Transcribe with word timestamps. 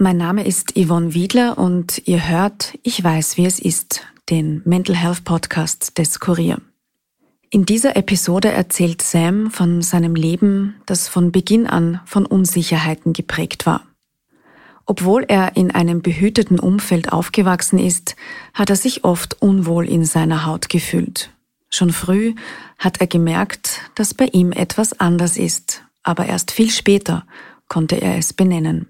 Mein 0.00 0.16
Name 0.16 0.46
ist 0.46 0.74
Yvonne 0.76 1.12
Wiedler 1.12 1.58
und 1.58 2.02
ihr 2.04 2.28
hört 2.28 2.78
Ich 2.84 3.02
weiß, 3.02 3.36
wie 3.36 3.46
es 3.46 3.58
ist, 3.58 4.06
den 4.30 4.62
Mental 4.64 4.94
Health 4.94 5.24
Podcast 5.24 5.98
des 5.98 6.20
Kurier. 6.20 6.60
In 7.50 7.66
dieser 7.66 7.96
Episode 7.96 8.52
erzählt 8.52 9.02
Sam 9.02 9.50
von 9.50 9.82
seinem 9.82 10.14
Leben, 10.14 10.76
das 10.86 11.08
von 11.08 11.32
Beginn 11.32 11.66
an 11.66 12.00
von 12.04 12.26
Unsicherheiten 12.26 13.12
geprägt 13.12 13.66
war. 13.66 13.88
Obwohl 14.86 15.24
er 15.26 15.56
in 15.56 15.72
einem 15.72 16.00
behüteten 16.00 16.60
Umfeld 16.60 17.12
aufgewachsen 17.12 17.80
ist, 17.80 18.14
hat 18.54 18.70
er 18.70 18.76
sich 18.76 19.02
oft 19.02 19.42
unwohl 19.42 19.88
in 19.88 20.04
seiner 20.04 20.46
Haut 20.46 20.68
gefühlt. 20.68 21.30
Schon 21.70 21.90
früh 21.90 22.36
hat 22.78 23.00
er 23.00 23.08
gemerkt, 23.08 23.80
dass 23.96 24.14
bei 24.14 24.26
ihm 24.26 24.52
etwas 24.52 25.00
anders 25.00 25.36
ist, 25.36 25.82
aber 26.04 26.26
erst 26.26 26.52
viel 26.52 26.70
später 26.70 27.26
konnte 27.66 27.96
er 27.96 28.16
es 28.16 28.32
benennen. 28.32 28.86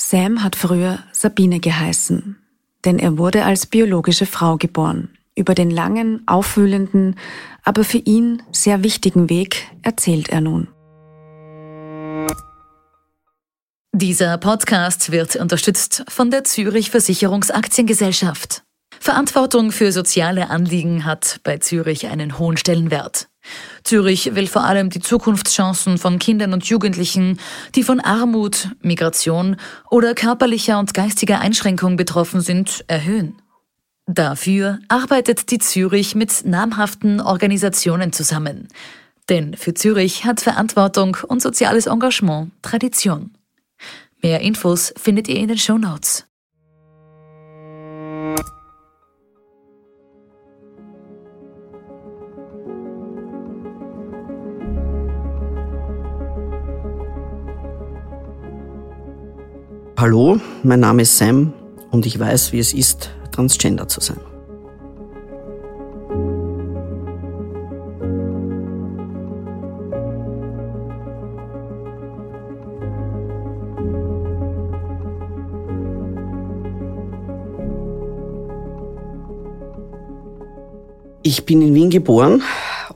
Sam 0.00 0.42
hat 0.42 0.56
früher 0.56 1.00
Sabine 1.12 1.60
geheißen, 1.60 2.36
denn 2.84 2.98
er 2.98 3.18
wurde 3.18 3.44
als 3.44 3.66
biologische 3.66 4.26
Frau 4.26 4.56
geboren. 4.56 5.10
Über 5.34 5.54
den 5.54 5.70
langen, 5.70 6.22
aufwühlenden, 6.26 7.16
aber 7.64 7.84
für 7.84 7.98
ihn 7.98 8.42
sehr 8.50 8.82
wichtigen 8.82 9.28
Weg 9.28 9.68
erzählt 9.82 10.30
er 10.30 10.40
nun. 10.40 10.68
Dieser 13.92 14.38
Podcast 14.38 15.10
wird 15.10 15.36
unterstützt 15.36 16.04
von 16.08 16.30
der 16.30 16.44
Zürich 16.44 16.90
Versicherungsaktiengesellschaft. 16.90 18.62
Verantwortung 19.00 19.72
für 19.72 19.92
soziale 19.92 20.50
Anliegen 20.50 21.04
hat 21.04 21.40
bei 21.42 21.58
Zürich 21.58 22.06
einen 22.06 22.38
hohen 22.38 22.56
Stellenwert. 22.56 23.28
Zürich 23.84 24.34
will 24.34 24.46
vor 24.46 24.64
allem 24.64 24.90
die 24.90 25.00
Zukunftschancen 25.00 25.98
von 25.98 26.18
Kindern 26.18 26.52
und 26.52 26.64
Jugendlichen, 26.64 27.38
die 27.74 27.82
von 27.82 28.00
Armut, 28.00 28.70
Migration 28.80 29.56
oder 29.90 30.14
körperlicher 30.14 30.78
und 30.78 30.94
geistiger 30.94 31.40
Einschränkung 31.40 31.96
betroffen 31.96 32.40
sind, 32.40 32.84
erhöhen. 32.88 33.40
Dafür 34.06 34.78
arbeitet 34.88 35.50
die 35.50 35.58
Zürich 35.58 36.14
mit 36.14 36.46
namhaften 36.46 37.20
Organisationen 37.20 38.12
zusammen. 38.12 38.68
Denn 39.28 39.54
für 39.54 39.74
Zürich 39.74 40.24
hat 40.24 40.40
Verantwortung 40.40 41.18
und 41.28 41.42
soziales 41.42 41.86
Engagement 41.86 42.50
Tradition. 42.62 43.32
Mehr 44.22 44.40
Infos 44.40 44.92
findet 44.96 45.28
ihr 45.28 45.36
in 45.36 45.48
den 45.48 45.58
Show 45.58 45.78
Notes. 45.78 46.27
Hallo, 60.00 60.38
mein 60.62 60.78
Name 60.78 61.02
ist 61.02 61.18
Sam 61.18 61.52
und 61.90 62.06
ich 62.06 62.20
weiß, 62.20 62.52
wie 62.52 62.60
es 62.60 62.72
ist, 62.72 63.10
transgender 63.32 63.88
zu 63.88 64.00
sein. 64.00 64.20
Ich 81.24 81.44
bin 81.44 81.60
in 81.60 81.74
Wien 81.74 81.90
geboren, 81.90 82.44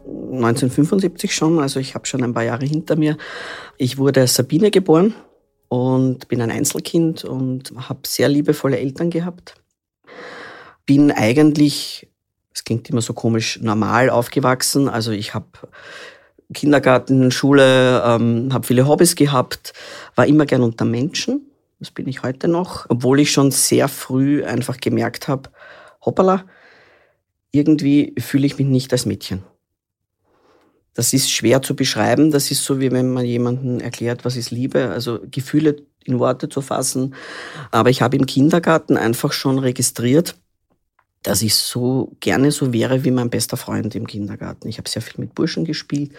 1975 0.04 1.34
schon, 1.34 1.58
also 1.58 1.80
ich 1.80 1.96
habe 1.96 2.06
schon 2.06 2.22
ein 2.22 2.32
paar 2.32 2.44
Jahre 2.44 2.64
hinter 2.64 2.94
mir. 2.94 3.16
Ich 3.76 3.98
wurde 3.98 4.20
als 4.20 4.36
Sabine 4.36 4.70
geboren 4.70 5.16
und 5.72 6.28
bin 6.28 6.42
ein 6.42 6.50
Einzelkind 6.50 7.24
und 7.24 7.72
habe 7.88 8.00
sehr 8.06 8.28
liebevolle 8.28 8.78
Eltern 8.78 9.08
gehabt. 9.08 9.54
Bin 10.84 11.10
eigentlich, 11.10 12.10
es 12.52 12.64
klingt 12.64 12.90
immer 12.90 13.00
so 13.00 13.14
komisch, 13.14 13.58
normal 13.62 14.10
aufgewachsen. 14.10 14.86
Also 14.86 15.12
ich 15.12 15.32
habe 15.32 15.46
Kindergarten, 16.52 17.30
Schule, 17.30 18.02
ähm, 18.04 18.50
habe 18.52 18.66
viele 18.66 18.86
Hobbys 18.86 19.16
gehabt, 19.16 19.72
war 20.14 20.26
immer 20.26 20.44
gern 20.44 20.60
unter 20.60 20.84
Menschen. 20.84 21.46
Das 21.78 21.90
bin 21.90 22.06
ich 22.06 22.22
heute 22.22 22.48
noch, 22.48 22.84
obwohl 22.90 23.20
ich 23.20 23.32
schon 23.32 23.50
sehr 23.50 23.88
früh 23.88 24.44
einfach 24.44 24.76
gemerkt 24.76 25.26
habe, 25.26 25.48
hoppala, 26.04 26.44
irgendwie 27.50 28.14
fühle 28.18 28.44
ich 28.44 28.58
mich 28.58 28.66
nicht 28.66 28.92
als 28.92 29.06
Mädchen. 29.06 29.42
Das 30.94 31.12
ist 31.12 31.30
schwer 31.30 31.62
zu 31.62 31.74
beschreiben. 31.74 32.30
Das 32.30 32.50
ist 32.50 32.64
so, 32.64 32.80
wie 32.80 32.92
wenn 32.92 33.12
man 33.12 33.24
jemanden 33.24 33.80
erklärt, 33.80 34.24
was 34.24 34.36
ist 34.36 34.50
Liebe. 34.50 34.90
Also 34.90 35.20
Gefühle 35.30 35.76
in 36.04 36.18
Worte 36.18 36.48
zu 36.48 36.60
fassen. 36.60 37.14
Aber 37.70 37.90
ich 37.90 38.02
habe 38.02 38.16
im 38.16 38.26
Kindergarten 38.26 38.96
einfach 38.96 39.32
schon 39.32 39.58
registriert, 39.58 40.36
dass 41.22 41.42
ich 41.42 41.54
so 41.54 42.12
gerne 42.20 42.50
so 42.50 42.72
wäre 42.72 43.04
wie 43.04 43.10
mein 43.10 43.30
bester 43.30 43.56
Freund 43.56 43.94
im 43.94 44.06
Kindergarten. 44.06 44.68
Ich 44.68 44.78
habe 44.78 44.88
sehr 44.88 45.02
viel 45.02 45.20
mit 45.20 45.34
Burschen 45.34 45.64
gespielt. 45.64 46.12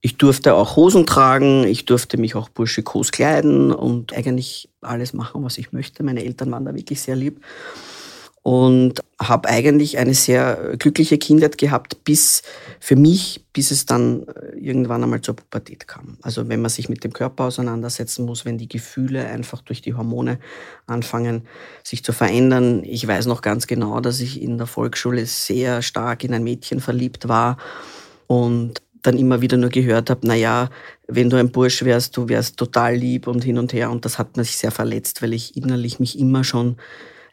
Ich 0.00 0.18
durfte 0.18 0.54
auch 0.54 0.76
Hosen 0.76 1.06
tragen, 1.06 1.64
ich 1.64 1.86
durfte 1.86 2.18
mich 2.18 2.34
auch 2.34 2.50
burschikos 2.50 3.10
kleiden 3.10 3.72
und 3.72 4.12
eigentlich 4.12 4.68
alles 4.82 5.14
machen, 5.14 5.42
was 5.42 5.56
ich 5.56 5.72
möchte. 5.72 6.02
Meine 6.02 6.24
Eltern 6.24 6.50
waren 6.52 6.66
da 6.66 6.74
wirklich 6.74 7.00
sehr 7.00 7.16
lieb 7.16 7.40
und 8.44 9.00
habe 9.18 9.48
eigentlich 9.48 9.96
eine 9.96 10.12
sehr 10.12 10.76
glückliche 10.78 11.16
Kindheit 11.16 11.56
gehabt, 11.56 12.04
bis 12.04 12.42
für 12.78 12.94
mich, 12.94 13.42
bis 13.54 13.70
es 13.70 13.86
dann 13.86 14.28
äh, 14.28 14.58
irgendwann 14.58 15.02
einmal 15.02 15.22
zur 15.22 15.34
Pubertät 15.34 15.88
kam. 15.88 16.18
Also 16.20 16.46
wenn 16.46 16.60
man 16.60 16.68
sich 16.68 16.90
mit 16.90 17.04
dem 17.04 17.14
Körper 17.14 17.44
auseinandersetzen 17.44 18.26
muss, 18.26 18.44
wenn 18.44 18.58
die 18.58 18.68
Gefühle 18.68 19.26
einfach 19.26 19.62
durch 19.62 19.80
die 19.80 19.94
Hormone 19.94 20.38
anfangen, 20.86 21.48
sich 21.82 22.04
zu 22.04 22.12
verändern. 22.12 22.82
Ich 22.84 23.08
weiß 23.08 23.24
noch 23.24 23.40
ganz 23.40 23.66
genau, 23.66 24.00
dass 24.00 24.20
ich 24.20 24.42
in 24.42 24.58
der 24.58 24.66
Volksschule 24.66 25.24
sehr 25.24 25.80
stark 25.80 26.22
in 26.22 26.34
ein 26.34 26.44
Mädchen 26.44 26.80
verliebt 26.80 27.28
war 27.28 27.56
und 28.26 28.82
dann 29.00 29.16
immer 29.16 29.40
wieder 29.40 29.56
nur 29.56 29.70
gehört 29.70 30.10
habe, 30.10 30.20
na 30.24 30.34
ja, 30.34 30.68
wenn 31.08 31.30
du 31.30 31.38
ein 31.38 31.50
Bursch 31.50 31.82
wärst, 31.82 32.14
du 32.18 32.28
wärst 32.28 32.58
total 32.58 32.94
lieb 32.94 33.26
und 33.26 33.42
hin 33.42 33.56
und 33.56 33.72
her. 33.72 33.90
Und 33.90 34.04
das 34.04 34.18
hat 34.18 34.36
mich 34.36 34.58
sehr 34.58 34.70
verletzt, 34.70 35.22
weil 35.22 35.32
ich 35.32 35.56
innerlich 35.56 35.98
mich 35.98 36.18
immer 36.18 36.44
schon 36.44 36.76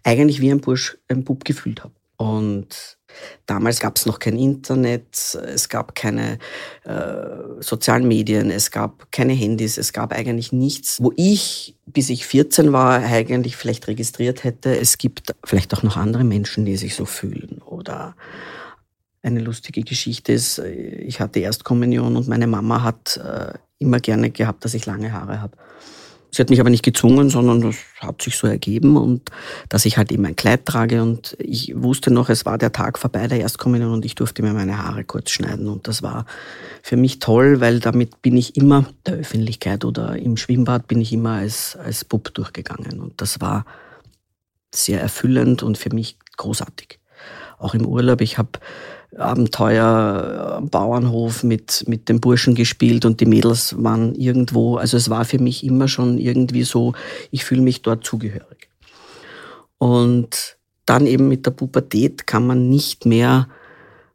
eigentlich 0.03 0.41
wie 0.41 0.51
ein 0.51 0.61
Bursch, 0.61 0.97
ein 1.07 1.23
Bub 1.23 1.45
gefühlt 1.45 1.83
habe. 1.83 1.93
Und 2.17 2.99
damals 3.47 3.79
gab 3.79 3.97
es 3.97 4.05
noch 4.05 4.19
kein 4.19 4.37
Internet, 4.37 5.35
es 5.43 5.69
gab 5.69 5.95
keine 5.95 6.37
äh, 6.83 7.61
sozialen 7.61 8.07
Medien, 8.07 8.51
es 8.51 8.69
gab 8.69 9.11
keine 9.11 9.33
Handys, 9.33 9.79
es 9.79 9.91
gab 9.91 10.13
eigentlich 10.13 10.51
nichts, 10.51 11.01
wo 11.01 11.11
ich, 11.15 11.75
bis 11.87 12.11
ich 12.11 12.27
14 12.27 12.73
war, 12.73 13.03
eigentlich 13.03 13.55
vielleicht 13.55 13.87
registriert 13.87 14.43
hätte, 14.43 14.77
es 14.77 14.99
gibt 14.99 15.33
vielleicht 15.43 15.73
auch 15.73 15.81
noch 15.81 15.97
andere 15.97 16.23
Menschen, 16.23 16.63
die 16.63 16.77
sich 16.77 16.93
so 16.93 17.05
fühlen. 17.05 17.59
Oder 17.65 18.15
eine 19.23 19.39
lustige 19.39 19.81
Geschichte 19.81 20.31
ist, 20.31 20.59
ich 20.59 21.19
hatte 21.19 21.39
Erstkommunion 21.39 22.15
und 22.15 22.27
meine 22.27 22.47
Mama 22.47 22.83
hat 22.83 23.17
äh, 23.17 23.53
immer 23.79 23.99
gerne 23.99 24.29
gehabt, 24.29 24.63
dass 24.63 24.75
ich 24.75 24.85
lange 24.85 25.11
Haare 25.11 25.41
habe. 25.41 25.57
Sie 26.33 26.41
hat 26.41 26.49
mich 26.49 26.61
aber 26.61 26.69
nicht 26.69 26.83
gezwungen, 26.83 27.29
sondern 27.29 27.59
das 27.59 27.75
hat 27.99 28.21
sich 28.21 28.37
so 28.37 28.47
ergeben 28.47 28.95
und 28.95 29.29
dass 29.67 29.85
ich 29.85 29.97
halt 29.97 30.13
eben 30.13 30.25
ein 30.25 30.37
Kleid 30.37 30.65
trage 30.65 31.01
und 31.01 31.35
ich 31.39 31.73
wusste 31.75 32.09
noch, 32.09 32.29
es 32.29 32.45
war 32.45 32.57
der 32.57 32.71
Tag 32.71 32.97
vorbei 32.97 33.27
der 33.27 33.41
Erstkommunion 33.41 33.91
und 33.91 34.05
ich 34.05 34.15
durfte 34.15 34.41
mir 34.41 34.53
meine 34.53 34.77
Haare 34.77 35.03
kurz 35.03 35.31
schneiden 35.31 35.67
und 35.67 35.89
das 35.89 36.01
war 36.01 36.25
für 36.81 36.95
mich 36.95 37.19
toll, 37.19 37.59
weil 37.59 37.81
damit 37.81 38.21
bin 38.21 38.37
ich 38.37 38.55
immer 38.55 38.85
der 39.05 39.15
Öffentlichkeit 39.15 39.83
oder 39.83 40.17
im 40.17 40.37
Schwimmbad 40.37 40.87
bin 40.87 41.01
ich 41.01 41.11
immer 41.11 41.33
als, 41.33 41.75
als 41.75 42.05
Bub 42.05 42.33
durchgegangen 42.33 43.01
und 43.01 43.19
das 43.19 43.41
war 43.41 43.65
sehr 44.73 45.01
erfüllend 45.01 45.63
und 45.63 45.77
für 45.77 45.93
mich 45.93 46.17
großartig. 46.37 46.99
Auch 47.59 47.73
im 47.75 47.85
Urlaub, 47.85 48.21
ich 48.21 48.37
habe 48.37 48.51
Abenteuer 49.17 50.55
am 50.57 50.69
Bauernhof 50.69 51.43
mit, 51.43 51.83
mit 51.87 52.07
den 52.07 52.21
Burschen 52.21 52.55
gespielt 52.55 53.03
und 53.05 53.19
die 53.19 53.25
Mädels 53.25 53.75
waren 53.77 54.15
irgendwo. 54.15 54.77
Also 54.77 54.97
es 54.97 55.09
war 55.09 55.25
für 55.25 55.39
mich 55.39 55.65
immer 55.65 55.87
schon 55.87 56.17
irgendwie 56.17 56.63
so, 56.63 56.93
ich 57.29 57.43
fühle 57.43 57.61
mich 57.61 57.81
dort 57.81 58.05
zugehörig. 58.05 58.69
Und 59.77 60.57
dann 60.85 61.07
eben 61.07 61.27
mit 61.27 61.45
der 61.45 61.51
Pubertät 61.51 62.25
kann 62.27 62.47
man 62.47 62.69
nicht 62.69 63.05
mehr 63.05 63.47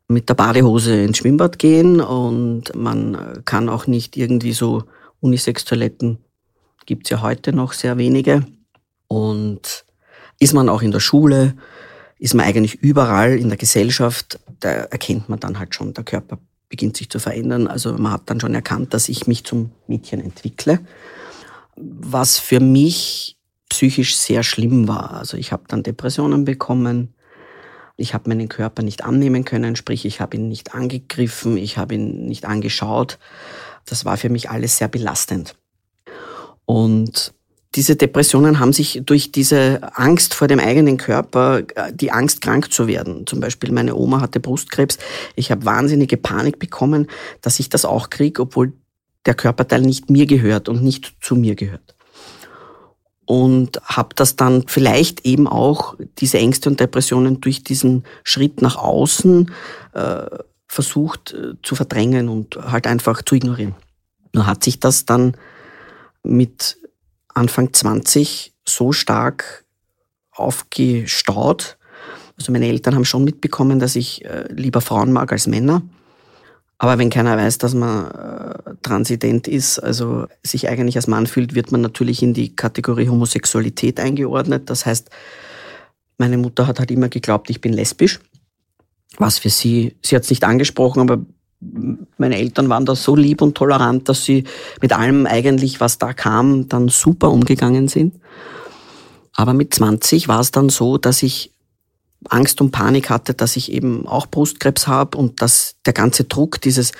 mit 0.08 0.28
der 0.28 0.34
Badehose 0.34 1.02
ins 1.02 1.18
Schwimmbad 1.18 1.58
gehen 1.58 2.00
und 2.00 2.74
man 2.74 3.42
kann 3.44 3.68
auch 3.68 3.86
nicht 3.86 4.16
irgendwie 4.16 4.52
so 4.52 4.84
Unisex-Toiletten, 5.20 6.18
gibt's 6.86 7.10
ja 7.10 7.22
heute 7.22 7.52
noch 7.52 7.72
sehr 7.72 7.98
wenige. 7.98 8.46
Und 9.08 9.84
ist 10.38 10.54
man 10.54 10.68
auch 10.68 10.82
in 10.82 10.92
der 10.92 11.00
Schule, 11.00 11.54
ist 12.18 12.34
man 12.34 12.46
eigentlich 12.46 12.76
überall 12.76 13.38
in 13.38 13.48
der 13.48 13.58
Gesellschaft, 13.58 14.38
da 14.60 14.70
erkennt 14.70 15.28
man 15.28 15.40
dann 15.40 15.58
halt 15.58 15.74
schon, 15.74 15.92
der 15.92 16.04
Körper 16.04 16.38
beginnt 16.68 16.96
sich 16.96 17.10
zu 17.10 17.18
verändern. 17.18 17.66
Also 17.66 17.92
man 17.92 18.12
hat 18.12 18.22
dann 18.26 18.40
schon 18.40 18.54
erkannt, 18.54 18.94
dass 18.94 19.08
ich 19.08 19.26
mich 19.26 19.44
zum 19.44 19.70
Mädchen 19.86 20.20
entwickle, 20.20 20.80
was 21.76 22.38
für 22.38 22.60
mich 22.60 23.36
psychisch 23.68 24.16
sehr 24.16 24.42
schlimm 24.42 24.88
war. 24.88 25.12
Also 25.12 25.36
ich 25.36 25.52
habe 25.52 25.64
dann 25.68 25.82
Depressionen 25.82 26.44
bekommen, 26.44 27.14
ich 27.96 28.14
habe 28.14 28.28
meinen 28.28 28.48
Körper 28.48 28.82
nicht 28.82 29.04
annehmen 29.04 29.44
können, 29.44 29.76
sprich 29.76 30.04
ich 30.04 30.20
habe 30.20 30.36
ihn 30.36 30.48
nicht 30.48 30.74
angegriffen, 30.74 31.56
ich 31.56 31.78
habe 31.78 31.94
ihn 31.94 32.26
nicht 32.26 32.44
angeschaut. 32.44 33.18
Das 33.86 34.04
war 34.04 34.16
für 34.16 34.28
mich 34.28 34.50
alles 34.50 34.78
sehr 34.78 34.88
belastend. 34.88 35.56
Und 36.66 37.32
diese 37.76 37.94
Depressionen 37.94 38.58
haben 38.58 38.72
sich 38.72 39.02
durch 39.04 39.30
diese 39.32 39.80
Angst 39.94 40.32
vor 40.32 40.48
dem 40.48 40.58
eigenen 40.58 40.96
Körper, 40.96 41.62
die 41.92 42.10
Angst 42.10 42.40
krank 42.40 42.72
zu 42.72 42.86
werden. 42.86 43.26
Zum 43.26 43.40
Beispiel 43.40 43.70
meine 43.70 43.94
Oma 43.94 44.22
hatte 44.22 44.40
Brustkrebs. 44.40 44.96
Ich 45.34 45.50
habe 45.50 45.66
wahnsinnige 45.66 46.16
Panik 46.16 46.58
bekommen, 46.58 47.06
dass 47.42 47.60
ich 47.60 47.68
das 47.68 47.84
auch 47.84 48.08
kriege, 48.08 48.42
obwohl 48.42 48.72
der 49.26 49.34
Körperteil 49.34 49.82
nicht 49.82 50.08
mir 50.08 50.24
gehört 50.24 50.70
und 50.70 50.82
nicht 50.82 51.16
zu 51.20 51.36
mir 51.36 51.54
gehört. 51.54 51.94
Und 53.26 53.78
habe 53.84 54.14
das 54.14 54.36
dann 54.36 54.64
vielleicht 54.66 55.26
eben 55.26 55.46
auch, 55.46 55.96
diese 56.18 56.38
Ängste 56.38 56.70
und 56.70 56.80
Depressionen 56.80 57.42
durch 57.42 57.62
diesen 57.62 58.04
Schritt 58.24 58.62
nach 58.62 58.76
außen 58.76 59.50
äh, 59.92 60.26
versucht 60.66 61.34
äh, 61.34 61.54
zu 61.62 61.74
verdrängen 61.74 62.30
und 62.30 62.56
halt 62.56 62.86
einfach 62.86 63.22
zu 63.22 63.34
ignorieren. 63.34 63.74
Nur 64.32 64.46
hat 64.46 64.64
sich 64.64 64.80
das 64.80 65.04
dann 65.04 65.36
mit 66.22 66.78
Anfang 67.36 67.72
20 67.72 68.54
so 68.64 68.92
stark 68.92 69.64
aufgestaut. 70.32 71.76
Also 72.38 72.52
meine 72.52 72.66
Eltern 72.66 72.94
haben 72.94 73.04
schon 73.04 73.24
mitbekommen, 73.24 73.78
dass 73.78 73.96
ich 73.96 74.24
äh, 74.24 74.46
lieber 74.52 74.80
Frauen 74.80 75.12
mag 75.12 75.32
als 75.32 75.46
Männer. 75.46 75.82
Aber 76.78 76.98
wenn 76.98 77.10
keiner 77.10 77.36
weiß, 77.36 77.58
dass 77.58 77.74
man 77.74 78.10
äh, 78.10 78.74
transident 78.82 79.48
ist, 79.48 79.78
also 79.78 80.26
sich 80.42 80.68
eigentlich 80.68 80.96
als 80.96 81.06
Mann 81.06 81.26
fühlt, 81.26 81.54
wird 81.54 81.72
man 81.72 81.80
natürlich 81.80 82.22
in 82.22 82.34
die 82.34 82.54
Kategorie 82.54 83.08
Homosexualität 83.08 83.98
eingeordnet. 84.00 84.68
Das 84.68 84.84
heißt, 84.84 85.10
meine 86.18 86.38
Mutter 86.38 86.66
hat 86.66 86.78
halt 86.78 86.90
immer 86.90 87.08
geglaubt, 87.08 87.48
ich 87.50 87.60
bin 87.60 87.72
lesbisch. 87.72 88.20
Was 89.18 89.38
für 89.38 89.50
sie, 89.50 89.96
sie 90.02 90.16
hat 90.16 90.24
es 90.24 90.30
nicht 90.30 90.44
angesprochen, 90.44 91.00
aber 91.00 91.24
meine 92.18 92.36
Eltern 92.36 92.68
waren 92.68 92.84
da 92.84 92.94
so 92.94 93.16
lieb 93.16 93.40
und 93.40 93.54
tolerant, 93.54 94.08
dass 94.08 94.24
sie 94.24 94.44
mit 94.80 94.92
allem 94.92 95.26
eigentlich, 95.26 95.80
was 95.80 95.98
da 95.98 96.12
kam, 96.12 96.68
dann 96.68 96.88
super 96.88 97.30
umgegangen 97.30 97.88
sind. 97.88 98.14
Aber 99.32 99.52
mit 99.52 99.74
20 99.74 100.28
war 100.28 100.40
es 100.40 100.50
dann 100.50 100.68
so, 100.68 100.98
dass 100.98 101.22
ich 101.22 101.52
Angst 102.28 102.60
und 102.60 102.72
Panik 102.72 103.10
hatte, 103.10 103.34
dass 103.34 103.56
ich 103.56 103.70
eben 103.70 104.06
auch 104.06 104.26
Brustkrebs 104.26 104.86
habe 104.86 105.16
und 105.16 105.42
dass 105.42 105.76
der 105.84 105.92
ganze 105.92 106.24
Druck, 106.24 106.60
dieses 106.60 106.92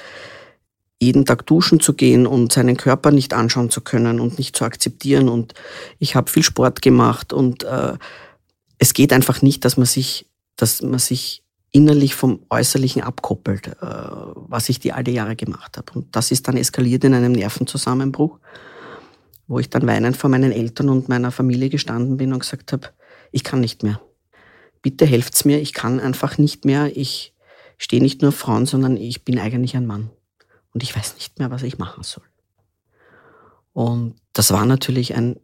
jeden 1.00 1.26
Tag 1.26 1.46
duschen 1.46 1.80
zu 1.80 1.92
gehen 1.92 2.26
und 2.26 2.52
seinen 2.52 2.76
Körper 2.76 3.10
nicht 3.10 3.34
anschauen 3.34 3.70
zu 3.70 3.80
können 3.80 4.20
und 4.20 4.38
nicht 4.38 4.56
zu 4.56 4.64
akzeptieren. 4.64 5.28
Und 5.28 5.54
ich 5.98 6.14
habe 6.14 6.30
viel 6.30 6.42
Sport 6.42 6.80
gemacht 6.80 7.32
und 7.32 7.64
äh, 7.64 7.94
es 8.78 8.94
geht 8.94 9.12
einfach 9.12 9.42
nicht, 9.42 9.64
dass 9.64 9.76
man 9.76 9.86
sich, 9.86 10.26
dass 10.56 10.82
man 10.82 10.98
sich 10.98 11.42
innerlich 11.72 12.14
vom 12.14 12.40
Äußerlichen 12.48 13.02
abkoppelt, 13.02 13.68
äh, 13.68 13.72
was 13.80 14.68
ich 14.68 14.80
die 14.80 14.92
all 14.92 15.06
Jahre 15.08 15.36
gemacht 15.36 15.76
habe. 15.76 15.92
Und 15.92 16.14
das 16.14 16.30
ist 16.30 16.48
dann 16.48 16.56
eskaliert 16.56 17.04
in 17.04 17.14
einem 17.14 17.32
Nervenzusammenbruch, 17.32 18.38
wo 19.46 19.58
ich 19.58 19.70
dann 19.70 19.86
weinend 19.86 20.16
vor 20.16 20.30
meinen 20.30 20.52
Eltern 20.52 20.88
und 20.88 21.08
meiner 21.08 21.30
Familie 21.30 21.68
gestanden 21.68 22.16
bin 22.16 22.32
und 22.32 22.40
gesagt 22.40 22.72
habe, 22.72 22.88
ich 23.30 23.44
kann 23.44 23.60
nicht 23.60 23.82
mehr. 23.82 24.00
Bitte 24.82 25.04
helft's 25.04 25.44
mir, 25.44 25.60
ich 25.60 25.72
kann 25.72 26.00
einfach 26.00 26.38
nicht 26.38 26.64
mehr. 26.64 26.96
Ich 26.96 27.34
stehe 27.78 28.02
nicht 28.02 28.22
nur 28.22 28.32
Frauen, 28.32 28.66
sondern 28.66 28.96
ich 28.96 29.24
bin 29.24 29.38
eigentlich 29.38 29.76
ein 29.76 29.86
Mann. 29.86 30.10
Und 30.72 30.82
ich 30.82 30.94
weiß 30.94 31.14
nicht 31.14 31.38
mehr, 31.38 31.50
was 31.50 31.62
ich 31.62 31.78
machen 31.78 32.02
soll. 32.02 32.24
Und 33.72 34.16
das 34.32 34.52
war 34.52 34.64
natürlich 34.64 35.14
ein, 35.14 35.38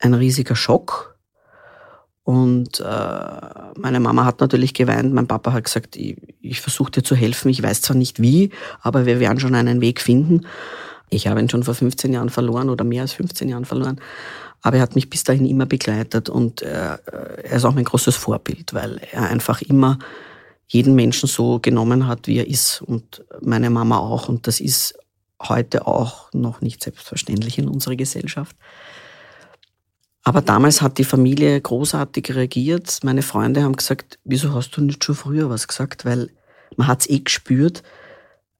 ein 0.00 0.14
riesiger 0.14 0.56
Schock, 0.56 1.07
und 2.28 2.80
äh, 2.80 3.40
meine 3.78 4.00
Mama 4.00 4.26
hat 4.26 4.42
natürlich 4.42 4.74
geweint, 4.74 5.14
mein 5.14 5.26
Papa 5.26 5.54
hat 5.54 5.64
gesagt, 5.64 5.96
ich, 5.96 6.18
ich 6.42 6.60
versuche 6.60 6.90
dir 6.90 7.02
zu 7.02 7.16
helfen, 7.16 7.48
ich 7.48 7.62
weiß 7.62 7.80
zwar 7.80 7.96
nicht 7.96 8.20
wie, 8.20 8.50
aber 8.82 9.06
wir 9.06 9.18
werden 9.18 9.40
schon 9.40 9.54
einen 9.54 9.80
Weg 9.80 9.98
finden. 9.98 10.42
Ich 11.08 11.26
habe 11.26 11.40
ihn 11.40 11.48
schon 11.48 11.62
vor 11.62 11.72
15 11.72 12.12
Jahren 12.12 12.28
verloren 12.28 12.68
oder 12.68 12.84
mehr 12.84 13.00
als 13.00 13.14
15 13.14 13.48
Jahren 13.48 13.64
verloren, 13.64 13.98
aber 14.60 14.76
er 14.76 14.82
hat 14.82 14.94
mich 14.94 15.08
bis 15.08 15.24
dahin 15.24 15.46
immer 15.46 15.64
begleitet 15.64 16.28
und 16.28 16.60
äh, 16.60 16.98
er 17.44 17.56
ist 17.56 17.64
auch 17.64 17.72
mein 17.72 17.84
großes 17.84 18.16
Vorbild, 18.16 18.74
weil 18.74 19.00
er 19.10 19.30
einfach 19.30 19.62
immer 19.62 19.98
jeden 20.66 20.94
Menschen 20.94 21.30
so 21.30 21.60
genommen 21.60 22.08
hat, 22.08 22.26
wie 22.26 22.40
er 22.40 22.46
ist. 22.46 22.82
Und 22.82 23.24
meine 23.40 23.70
Mama 23.70 23.96
auch. 23.96 24.28
Und 24.28 24.46
das 24.46 24.60
ist 24.60 24.98
heute 25.42 25.86
auch 25.86 26.30
noch 26.34 26.60
nicht 26.60 26.84
selbstverständlich 26.84 27.56
in 27.56 27.68
unserer 27.68 27.96
Gesellschaft. 27.96 28.54
Aber 30.28 30.42
damals 30.42 30.82
hat 30.82 30.98
die 30.98 31.04
Familie 31.04 31.58
großartig 31.58 32.34
reagiert. 32.34 32.98
Meine 33.02 33.22
Freunde 33.22 33.62
haben 33.62 33.76
gesagt, 33.76 34.18
wieso 34.24 34.52
hast 34.52 34.76
du 34.76 34.82
nicht 34.82 35.02
schon 35.02 35.14
früher 35.14 35.48
was 35.48 35.66
gesagt? 35.66 36.04
Weil 36.04 36.28
man 36.76 36.86
hat 36.86 37.00
es 37.00 37.08
eh 37.08 37.20
gespürt, 37.20 37.82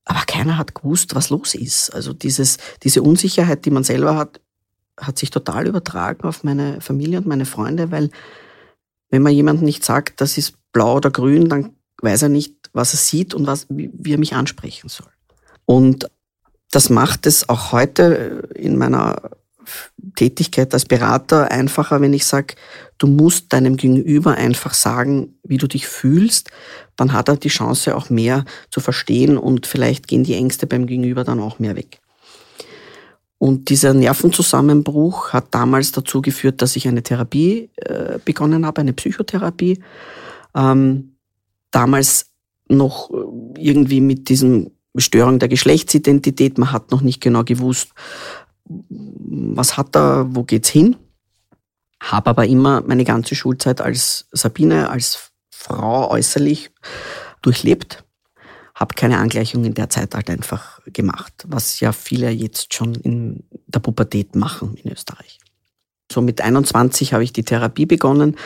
aber 0.07 0.21
keiner 0.27 0.57
hat 0.57 0.75
gewusst, 0.75 1.15
was 1.15 1.29
los 1.29 1.55
ist. 1.55 1.91
Also 1.91 2.15
dieses, 2.15 2.57
diese 2.85 3.03
Unsicherheit, 3.03 3.67
die 3.67 3.71
man 3.71 3.85
selber 3.85 4.17
hat, 4.17 4.41
hat 4.99 5.19
sich 5.19 5.29
total 5.29 5.67
übertragen 5.67 6.27
auf 6.27 6.43
meine 6.43 6.81
Familie 6.81 7.19
und 7.19 7.27
meine 7.27 7.45
Freunde, 7.45 7.91
weil 7.91 8.09
wenn 9.11 9.21
man 9.21 9.35
jemandem 9.35 9.67
nicht 9.67 9.85
sagt, 9.85 10.23
das 10.23 10.39
ist 10.39 10.55
blau 10.73 10.97
oder 10.97 11.11
grün, 11.11 11.51
dann 11.51 11.77
weiß 12.01 12.23
er 12.23 12.31
nicht, 12.31 12.71
was 12.73 12.95
er 12.95 12.99
sieht 12.99 13.35
und 13.35 13.47
was, 13.47 13.67
wie, 13.69 13.91
wie 13.93 14.15
er 14.15 14.19
mich 14.19 14.35
ansprechen 14.35 14.89
soll. 14.89 15.13
Und 15.67 16.11
das 16.71 16.89
macht 16.89 17.27
es 17.27 17.47
auch 17.51 17.73
heute 17.73 18.49
in 18.55 18.79
meiner 18.79 19.33
Tätigkeit 20.17 20.73
als 20.75 20.85
Berater 20.85 21.51
einfacher, 21.51 22.01
wenn 22.01 22.13
ich 22.13 22.25
sage, 22.25 22.55
du 22.99 23.07
musst 23.07 23.53
deinem 23.53 23.77
Gegenüber 23.77 24.35
einfach 24.35 24.75
sagen, 24.75 25.39
wie 25.43 25.57
du 25.57 25.67
dich 25.67 25.87
fühlst, 25.87 26.51
dann 26.97 27.13
hat 27.13 27.29
er 27.29 27.37
die 27.37 27.49
Chance 27.49 27.97
auch 27.97 28.11
mehr 28.11 28.45
zu 28.71 28.81
verstehen 28.81 29.39
und 29.39 29.67
vielleicht 29.67 30.09
gehen 30.09 30.25
die 30.25 30.35
Ängste 30.35 30.67
beim 30.67 30.87
Gegenüber 30.87 31.25
dann 31.25 31.41
auch 31.41 31.59
mehr 31.59 31.77
weg. 31.77 32.01
Und 33.39 33.71
dieser 33.71 33.95
Nervenzusammenbruch 33.95 35.33
hat 35.33 35.55
damals 35.55 35.93
dazu 35.93 36.21
geführt, 36.21 36.61
dass 36.61 36.75
ich 36.75 36.89
eine 36.89 37.05
Therapie 37.05 37.71
äh, 37.77 38.19
begonnen 38.25 38.67
habe, 38.67 38.81
eine 38.81 38.93
Psychotherapie. 38.93 39.81
Ähm, 40.57 41.15
damals 41.71 42.33
noch 42.69 43.11
äh, 43.11 43.63
irgendwie 43.63 44.01
mit 44.01 44.29
diesem 44.29 44.73
Störung 44.97 45.39
der 45.39 45.49
Geschlechtsidentität. 45.49 46.59
Man 46.59 46.73
hat 46.73 46.91
noch 46.91 47.01
nicht 47.01 47.21
genau 47.21 47.45
gewusst, 47.45 47.91
was 48.69 49.77
hat 49.77 49.97
er, 49.97 50.27
wo 50.35 50.45
geht's 50.45 50.69
hin? 50.69 50.97
Habe 52.01 52.31
aber 52.31 52.47
immer 52.47 52.83
meine 52.83 53.05
ganze 53.05 53.35
Schulzeit 53.35 53.81
als 53.81 54.27
Sabine, 54.33 54.91
als 54.91 55.31
Frau 55.51 56.11
äußerlich 56.11 56.71
durchlebt. 57.43 58.05
Habe 58.75 58.95
keine 58.95 59.19
Angleichung 59.19 59.65
in 59.65 59.75
der 59.75 59.91
Zeit 59.91 60.15
halt 60.15 60.31
einfach 60.31 60.81
gemacht, 60.87 61.33
was 61.49 61.81
ja 61.81 61.93
viele 61.93 62.31
jetzt 62.31 62.75
schon 62.75 62.95
in 62.95 63.43
der 63.67 63.81
Pubertät 63.81 64.37
machen 64.37 64.77
in 64.77 64.93
Österreich. 64.93 65.41
So 66.11 66.21
mit 66.21 66.41
21 66.41 67.13
habe 67.13 67.25
ich 67.25 67.33
die 67.33 67.43
Therapie 67.43 67.87
begonnen, 67.87 68.37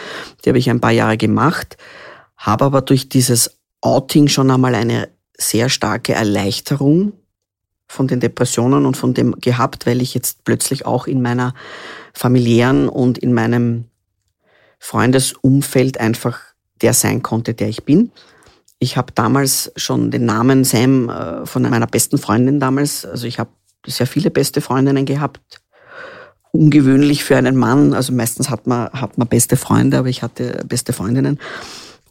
die 0.45 0.49
habe 0.49 0.59
ich 0.59 0.71
ein 0.71 0.81
paar 0.81 0.91
Jahre 0.91 1.17
gemacht, 1.17 1.76
habe 2.37 2.64
aber 2.64 2.81
durch 2.81 3.09
dieses 3.09 3.59
Outing 3.83 4.29
schon 4.29 4.50
einmal 4.50 4.75
eine 4.75 5.11
sehr 5.37 5.69
starke 5.69 6.14
Erleichterung 6.14 7.12
von 7.92 8.08
den 8.08 8.20
Depressionen 8.20 8.87
und 8.87 8.96
von 8.96 9.12
dem 9.12 9.38
gehabt, 9.38 9.84
weil 9.84 10.00
ich 10.00 10.14
jetzt 10.14 10.44
plötzlich 10.44 10.87
auch 10.87 11.06
in 11.06 11.20
meiner 11.20 11.52
familiären 12.14 12.88
und 12.88 13.18
in 13.18 13.34
meinem 13.34 13.84
Freundesumfeld 14.78 16.00
einfach 16.00 16.40
der 16.80 16.94
sein 16.94 17.22
konnte, 17.22 17.52
der 17.52 17.68
ich 17.68 17.84
bin. 17.84 18.11
Ich 18.78 18.96
habe 18.96 19.12
damals 19.14 19.72
schon 19.76 20.11
den 20.11 20.25
Namen 20.25 20.64
Sam 20.64 21.11
äh, 21.11 21.44
von 21.44 21.62
meiner 21.62 21.87
besten 21.87 22.16
Freundin 22.16 22.58
damals, 22.61 23.04
also 23.04 23.26
ich 23.26 23.38
habe 23.38 23.50
sehr 23.87 24.06
viele 24.06 24.30
beste 24.30 24.62
Freundinnen 24.62 25.04
gehabt. 25.04 25.61
Ungewöhnlich 26.50 27.25
für 27.25 27.37
einen 27.37 27.56
Mann, 27.56 27.92
also 27.92 28.14
meistens 28.14 28.49
hat 28.49 28.66
man, 28.66 28.88
hat 28.92 29.18
man 29.18 29.28
beste 29.28 29.56
Freunde, 29.58 29.99
aber 29.99 30.08
ich 30.08 30.22
hatte 30.22 30.64
beste 30.66 30.94
Freundinnen. 30.94 31.38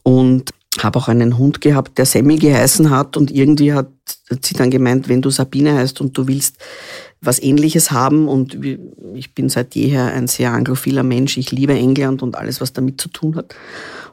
Und 0.04 0.50
habe 0.78 0.98
auch 0.98 1.08
einen 1.08 1.38
Hund 1.38 1.60
gehabt, 1.60 1.98
der 1.98 2.06
Sammy 2.06 2.36
geheißen 2.36 2.90
hat 2.90 3.16
und 3.16 3.30
irgendwie 3.30 3.74
hat 3.74 3.88
sie 4.40 4.54
dann 4.54 4.70
gemeint, 4.70 5.08
wenn 5.08 5.22
du 5.22 5.30
Sabine 5.30 5.74
heißt 5.74 6.00
und 6.00 6.16
du 6.16 6.26
willst 6.28 6.56
was 7.20 7.40
ähnliches 7.40 7.90
haben 7.90 8.26
und 8.26 8.58
ich 9.14 9.34
bin 9.34 9.48
seit 9.48 9.74
jeher 9.74 10.06
ein 10.06 10.26
sehr 10.26 10.52
anglophiler 10.52 11.02
Mensch, 11.02 11.36
ich 11.36 11.52
liebe 11.52 11.74
England 11.74 12.22
und 12.22 12.36
alles, 12.36 12.60
was 12.60 12.72
damit 12.72 13.00
zu 13.00 13.08
tun 13.08 13.36
hat. 13.36 13.54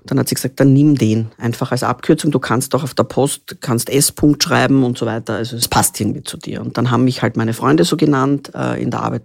Und 0.01 0.11
dann 0.11 0.19
hat 0.19 0.29
sie 0.29 0.35
gesagt, 0.35 0.59
dann 0.59 0.73
nimm 0.73 0.95
den 0.95 1.31
einfach 1.37 1.71
als 1.71 1.83
Abkürzung. 1.83 2.31
Du 2.31 2.39
kannst 2.39 2.75
auch 2.75 2.83
auf 2.83 2.93
der 2.93 3.03
Post, 3.03 3.57
kannst 3.61 3.89
S-Punkt 3.89 4.43
schreiben 4.43 4.83
und 4.83 4.97
so 4.97 5.05
weiter. 5.05 5.35
Also 5.35 5.57
es 5.57 5.67
passt 5.67 5.99
irgendwie 5.99 6.23
zu 6.23 6.37
dir. 6.37 6.61
Und 6.61 6.77
dann 6.77 6.91
haben 6.91 7.03
mich 7.03 7.21
halt 7.21 7.35
meine 7.35 7.53
Freunde 7.53 7.83
so 7.83 7.97
genannt. 7.97 8.51
Äh, 8.55 8.81
in 8.81 8.91
der 8.91 9.01
Arbeit 9.01 9.23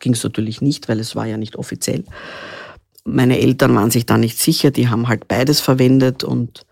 ging 0.00 0.14
es 0.14 0.22
natürlich 0.22 0.62
nicht, 0.62 0.88
weil 0.88 1.00
es 1.00 1.14
war 1.14 1.26
ja 1.26 1.36
nicht 1.36 1.56
offiziell. 1.56 2.04
Meine 3.08 3.38
Eltern 3.38 3.74
waren 3.74 3.90
sich 3.90 4.06
da 4.06 4.18
nicht 4.18 4.38
sicher, 4.38 4.70
die 4.70 4.88
haben 4.88 5.08
halt 5.08 5.28
beides 5.28 5.60
verwendet 5.60 6.24
und 6.24 6.66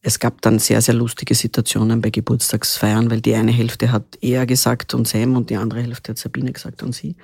es 0.00 0.18
gab 0.18 0.40
dann 0.42 0.58
sehr, 0.58 0.80
sehr 0.80 0.94
lustige 0.94 1.34
Situationen 1.34 2.00
bei 2.00 2.10
Geburtstagsfeiern, 2.10 3.10
weil 3.10 3.20
die 3.20 3.34
eine 3.34 3.52
Hälfte 3.52 3.92
hat 3.92 4.04
er 4.20 4.46
gesagt 4.46 4.94
und 4.94 5.06
Sam 5.06 5.36
und 5.36 5.50
die 5.50 5.56
andere 5.56 5.82
Hälfte 5.82 6.12
hat 6.12 6.18
Sabine 6.18 6.52
gesagt 6.52 6.82
und 6.82 6.94
sie. 6.94 7.16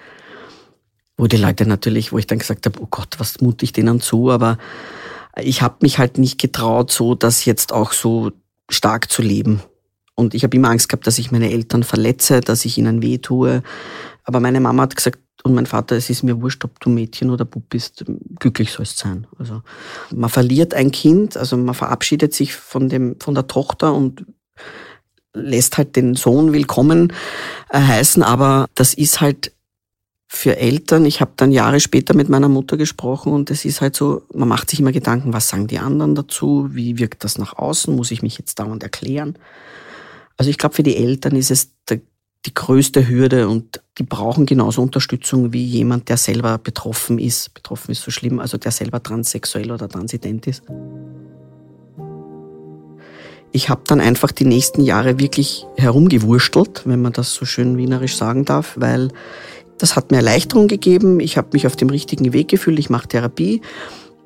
Wo 1.16 1.26
die 1.26 1.36
Leute 1.36 1.66
natürlich, 1.66 2.12
wo 2.12 2.18
ich 2.18 2.26
dann 2.26 2.40
gesagt 2.40 2.66
habe, 2.66 2.80
oh 2.82 2.88
Gott, 2.90 3.14
was 3.18 3.40
mute 3.40 3.64
ich 3.64 3.72
denen 3.72 4.00
zu, 4.00 4.30
aber 4.30 4.58
ich 5.40 5.62
habe 5.62 5.76
mich 5.80 5.98
halt 5.98 6.18
nicht 6.18 6.40
getraut, 6.40 6.90
so 6.90 7.14
das 7.14 7.44
jetzt 7.44 7.72
auch 7.72 7.92
so 7.92 8.32
stark 8.68 9.10
zu 9.10 9.22
leben. 9.22 9.62
Und 10.14 10.34
ich 10.34 10.44
habe 10.44 10.56
immer 10.56 10.70
Angst 10.70 10.88
gehabt, 10.88 11.06
dass 11.06 11.18
ich 11.18 11.32
meine 11.32 11.50
Eltern 11.50 11.82
verletze, 11.82 12.40
dass 12.40 12.64
ich 12.64 12.78
ihnen 12.78 13.02
weh 13.02 13.18
tue. 13.18 13.62
Aber 14.22 14.40
meine 14.40 14.60
Mama 14.60 14.82
hat 14.82 14.96
gesagt, 14.96 15.18
und 15.42 15.54
mein 15.54 15.66
Vater, 15.66 15.94
es 15.94 16.08
ist 16.08 16.22
mir 16.22 16.40
wurscht, 16.40 16.64
ob 16.64 16.80
du 16.80 16.88
Mädchen 16.88 17.30
oder 17.30 17.44
Bub 17.44 17.68
bist, 17.68 18.04
glücklich 18.38 18.72
sollst 18.72 18.96
sein. 18.96 19.26
Also 19.38 19.62
man 20.10 20.30
verliert 20.30 20.72
ein 20.72 20.90
Kind, 20.90 21.36
also 21.36 21.58
man 21.58 21.74
verabschiedet 21.74 22.32
sich 22.32 22.54
von 22.54 22.88
dem, 22.88 23.16
von 23.20 23.34
der 23.34 23.46
Tochter 23.46 23.92
und 23.92 24.24
lässt 25.34 25.76
halt 25.76 25.96
den 25.96 26.14
Sohn 26.14 26.54
willkommen 26.54 27.12
äh, 27.68 27.78
heißen, 27.78 28.22
aber 28.22 28.68
das 28.74 28.94
ist 28.94 29.20
halt 29.20 29.52
für 30.28 30.56
Eltern, 30.56 31.04
ich 31.04 31.20
habe 31.20 31.32
dann 31.36 31.52
Jahre 31.52 31.78
später 31.78 32.14
mit 32.14 32.28
meiner 32.28 32.48
Mutter 32.48 32.76
gesprochen 32.76 33.32
und 33.32 33.50
es 33.50 33.64
ist 33.64 33.80
halt 33.80 33.94
so, 33.94 34.22
man 34.32 34.48
macht 34.48 34.70
sich 34.70 34.80
immer 34.80 34.92
Gedanken, 34.92 35.32
was 35.32 35.48
sagen 35.48 35.66
die 35.66 35.78
anderen 35.78 36.14
dazu, 36.14 36.68
wie 36.72 36.98
wirkt 36.98 37.22
das 37.22 37.38
nach 37.38 37.56
außen, 37.58 37.94
muss 37.94 38.10
ich 38.10 38.22
mich 38.22 38.38
jetzt 38.38 38.58
dauernd 38.58 38.82
erklären. 38.82 39.36
Also 40.36 40.50
ich 40.50 40.58
glaube, 40.58 40.74
für 40.74 40.82
die 40.82 40.96
Eltern 40.96 41.36
ist 41.36 41.50
es 41.50 41.70
der, 41.88 42.00
die 42.46 42.54
größte 42.54 43.08
Hürde 43.08 43.48
und 43.48 43.80
die 43.98 44.02
brauchen 44.02 44.46
genauso 44.46 44.82
Unterstützung 44.82 45.52
wie 45.52 45.64
jemand, 45.64 46.08
der 46.08 46.16
selber 46.16 46.58
betroffen 46.58 47.18
ist. 47.18 47.54
Betroffen 47.54 47.92
ist 47.92 48.02
so 48.02 48.10
schlimm, 48.10 48.40
also 48.40 48.58
der 48.58 48.72
selber 48.72 49.02
transsexuell 49.02 49.70
oder 49.70 49.88
transident 49.88 50.46
ist. 50.46 50.62
Ich 53.52 53.68
habe 53.68 53.82
dann 53.86 54.00
einfach 54.00 54.32
die 54.32 54.46
nächsten 54.46 54.82
Jahre 54.82 55.20
wirklich 55.20 55.64
herumgewurstelt, 55.76 56.82
wenn 56.86 57.00
man 57.00 57.12
das 57.12 57.32
so 57.32 57.44
schön 57.44 57.76
wienerisch 57.76 58.16
sagen 58.16 58.44
darf, 58.44 58.74
weil 58.76 59.10
das 59.78 59.94
hat 59.94 60.10
mir 60.10 60.16
Erleichterung 60.18 60.66
gegeben. 60.66 61.20
Ich 61.20 61.36
habe 61.36 61.50
mich 61.52 61.66
auf 61.66 61.76
dem 61.76 61.88
richtigen 61.88 62.32
Weg 62.32 62.48
gefühlt. 62.48 62.80
Ich 62.80 62.90
mache 62.90 63.06
Therapie. 63.06 63.60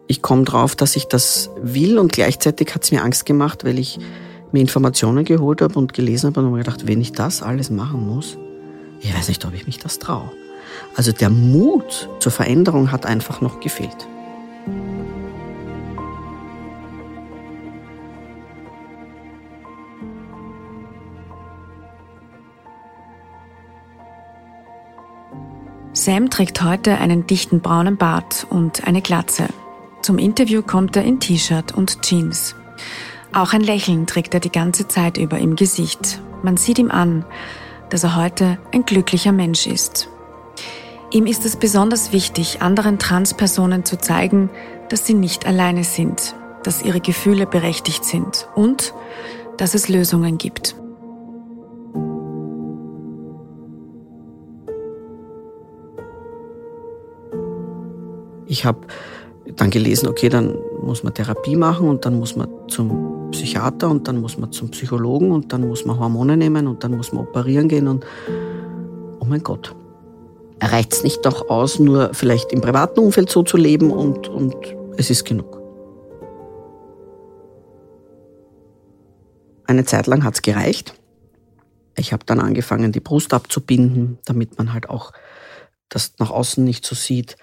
Ich 0.06 0.22
komme 0.22 0.44
drauf, 0.44 0.74
dass 0.76 0.96
ich 0.96 1.04
das 1.04 1.50
will 1.60 1.98
und 1.98 2.12
gleichzeitig 2.12 2.74
hat 2.74 2.84
es 2.84 2.90
mir 2.90 3.02
Angst 3.02 3.26
gemacht, 3.26 3.64
weil 3.64 3.78
ich 3.78 3.98
mir 4.52 4.60
Informationen 4.60 5.24
geholt 5.24 5.62
habe 5.62 5.78
und 5.78 5.92
gelesen 5.92 6.28
habe 6.28 6.40
und 6.40 6.52
mir 6.52 6.58
gedacht, 6.58 6.86
wenn 6.86 7.00
ich 7.00 7.12
das 7.12 7.42
alles 7.42 7.70
machen 7.70 8.06
muss, 8.06 8.38
ich 9.00 9.14
weiß 9.14 9.28
nicht, 9.28 9.44
ob 9.44 9.54
ich 9.54 9.66
mich 9.66 9.78
das 9.78 9.98
traue. 9.98 10.30
Also 10.96 11.12
der 11.12 11.30
Mut 11.30 12.08
zur 12.18 12.32
Veränderung 12.32 12.90
hat 12.90 13.06
einfach 13.06 13.40
noch 13.40 13.60
gefehlt. 13.60 14.08
Sam 25.92 26.30
trägt 26.30 26.62
heute 26.62 26.98
einen 26.98 27.26
dichten 27.26 27.60
braunen 27.60 27.96
Bart 27.96 28.46
und 28.48 28.86
eine 28.86 29.02
Glatze. 29.02 29.48
Zum 30.00 30.18
Interview 30.18 30.62
kommt 30.62 30.96
er 30.96 31.02
in 31.02 31.18
T-Shirt 31.18 31.74
und 31.74 32.02
Jeans. 32.02 32.54
Auch 33.32 33.52
ein 33.52 33.60
Lächeln 33.60 34.06
trägt 34.06 34.34
er 34.34 34.40
die 34.40 34.50
ganze 34.50 34.88
Zeit 34.88 35.18
über 35.18 35.38
im 35.38 35.54
Gesicht. 35.54 36.20
Man 36.42 36.56
sieht 36.56 36.78
ihm 36.78 36.90
an, 36.90 37.24
dass 37.90 38.04
er 38.04 38.16
heute 38.16 38.58
ein 38.72 38.84
glücklicher 38.84 39.32
Mensch 39.32 39.66
ist. 39.66 40.08
Ihm 41.10 41.26
ist 41.26 41.44
es 41.44 41.56
besonders 41.56 42.12
wichtig, 42.12 42.62
anderen 42.62 42.98
Transpersonen 42.98 43.84
zu 43.84 43.98
zeigen, 43.98 44.50
dass 44.88 45.06
sie 45.06 45.14
nicht 45.14 45.46
alleine 45.46 45.84
sind, 45.84 46.34
dass 46.62 46.82
ihre 46.82 47.00
Gefühle 47.00 47.46
berechtigt 47.46 48.04
sind 48.04 48.48
und 48.54 48.94
dass 49.56 49.74
es 49.74 49.88
Lösungen 49.88 50.38
gibt. 50.38 50.74
Ich 58.46 58.64
habe 58.64 58.80
dann 59.56 59.70
gelesen, 59.70 60.08
okay, 60.08 60.30
dann 60.30 60.58
muss 60.82 61.02
man 61.02 61.12
Therapie 61.12 61.56
machen 61.56 61.88
und 61.88 62.06
dann 62.06 62.18
muss 62.18 62.36
man 62.36 62.48
zum 62.68 63.17
Psychiater 63.30 63.88
und 63.88 64.08
dann 64.08 64.20
muss 64.20 64.38
man 64.38 64.52
zum 64.52 64.70
Psychologen 64.70 65.32
und 65.32 65.52
dann 65.52 65.66
muss 65.66 65.84
man 65.84 65.98
Hormone 65.98 66.36
nehmen 66.36 66.66
und 66.66 66.84
dann 66.84 66.96
muss 66.96 67.12
man 67.12 67.24
operieren 67.24 67.68
gehen 67.68 67.88
und 67.88 68.04
oh 69.20 69.24
mein 69.24 69.42
Gott, 69.42 69.74
reicht 70.62 70.92
es 70.92 71.04
nicht 71.04 71.24
doch 71.24 71.48
aus, 71.48 71.78
nur 71.78 72.14
vielleicht 72.14 72.52
im 72.52 72.60
privaten 72.60 73.00
Umfeld 73.00 73.30
so 73.30 73.42
zu 73.42 73.56
leben 73.56 73.90
und, 73.90 74.28
und 74.28 74.56
es 74.96 75.10
ist 75.10 75.24
genug. 75.24 75.58
Eine 79.66 79.84
Zeit 79.84 80.06
lang 80.06 80.24
hat 80.24 80.34
es 80.34 80.42
gereicht. 80.42 80.94
Ich 81.96 82.12
habe 82.12 82.24
dann 82.24 82.40
angefangen, 82.40 82.92
die 82.92 83.00
Brust 83.00 83.34
abzubinden, 83.34 84.18
damit 84.24 84.56
man 84.56 84.72
halt 84.72 84.88
auch 84.88 85.12
das 85.88 86.14
nach 86.18 86.30
außen 86.30 86.64
nicht 86.64 86.86
so 86.86 86.94
sieht. 86.94 87.36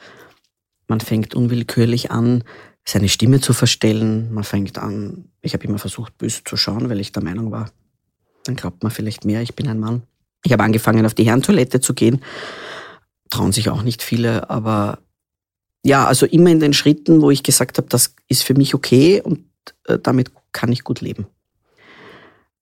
Man 0.88 1.02
fängt 1.02 1.36
unwillkürlich 1.36 2.12
an, 2.12 2.44
seine 2.88 3.10
Stimme 3.10 3.42
zu 3.42 3.54
verstellen. 3.54 4.34
Man 4.34 4.44
fängt 4.44 4.78
an, 4.78 5.26
ich 5.42 5.54
habe 5.54 5.66
immer 5.66 5.80
versucht, 5.80 6.18
böse 6.18 6.44
zu 6.44 6.56
schauen, 6.56 6.90
weil 6.90 7.00
ich 7.00 7.12
der 7.12 7.24
Meinung 7.24 7.52
war, 7.52 7.72
dann 8.44 8.56
glaubt 8.56 8.84
man 8.84 8.92
vielleicht 8.92 9.26
mehr, 9.26 9.42
ich 9.42 9.56
bin 9.56 9.68
ein 9.68 9.80
Mann. 9.80 10.04
Ich 10.44 10.54
habe 10.54 10.64
angefangen, 10.64 11.06
auf 11.06 11.16
die 11.16 11.26
Herrentoilette 11.26 11.82
zu 11.82 11.96
gehen. 11.96 12.22
Trauen 13.32 13.52
sich 13.52 13.70
auch 13.70 13.82
nicht 13.82 14.04
viele, 14.04 14.50
aber 14.50 15.00
ja, 15.84 16.06
also 16.06 16.26
immer 16.26 16.52
in 16.52 16.60
den 16.60 16.74
Schritten, 16.74 17.22
wo 17.22 17.32
ich 17.32 17.44
gesagt 17.44 17.78
habe, 17.78 17.88
das 17.90 18.16
ist 18.28 18.44
für 18.44 18.54
mich 18.54 18.76
okay 18.76 19.22
und 19.22 19.46
äh, 19.86 19.98
damit 19.98 20.32
kann 20.52 20.72
ich 20.72 20.84
gut 20.84 21.02
leben. 21.02 21.26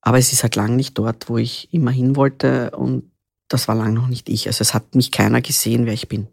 Aber 0.02 0.18
es 0.18 0.34
ist 0.34 0.44
halt 0.44 0.56
lang 0.56 0.76
nicht 0.76 0.98
dort, 0.98 1.30
wo 1.30 1.38
ich 1.38 1.74
immer 1.74 1.92
hin 1.92 2.16
wollte 2.16 2.72
und 2.72 3.12
das 3.48 3.68
war 3.68 3.76
lang 3.76 3.94
noch 3.94 4.08
nicht 4.08 4.30
ich. 4.30 4.48
Also 4.48 4.62
es 4.62 4.74
hat 4.74 4.96
mich 4.96 5.12
keiner 5.12 5.42
gesehen, 5.42 5.86
wer 5.86 5.94
ich 5.94 6.08
bin. 6.08 6.28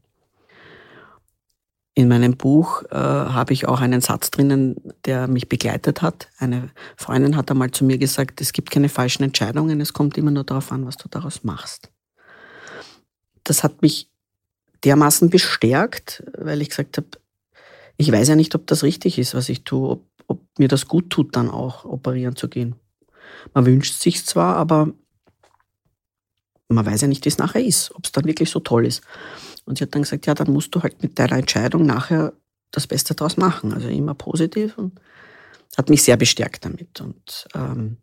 In 1.95 2.09
meinem 2.09 2.37
Buch 2.37 2.85
äh, 2.91 2.95
habe 2.95 3.53
ich 3.53 3.67
auch 3.67 3.81
einen 3.81 4.01
Satz 4.01 4.31
drinnen, 4.31 4.77
der 5.05 5.27
mich 5.27 5.49
begleitet 5.49 6.03
hat. 6.03 6.29
Eine 6.39 6.71
Freundin 6.97 7.37
hat 7.37 7.51
einmal 7.51 7.73
zu 7.73 7.85
mir 7.85 7.99
gesagt, 7.99 8.41
es 8.41 8.53
gibt 8.53 8.71
keine 8.71 8.89
falschen 8.89 9.25
Entscheidungen, 9.25 9.81
es 9.81 9.93
kommt 9.93 10.17
immer 10.17 10.31
nur 10.31 10.45
darauf 10.45 10.71
an, 10.71 10.87
was 10.87 10.97
du 10.97 11.09
daraus 11.09 11.43
machst. 11.43 11.91
Das 13.43 13.65
hat 13.65 13.83
mich 13.83 14.09
dermaßen 14.85 15.31
bestärkt, 15.31 16.23
weil 16.39 16.63
ich 16.63 16.71
gesagt 16.71 16.97
habe, 16.97 17.09
ich 17.97 18.11
weiß 18.11 18.29
ja 18.29 18.37
nicht, 18.37 18.55
ob 18.55 18.67
das 18.67 18.83
richtig 18.83 19.19
ist, 19.19 19.35
was 19.35 19.49
ich 19.49 19.65
tue, 19.65 19.91
ob, 19.91 20.07
ob 20.27 20.41
mir 20.59 20.69
das 20.69 20.87
gut 20.87 21.11
tut, 21.11 21.37
dann 21.37 21.51
auch 21.51 21.85
operieren 21.85 22.37
zu 22.37 22.49
gehen. 22.49 22.77
Man 23.53 23.67
wünscht 23.67 24.01
sich 24.01 24.25
zwar, 24.25 24.57
aber 24.57 24.93
man 26.75 26.87
weiß 26.87 27.03
ja 27.03 27.09
nicht, 27.09 27.25
wie 27.25 27.29
es 27.29 27.39
nachher 27.39 27.65
ist, 27.65 27.95
ob 27.95 28.05
es 28.05 28.13
dann 28.13 28.25
wirklich 28.25 28.51
so 28.51 28.61
toll 28.61 28.87
ist. 28.87 29.03
Und 29.65 29.79
sie 29.79 29.85
hat 29.85 29.95
dann 29.95 30.03
gesagt, 30.03 30.27
ja, 30.27 30.35
dann 30.35 30.53
musst 30.53 30.75
du 30.75 30.83
halt 30.83 31.03
mit 31.03 31.19
deiner 31.19 31.37
Entscheidung 31.37 31.85
nachher 31.87 32.33
das 32.71 32.87
Beste 32.87 33.15
daraus 33.15 33.37
machen. 33.37 33.73
Also 33.73 33.89
immer 33.89 34.15
positiv 34.15 34.79
und 34.79 35.01
hat 35.77 35.91
mich 35.91 36.03
sehr 36.03 36.17
bestärkt 36.17 36.65
damit. 36.65 37.01
Und 37.01 37.49
ähm, 37.55 37.99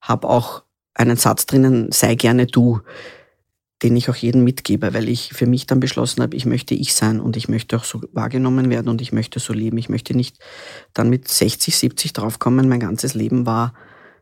habe 0.00 0.28
auch 0.28 0.62
einen 0.94 1.16
Satz 1.16 1.46
drinnen, 1.46 1.90
sei 1.92 2.14
gerne 2.14 2.46
du, 2.46 2.80
den 3.82 3.94
ich 3.96 4.08
auch 4.08 4.16
jedem 4.16 4.42
mitgebe, 4.44 4.94
weil 4.94 5.08
ich 5.08 5.34
für 5.34 5.46
mich 5.46 5.66
dann 5.66 5.80
beschlossen 5.80 6.22
habe, 6.22 6.34
ich 6.34 6.46
möchte 6.46 6.74
ich 6.74 6.94
sein 6.94 7.20
und 7.20 7.36
ich 7.36 7.48
möchte 7.48 7.76
auch 7.76 7.84
so 7.84 8.00
wahrgenommen 8.12 8.70
werden 8.70 8.88
und 8.88 9.02
ich 9.02 9.12
möchte 9.12 9.38
so 9.38 9.52
leben. 9.52 9.76
Ich 9.76 9.90
möchte 9.90 10.16
nicht 10.16 10.38
dann 10.94 11.10
mit 11.10 11.28
60, 11.28 11.76
70 11.76 12.14
draufkommen, 12.14 12.68
mein 12.68 12.80
ganzes 12.80 13.12
Leben 13.12 13.44
war 13.44 13.74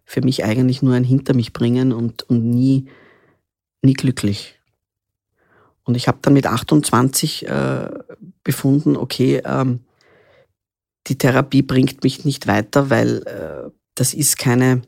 für 0.04 0.22
mich 0.22 0.44
eigentlich 0.44 0.82
nur 0.82 0.94
ein 0.94 1.04
Hinter 1.04 1.34
mich 1.34 1.52
bringen 1.52 1.92
und, 1.92 2.24
und 2.24 2.44
nie, 2.44 2.88
nie 3.84 3.94
glücklich. 3.94 4.58
Und 5.84 5.96
ich 5.96 6.08
habe 6.08 6.18
dann 6.22 6.32
mit 6.32 6.46
28 6.46 7.46
äh, 7.46 7.90
befunden, 8.42 8.96
okay, 8.96 9.42
ähm, 9.44 9.80
die 11.06 11.18
Therapie 11.18 11.62
bringt 11.62 12.02
mich 12.02 12.24
nicht 12.24 12.46
weiter, 12.46 12.88
weil 12.88 13.18
äh, 13.26 13.70
das 13.94 14.14
ist 14.14 14.38
keine 14.38 14.82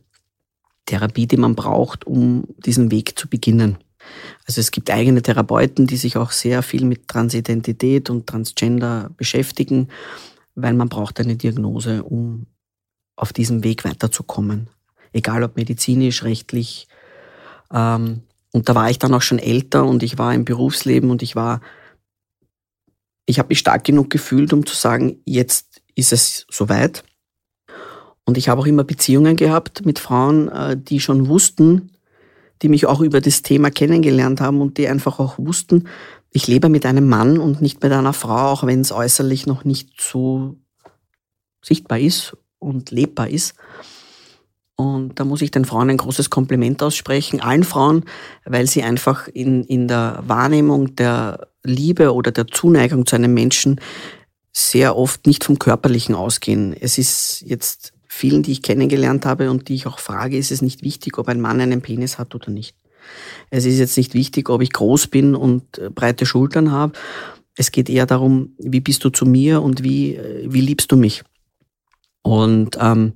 Therapie, 0.87 1.27
die 1.27 1.37
man 1.37 1.55
braucht, 1.55 2.07
um 2.07 2.45
diesen 2.59 2.91
Weg 2.91 3.19
zu 3.19 3.29
beginnen. 3.29 3.77
Also 4.47 4.61
es 4.61 4.71
gibt 4.71 4.91
eigene 4.91 5.21
Therapeuten, 5.21 5.87
die 5.87 5.97
sich 5.97 6.17
auch 6.17 6.31
sehr 6.31 6.63
viel 6.63 6.85
mit 6.85 7.09
Transidentität 7.09 8.09
und 8.09 8.27
Transgender 8.27 9.11
beschäftigen, 9.17 9.89
weil 10.55 10.75
man 10.75 10.89
braucht 10.89 11.21
eine 11.21 11.37
Diagnose, 11.37 12.05
um 12.05 12.47
auf 13.17 13.33
diesem 13.33 13.65
Weg 13.65 13.85
weiterzukommen. 13.85 14.69
Egal 15.13 15.43
ob 15.43 15.57
medizinisch, 15.57 16.23
rechtlich, 16.23 16.87
ähm, 17.73 18.23
und 18.57 18.71
da 18.71 18.75
war 18.75 18.89
ich 18.89 18.99
dann 18.99 19.13
auch 19.13 19.21
schon 19.21 19.39
älter 19.39 19.85
und 19.85 20.03
ich 20.03 20.17
war 20.17 20.33
im 20.33 20.47
Berufsleben 20.47 21.11
und 21.11 21.23
ich 21.23 21.37
war, 21.37 21.61
ich 23.27 23.39
habe 23.39 23.51
mich 23.51 23.59
stark 23.59 23.85
genug 23.85 24.09
gefühlt, 24.09 24.55
um 24.55 24.65
zu 24.65 24.75
sagen, 24.75 25.21
jetzt 25.27 25.83
ist 25.95 26.11
es 26.11 26.47
soweit. 26.51 27.05
Und 28.25 28.39
ich 28.39 28.49
habe 28.49 28.63
auch 28.63 28.67
immer 28.67 28.83
Beziehungen 28.83 29.37
gehabt 29.37 29.85
mit 29.85 29.99
Frauen, 29.99 30.49
äh, 30.49 30.75
die 30.75 31.01
schon 31.01 31.29
wussten, 31.29 31.91
die 32.63 32.71
mich 32.71 32.87
auch 32.87 33.03
über 33.03 33.21
das 33.21 33.43
Thema 33.43 33.71
kennengelernt 33.71 34.41
haben 34.41 34.63
und 34.63 34.79
die 34.79 34.89
einfach 34.89 35.19
auch 35.19 35.35
wussten, 35.37 35.87
ich 36.31 36.47
lebe 36.47 36.71
mit 36.71 36.87
einem 36.87 37.11
Mann 37.11 37.37
und 37.37 37.61
nicht 37.61 37.83
mit 37.83 37.93
einer 37.93 38.15
Frau, 38.15 38.53
auch 38.53 38.65
wenn 38.65 38.81
es 38.81 38.91
äußerlich 38.91 39.47
noch 39.47 39.67
nicht 39.67 40.01
so 40.01 40.57
sichtbar 41.63 41.99
ist 41.99 42.35
und 42.59 42.91
lebbar 42.91 43.29
ist. 43.29 43.55
Und 44.77 45.19
da 45.19 45.25
muss 45.25 45.41
ich 45.41 45.51
den 45.51 45.65
Frauen 45.65 45.89
ein 45.89 45.97
großes 45.97 46.29
Kompliment 46.29 46.83
aussprechen, 46.83 47.41
allen 47.41 47.65
Frauen, 47.65 48.05
weil 48.45 48.67
sie 48.67 48.83
einfach 48.83 49.27
in, 49.27 49.65
in 49.65 49.89
der 49.89 50.23
Wahrnehmung 50.27 50.95
der 50.97 51.49
Liebe 51.65 52.13
oder 52.13 52.31
der 52.31 52.47
Zuneigung 52.47 53.07
zu 53.07 53.17
einem 53.17 53.33
Menschen 53.33 53.81
sehr 54.53 54.97
oft 54.97 55.27
nicht 55.27 55.45
vom 55.45 55.59
Körperlichen 55.59 56.15
ausgehen. 56.15 56.75
Es 56.79 56.99
ist 56.99 57.43
jetzt 57.47 57.95
vielen, 58.07 58.43
die 58.43 58.53
ich 58.53 58.63
kennengelernt 58.63 59.25
habe 59.25 59.51
und 59.51 59.69
die 59.69 59.75
ich 59.75 59.87
auch 59.87 59.99
frage, 59.99 60.37
ist 60.37 60.51
es 60.51 60.63
nicht 60.63 60.83
wichtig, 60.83 61.19
ob 61.19 61.29
ein 61.29 61.41
Mann 61.41 61.61
einen 61.61 61.83
Penis 61.83 62.19
hat 62.19 62.35
oder 62.35 62.51
nicht. 62.51 62.77
Es 63.51 63.65
ist 63.65 63.79
jetzt 63.79 63.97
nicht 63.97 64.15
wichtig, 64.15 64.49
ob 64.51 64.63
ich 64.63 64.73
groß 64.73 65.07
bin 65.07 65.35
und 65.35 65.79
äh, 65.79 65.91
breite 65.91 66.27
Schultern 66.27 66.71
habe. 66.71 66.93
Es 67.55 67.73
geht 67.73 67.89
eher 67.89 68.07
darum, 68.07 68.55
wie 68.59 68.81
bist 68.81 69.05
du 69.05 69.11
zu 69.11 69.25
mir 69.25 69.63
und 69.63 69.83
wie, 69.83 70.17
äh, 70.17 70.47
wie 70.49 70.61
liebst 70.61 70.91
du 70.93 70.97
mich. 70.97 71.23
Und 72.23 72.77
ähm, 72.81 73.13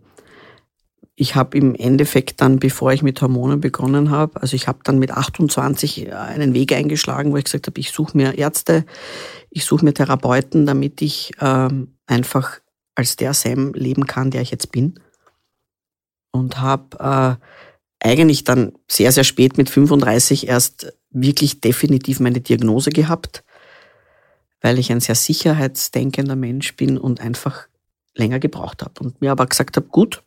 ich 1.20 1.34
habe 1.34 1.58
im 1.58 1.74
Endeffekt 1.74 2.40
dann, 2.40 2.58
bevor 2.58 2.94
ich 2.94 3.02
mit 3.02 3.20
Hormonen 3.20 3.60
begonnen 3.60 4.08
habe, 4.08 4.40
also 4.40 4.56
ich 4.56 4.66
habe 4.66 4.78
dann 4.84 4.98
mit 4.98 5.10
28 5.10 6.14
einen 6.14 6.54
Weg 6.54 6.72
eingeschlagen, 6.72 7.30
wo 7.30 7.36
ich 7.36 7.44
gesagt 7.44 7.66
habe, 7.66 7.78
ich 7.78 7.90
suche 7.90 8.16
mir 8.16 8.38
Ärzte, 8.38 8.86
ich 9.50 9.66
suche 9.66 9.84
mir 9.84 9.92
Therapeuten, 9.92 10.64
damit 10.64 11.02
ich 11.02 11.32
ähm, 11.38 11.88
einfach 12.06 12.60
als 12.94 13.16
der 13.16 13.34
Sam 13.34 13.74
leben 13.74 14.06
kann, 14.06 14.30
der 14.30 14.40
ich 14.40 14.50
jetzt 14.50 14.72
bin. 14.72 14.98
Und 16.32 16.58
habe 16.58 17.38
äh, 18.00 18.08
eigentlich 18.08 18.44
dann 18.44 18.72
sehr, 18.90 19.12
sehr 19.12 19.24
spät 19.24 19.58
mit 19.58 19.68
35 19.68 20.48
erst 20.48 20.90
wirklich 21.10 21.60
definitiv 21.60 22.20
meine 22.20 22.40
Diagnose 22.40 22.88
gehabt, 22.88 23.44
weil 24.62 24.78
ich 24.78 24.90
ein 24.90 25.00
sehr 25.00 25.16
sicherheitsdenkender 25.16 26.36
Mensch 26.36 26.76
bin 26.76 26.96
und 26.96 27.20
einfach 27.20 27.66
länger 28.14 28.38
gebraucht 28.38 28.82
habe. 28.82 29.04
Und 29.04 29.20
mir 29.20 29.32
aber 29.32 29.44
gesagt 29.44 29.76
habe, 29.76 29.88
gut, 29.88 30.22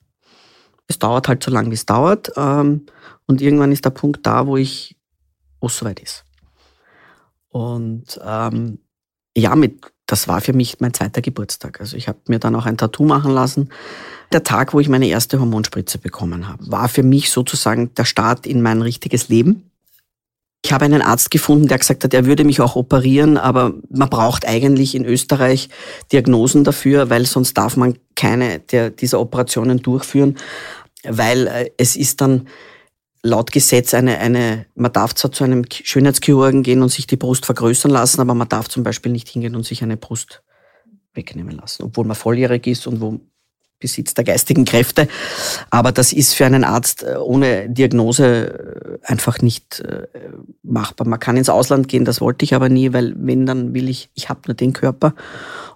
es 0.87 0.99
dauert 0.99 1.27
halt 1.27 1.43
so 1.43 1.51
lange, 1.51 1.69
wie 1.69 1.75
es 1.75 1.85
dauert. 1.85 2.31
Ähm, 2.35 2.85
und 3.25 3.41
irgendwann 3.41 3.71
ist 3.71 3.85
der 3.85 3.91
Punkt 3.91 4.25
da, 4.25 4.47
wo 4.47 4.57
ich, 4.57 4.97
wo 5.59 5.67
es 5.67 5.77
soweit 5.77 5.99
ist. 5.99 6.25
Und 7.49 8.19
ähm, 8.23 8.79
ja, 9.35 9.55
mit, 9.55 9.81
das 10.05 10.27
war 10.27 10.41
für 10.41 10.53
mich 10.53 10.79
mein 10.79 10.93
zweiter 10.93 11.21
Geburtstag. 11.21 11.79
Also 11.79 11.97
ich 11.97 12.07
habe 12.07 12.19
mir 12.27 12.39
dann 12.39 12.55
auch 12.55 12.65
ein 12.65 12.77
Tattoo 12.77 13.05
machen 13.05 13.31
lassen. 13.31 13.69
Der 14.31 14.43
Tag, 14.43 14.73
wo 14.73 14.79
ich 14.79 14.89
meine 14.89 15.07
erste 15.07 15.39
Hormonspritze 15.39 15.99
bekommen 15.99 16.47
habe, 16.47 16.69
war 16.71 16.89
für 16.89 17.03
mich 17.03 17.31
sozusagen 17.31 17.93
der 17.95 18.05
Start 18.05 18.45
in 18.45 18.61
mein 18.61 18.81
richtiges 18.81 19.29
Leben. 19.29 19.71
Ich 20.65 20.71
habe 20.71 20.85
einen 20.85 21.01
Arzt 21.01 21.29
gefunden, 21.29 21.67
der 21.67 21.77
gesagt 21.77 22.05
hat, 22.05 22.13
er 22.13 22.25
würde 22.25 22.45
mich 22.45 22.61
auch 22.61 22.77
operieren, 22.77 23.37
aber 23.37 23.73
man 23.89 24.09
braucht 24.09 24.47
eigentlich 24.47 24.95
in 24.95 25.03
Österreich 25.03 25.67
Diagnosen 26.11 26.63
dafür, 26.63 27.09
weil 27.09 27.25
sonst 27.25 27.57
darf 27.57 27.75
man 27.75 27.97
keine 28.15 28.59
der, 28.59 28.89
dieser 28.89 29.19
Operationen 29.19 29.81
durchführen, 29.81 30.37
weil 31.03 31.47
äh, 31.47 31.69
es 31.77 31.97
ist 31.97 32.21
dann 32.21 32.47
laut 33.23 33.51
Gesetz 33.51 33.93
eine, 33.93 34.19
eine, 34.19 34.65
man 34.75 34.93
darf 34.93 35.15
zwar 35.15 35.31
zu 35.31 35.43
einem 35.43 35.65
Schönheitschirurgen 35.69 36.63
gehen 36.63 36.81
und 36.81 36.89
sich 36.89 37.07
die 37.07 37.17
Brust 37.17 37.45
vergrößern 37.45 37.91
lassen, 37.91 38.21
aber 38.21 38.33
man 38.33 38.49
darf 38.49 38.69
zum 38.69 38.83
Beispiel 38.83 39.11
nicht 39.11 39.29
hingehen 39.29 39.55
und 39.55 39.65
sich 39.65 39.83
eine 39.83 39.97
Brust 39.97 40.43
wegnehmen 41.13 41.57
lassen, 41.57 41.83
obwohl 41.83 42.05
man 42.05 42.15
volljährig 42.15 42.67
ist 42.67 42.87
und 42.87 43.01
wo 43.01 43.19
Besitz 43.83 44.13
der 44.13 44.23
geistigen 44.23 44.63
Kräfte. 44.63 45.09
Aber 45.69 45.91
das 45.91 46.13
ist 46.13 46.33
für 46.33 46.45
einen 46.45 46.63
Arzt 46.63 47.03
äh, 47.03 47.17
ohne 47.17 47.69
Diagnose 47.69 48.99
äh, 49.03 49.11
einfach 49.11 49.41
nicht 49.41 49.81
äh, 49.81 50.07
machbar. 50.63 51.05
Man 51.05 51.19
kann 51.19 51.35
ins 51.35 51.49
Ausland 51.49 51.89
gehen, 51.89 52.05
das 52.05 52.21
wollte 52.21 52.45
ich 52.45 52.55
aber 52.55 52.69
nie, 52.69 52.93
weil 52.93 53.13
wenn, 53.17 53.45
dann 53.45 53.73
will 53.73 53.89
ich, 53.89 54.09
ich 54.13 54.29
habe 54.29 54.39
nur 54.47 54.55
den 54.55 54.71
Körper 54.71 55.13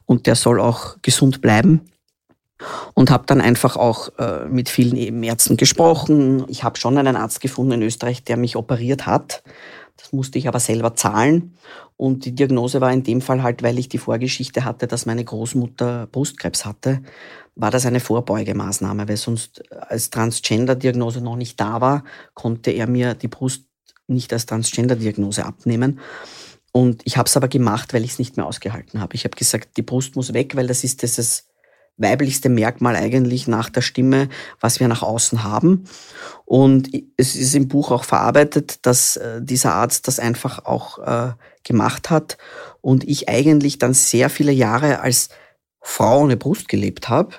und 0.06 0.26
der 0.26 0.36
soll 0.36 0.62
auch 0.62 0.96
gesund 1.02 1.42
bleiben. 1.42 1.82
Und 2.96 3.12
habe 3.12 3.26
dann 3.28 3.40
einfach 3.40 3.78
auch 3.78 4.10
mit 4.50 4.68
vielen 4.68 5.22
Ärzten 5.24 5.58
gesprochen. 5.58 6.44
Ich 6.48 6.64
habe 6.64 6.80
schon 6.80 6.98
einen 6.98 7.16
Arzt 7.16 7.40
gefunden 7.40 7.74
in 7.74 7.84
Österreich, 7.84 8.24
der 8.24 8.36
mich 8.36 8.56
operiert 8.56 9.06
hat. 9.06 9.44
Das 9.96 10.12
musste 10.12 10.40
ich 10.40 10.48
aber 10.48 10.60
selber 10.60 10.96
zahlen. 10.96 11.54
Und 11.98 12.26
die 12.26 12.34
Diagnose 12.34 12.80
war 12.80 12.92
in 12.92 13.04
dem 13.04 13.22
Fall 13.22 13.42
halt, 13.42 13.64
weil 13.64 13.80
ich 13.80 13.90
die 13.90 13.98
Vorgeschichte 13.98 14.64
hatte, 14.64 14.88
dass 14.88 15.08
meine 15.08 15.26
Großmutter 15.26 16.08
Brustkrebs 16.12 16.64
hatte, 16.64 17.02
war 17.58 17.72
das 17.72 17.86
eine 17.86 18.00
Vorbeugemaßnahme, 18.00 19.08
weil 19.08 19.18
sonst 19.18 19.64
als 19.72 20.10
Transgender-Diagnose 20.12 21.22
noch 21.22 21.36
nicht 21.36 21.60
da 21.60 21.82
war, 21.82 22.04
konnte 22.34 22.72
er 22.72 22.88
mir 22.88 23.16
die 23.16 23.28
Brust 23.28 23.66
nicht 24.08 24.32
als 24.32 24.46
Transgender-Diagnose 24.46 25.44
abnehmen. 25.44 26.00
Und 26.72 27.02
ich 27.06 27.18
habe 27.18 27.28
es 27.28 27.36
aber 27.36 27.48
gemacht, 27.48 27.94
weil 27.94 28.04
ich 28.04 28.12
es 28.12 28.20
nicht 28.20 28.38
mehr 28.38 28.46
ausgehalten 28.46 29.02
habe. 29.02 29.16
Ich 29.16 29.24
habe 29.24 29.36
gesagt, 29.36 29.78
die 29.78 29.82
Brust 29.82 30.16
muss 30.16 30.34
weg, 30.34 30.56
weil 30.56 30.68
das 30.68 30.84
ist 30.84 31.02
dieses 31.02 31.48
weiblichste 31.98 32.50
Merkmal 32.50 32.96
eigentlich 32.96 33.48
nach 33.48 33.70
der 33.70 33.82
Stimme, 33.82 34.30
was 34.60 34.80
wir 34.80 34.88
nach 34.88 35.02
außen 35.02 35.44
haben. 35.44 35.86
Und 36.46 36.92
es 37.18 37.36
ist 37.36 37.56
im 37.56 37.68
Buch 37.68 37.90
auch 37.90 38.04
verarbeitet, 38.04 38.86
dass 38.86 39.18
äh, 39.18 39.42
dieser 39.42 39.74
Arzt 39.74 40.08
das 40.08 40.20
einfach 40.20 40.66
auch 40.66 41.00
äh, 41.00 41.34
gemacht 41.64 42.12
hat 42.12 42.38
und 42.82 43.04
ich 43.04 43.28
eigentlich 43.28 43.80
dann 43.80 43.96
sehr 43.96 44.30
viele 44.30 44.52
Jahre 44.52 45.00
als 45.00 45.30
Frau 45.82 46.22
ohne 46.22 46.38
Brust 46.38 46.68
gelebt 46.68 47.10
habe, 47.10 47.36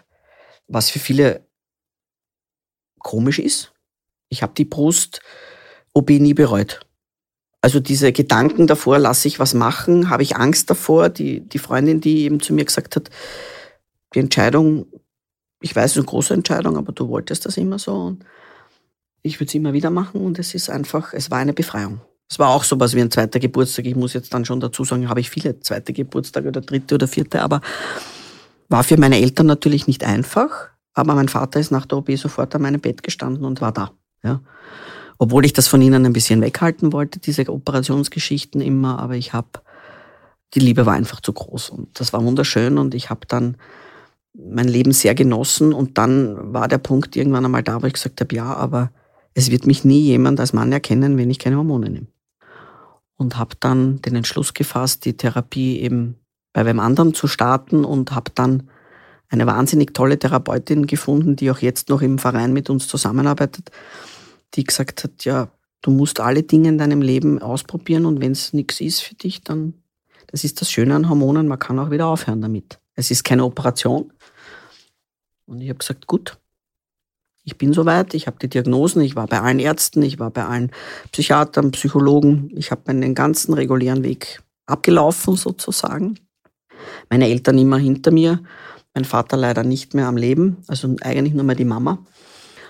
was 0.68 0.90
für 0.90 0.98
viele 0.98 1.46
komisch 2.98 3.38
ist. 3.38 3.72
Ich 4.28 4.42
habe 4.42 4.52
die 4.56 4.64
Brust 4.64 5.20
OB 5.94 6.10
nie 6.10 6.34
bereut. 6.34 6.80
Also 7.60 7.80
diese 7.80 8.12
Gedanken 8.12 8.66
davor, 8.66 8.98
lasse 8.98 9.26
ich 9.26 9.40
was 9.40 9.54
machen, 9.54 10.10
habe 10.10 10.22
ich 10.22 10.36
Angst 10.36 10.70
davor. 10.70 11.08
Die, 11.08 11.40
die 11.40 11.58
Freundin, 11.58 12.00
die 12.00 12.22
eben 12.22 12.40
zu 12.40 12.52
mir 12.52 12.64
gesagt 12.64 12.94
hat, 12.94 13.10
die 14.14 14.20
Entscheidung, 14.20 14.86
ich 15.60 15.74
weiß, 15.74 15.86
es 15.86 15.90
ist 15.92 15.96
eine 15.98 16.06
große 16.06 16.34
Entscheidung, 16.34 16.76
aber 16.76 16.92
du 16.92 17.08
wolltest 17.08 17.46
das 17.46 17.56
immer 17.56 17.78
so. 17.78 17.94
Und 17.94 18.24
ich 19.22 19.40
würde 19.40 19.48
es 19.48 19.54
immer 19.54 19.72
wieder 19.72 19.90
machen 19.90 20.24
und 20.24 20.38
es 20.38 20.54
ist 20.54 20.70
einfach, 20.70 21.12
es 21.12 21.30
war 21.30 21.38
eine 21.38 21.52
Befreiung. 21.52 22.00
Es 22.30 22.38
war 22.38 22.50
auch 22.50 22.62
so 22.62 22.78
was 22.78 22.94
wie 22.94 23.00
ein 23.00 23.10
zweiter 23.10 23.40
Geburtstag. 23.40 23.86
Ich 23.86 23.96
muss 23.96 24.12
jetzt 24.12 24.32
dann 24.34 24.44
schon 24.44 24.60
dazu 24.60 24.84
sagen, 24.84 25.08
habe 25.08 25.20
ich 25.20 25.30
viele 25.30 25.58
zweite 25.60 25.92
Geburtstage 25.92 26.48
oder 26.48 26.60
dritte 26.60 26.94
oder 26.94 27.08
vierte, 27.08 27.42
aber 27.42 27.60
war 28.68 28.84
für 28.84 28.98
meine 28.98 29.18
Eltern 29.18 29.46
natürlich 29.46 29.86
nicht 29.86 30.04
einfach. 30.04 30.68
Aber 30.94 31.14
mein 31.14 31.28
Vater 31.28 31.60
ist 31.60 31.70
nach 31.70 31.86
der 31.86 31.98
OP 31.98 32.10
sofort 32.16 32.54
an 32.54 32.62
meinem 32.62 32.80
Bett 32.80 33.02
gestanden 33.02 33.44
und 33.44 33.60
war 33.60 33.72
da. 33.72 33.92
Ja. 34.22 34.40
Obwohl 35.18 35.44
ich 35.44 35.52
das 35.52 35.68
von 35.68 35.82
ihnen 35.82 36.06
ein 36.06 36.12
bisschen 36.12 36.40
weghalten 36.40 36.92
wollte, 36.92 37.18
diese 37.18 37.48
Operationsgeschichten 37.48 38.60
immer, 38.60 38.98
aber 38.98 39.14
ich 39.14 39.32
habe, 39.32 39.48
die 40.54 40.60
Liebe 40.60 40.86
war 40.86 40.94
einfach 40.94 41.20
zu 41.20 41.32
groß 41.32 41.70
und 41.70 42.00
das 42.00 42.12
war 42.12 42.24
wunderschön 42.24 42.78
und 42.78 42.94
ich 42.94 43.10
habe 43.10 43.26
dann 43.26 43.56
mein 44.34 44.68
Leben 44.68 44.92
sehr 44.92 45.14
genossen 45.14 45.72
und 45.72 45.98
dann 45.98 46.52
war 46.52 46.68
der 46.68 46.78
Punkt 46.78 47.16
irgendwann 47.16 47.44
einmal 47.44 47.62
da, 47.62 47.82
wo 47.82 47.86
ich 47.86 47.94
gesagt 47.94 48.20
habe, 48.20 48.34
ja, 48.34 48.54
aber 48.54 48.90
es 49.34 49.50
wird 49.50 49.66
mich 49.66 49.84
nie 49.84 50.00
jemand 50.00 50.38
als 50.38 50.52
Mann 50.52 50.72
erkennen, 50.72 51.16
wenn 51.16 51.30
ich 51.30 51.38
keine 51.38 51.56
Hormone 51.56 51.90
nehme. 51.90 52.06
Und 53.16 53.36
habe 53.36 53.56
dann 53.58 54.00
den 54.02 54.14
Entschluss 54.14 54.54
gefasst, 54.54 55.04
die 55.04 55.16
Therapie 55.16 55.80
eben 55.80 56.16
bei 56.52 56.64
wem 56.66 56.80
anderen 56.80 57.14
zu 57.14 57.26
starten 57.26 57.84
und 57.84 58.12
habe 58.12 58.30
dann 58.34 58.68
eine 59.28 59.46
wahnsinnig 59.46 59.94
tolle 59.94 60.18
Therapeutin 60.18 60.86
gefunden, 60.86 61.36
die 61.36 61.50
auch 61.50 61.58
jetzt 61.58 61.88
noch 61.88 62.02
im 62.02 62.18
Verein 62.18 62.52
mit 62.52 62.70
uns 62.70 62.88
zusammenarbeitet, 62.88 63.70
die 64.54 64.64
gesagt 64.64 65.04
hat, 65.04 65.24
ja, 65.24 65.48
du 65.82 65.90
musst 65.90 66.20
alle 66.20 66.42
Dinge 66.42 66.70
in 66.70 66.78
deinem 66.78 67.02
Leben 67.02 67.40
ausprobieren 67.40 68.06
und 68.06 68.20
wenn 68.20 68.32
es 68.32 68.52
nichts 68.52 68.80
ist 68.80 69.02
für 69.02 69.14
dich, 69.14 69.42
dann, 69.42 69.74
das 70.28 70.44
ist 70.44 70.60
das 70.60 70.70
Schöne 70.70 70.94
an 70.94 71.08
Hormonen, 71.08 71.48
man 71.48 71.58
kann 71.58 71.78
auch 71.78 71.90
wieder 71.90 72.06
aufhören 72.06 72.40
damit. 72.40 72.78
Es 72.94 73.10
ist 73.10 73.22
keine 73.22 73.44
Operation. 73.44 74.12
Und 75.46 75.60
ich 75.60 75.68
habe 75.68 75.78
gesagt, 75.78 76.06
gut, 76.06 76.38
ich 77.44 77.56
bin 77.56 77.72
soweit, 77.72 78.12
ich 78.12 78.26
habe 78.26 78.38
die 78.38 78.48
Diagnosen, 78.48 79.00
ich 79.00 79.16
war 79.16 79.26
bei 79.26 79.40
allen 79.40 79.58
Ärzten, 79.58 80.02
ich 80.02 80.18
war 80.18 80.30
bei 80.30 80.44
allen 80.44 80.70
Psychiatern, 81.12 81.70
Psychologen, 81.70 82.50
ich 82.54 82.70
habe 82.70 82.82
meinen 82.86 83.14
ganzen 83.14 83.54
regulären 83.54 84.02
Weg 84.02 84.42
abgelaufen 84.66 85.36
sozusagen. 85.36 86.18
Meine 87.10 87.28
Eltern 87.28 87.58
immer 87.58 87.78
hinter 87.78 88.10
mir, 88.10 88.40
mein 88.94 89.04
Vater 89.04 89.36
leider 89.36 89.62
nicht 89.62 89.94
mehr 89.94 90.06
am 90.06 90.16
Leben, 90.16 90.58
also 90.66 90.94
eigentlich 91.02 91.34
nur 91.34 91.44
mehr 91.44 91.56
die 91.56 91.64
Mama. 91.64 91.98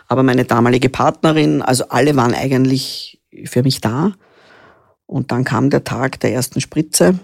Aber 0.06 0.22
meine 0.22 0.44
damalige 0.44 0.88
Partnerin, 0.88 1.62
also 1.62 1.88
alle 1.88 2.16
waren 2.16 2.34
eigentlich 2.34 3.20
für 3.44 3.62
mich 3.62 3.80
da. 3.80 4.12
Und 5.06 5.32
dann 5.32 5.44
kam 5.44 5.70
der 5.70 5.84
Tag 5.84 6.20
der 6.20 6.32
ersten 6.32 6.60
Spritze. 6.60 7.18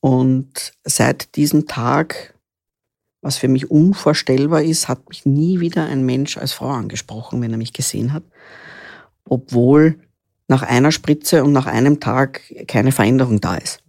Und 0.00 0.72
seit 0.84 1.36
diesem 1.36 1.66
Tag 1.66 2.34
was 3.24 3.38
für 3.38 3.48
mich 3.48 3.70
unvorstellbar 3.70 4.62
ist, 4.62 4.86
hat 4.86 5.08
mich 5.08 5.24
nie 5.24 5.60
wieder 5.60 5.86
ein 5.86 6.04
Mensch 6.04 6.36
als 6.36 6.52
Frau 6.52 6.68
angesprochen, 6.68 7.40
wenn 7.40 7.52
er 7.52 7.56
mich 7.56 7.72
gesehen 7.72 8.12
hat. 8.12 8.22
Obwohl 9.24 9.98
nach 10.46 10.62
einer 10.62 10.92
Spritze 10.92 11.42
und 11.42 11.52
nach 11.52 11.66
einem 11.66 12.00
Tag 12.00 12.42
keine 12.68 12.92
Veränderung 12.92 13.40
da 13.40 13.56
ist. 13.56 13.80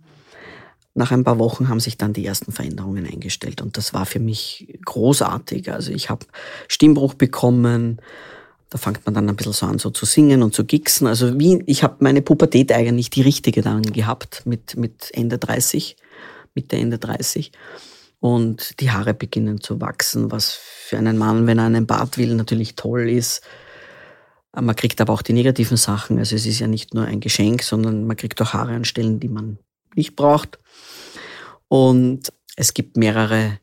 Nach 0.98 1.12
ein 1.12 1.26
paar 1.26 1.40
Wochen 1.40 1.68
haben 1.68 1.82
sich 1.82 1.98
dann 1.98 2.14
die 2.14 2.26
ersten 2.26 2.54
Veränderungen 2.54 3.06
eingestellt 3.06 3.62
und 3.62 3.76
das 3.76 3.94
war 3.94 4.06
für 4.06 4.20
mich 4.20 4.80
großartig. 4.86 5.72
Also 5.72 5.92
ich 5.92 6.10
habe 6.10 6.26
Stimmbruch 6.70 7.16
bekommen, 7.16 8.02
da 8.70 8.78
fängt 8.78 9.06
man 9.06 9.14
dann 9.14 9.28
ein 9.28 9.36
bisschen 9.36 9.54
so 9.54 9.66
an, 9.66 9.78
so 9.78 9.90
zu 9.90 10.06
singen 10.06 10.42
und 10.42 10.56
zu 10.56 10.64
gixen. 10.64 11.06
Also 11.06 11.38
wie, 11.38 11.62
ich 11.66 11.84
habe 11.84 11.98
meine 12.00 12.22
Pubertät 12.22 12.72
eigentlich 12.72 13.10
die 13.10 13.22
richtige 13.22 13.62
dann 13.62 13.82
gehabt 13.84 14.44
mit, 14.46 14.78
mit 14.78 15.10
Ende 15.14 15.38
30, 15.38 15.98
Mitte 16.54 16.78
Ende 16.78 16.98
30 16.98 17.52
und 18.22 18.80
die 18.80 18.92
Haare 18.92 19.14
beginnen 19.14 19.60
zu 19.60 19.82
wachsen, 19.82 20.32
was 20.32 20.54
für 20.54 20.98
einen 20.98 21.18
Mann, 21.18 21.46
wenn 21.46 21.60
er 21.60 21.66
einen 21.66 21.88
Bart 21.88 22.18
will, 22.18 22.36
natürlich 22.36 22.76
toll 22.76 23.10
ist. 23.10 23.44
Man 24.54 24.76
kriegt 24.76 25.02
aber 25.02 25.12
auch 25.12 25.22
die 25.22 25.34
negativen 25.34 25.76
Sachen. 25.76 26.18
Also 26.20 26.38
es 26.38 26.46
ist 26.46 26.60
ja 26.60 26.68
nicht 26.68 26.94
nur 26.94 27.04
ein 27.04 27.20
Geschenk, 27.20 27.64
sondern 27.64 28.08
man 28.08 28.16
kriegt 28.16 28.42
auch 28.42 28.54
Haare 28.54 28.74
an 28.74 28.86
Stellen, 28.86 29.20
die 29.20 29.28
man 29.28 29.58
nicht 29.96 30.16
braucht. 30.16 30.60
Und 31.68 32.32
es 32.56 32.74
gibt 32.74 32.98
mehrere 32.98 33.60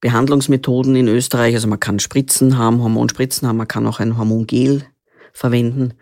Behandlungsmethoden 0.00 0.96
in 0.96 1.08
Österreich. 1.08 1.54
Also 1.54 1.68
man 1.68 1.80
kann 1.80 1.98
Spritzen 1.98 2.58
haben, 2.58 2.82
Hormonspritzen 2.82 3.48
haben, 3.48 3.56
man 3.56 3.68
kann 3.68 3.86
auch 3.86 4.00
ein 4.00 4.18
Hormongel 4.18 4.84
verwenden. 5.32 5.94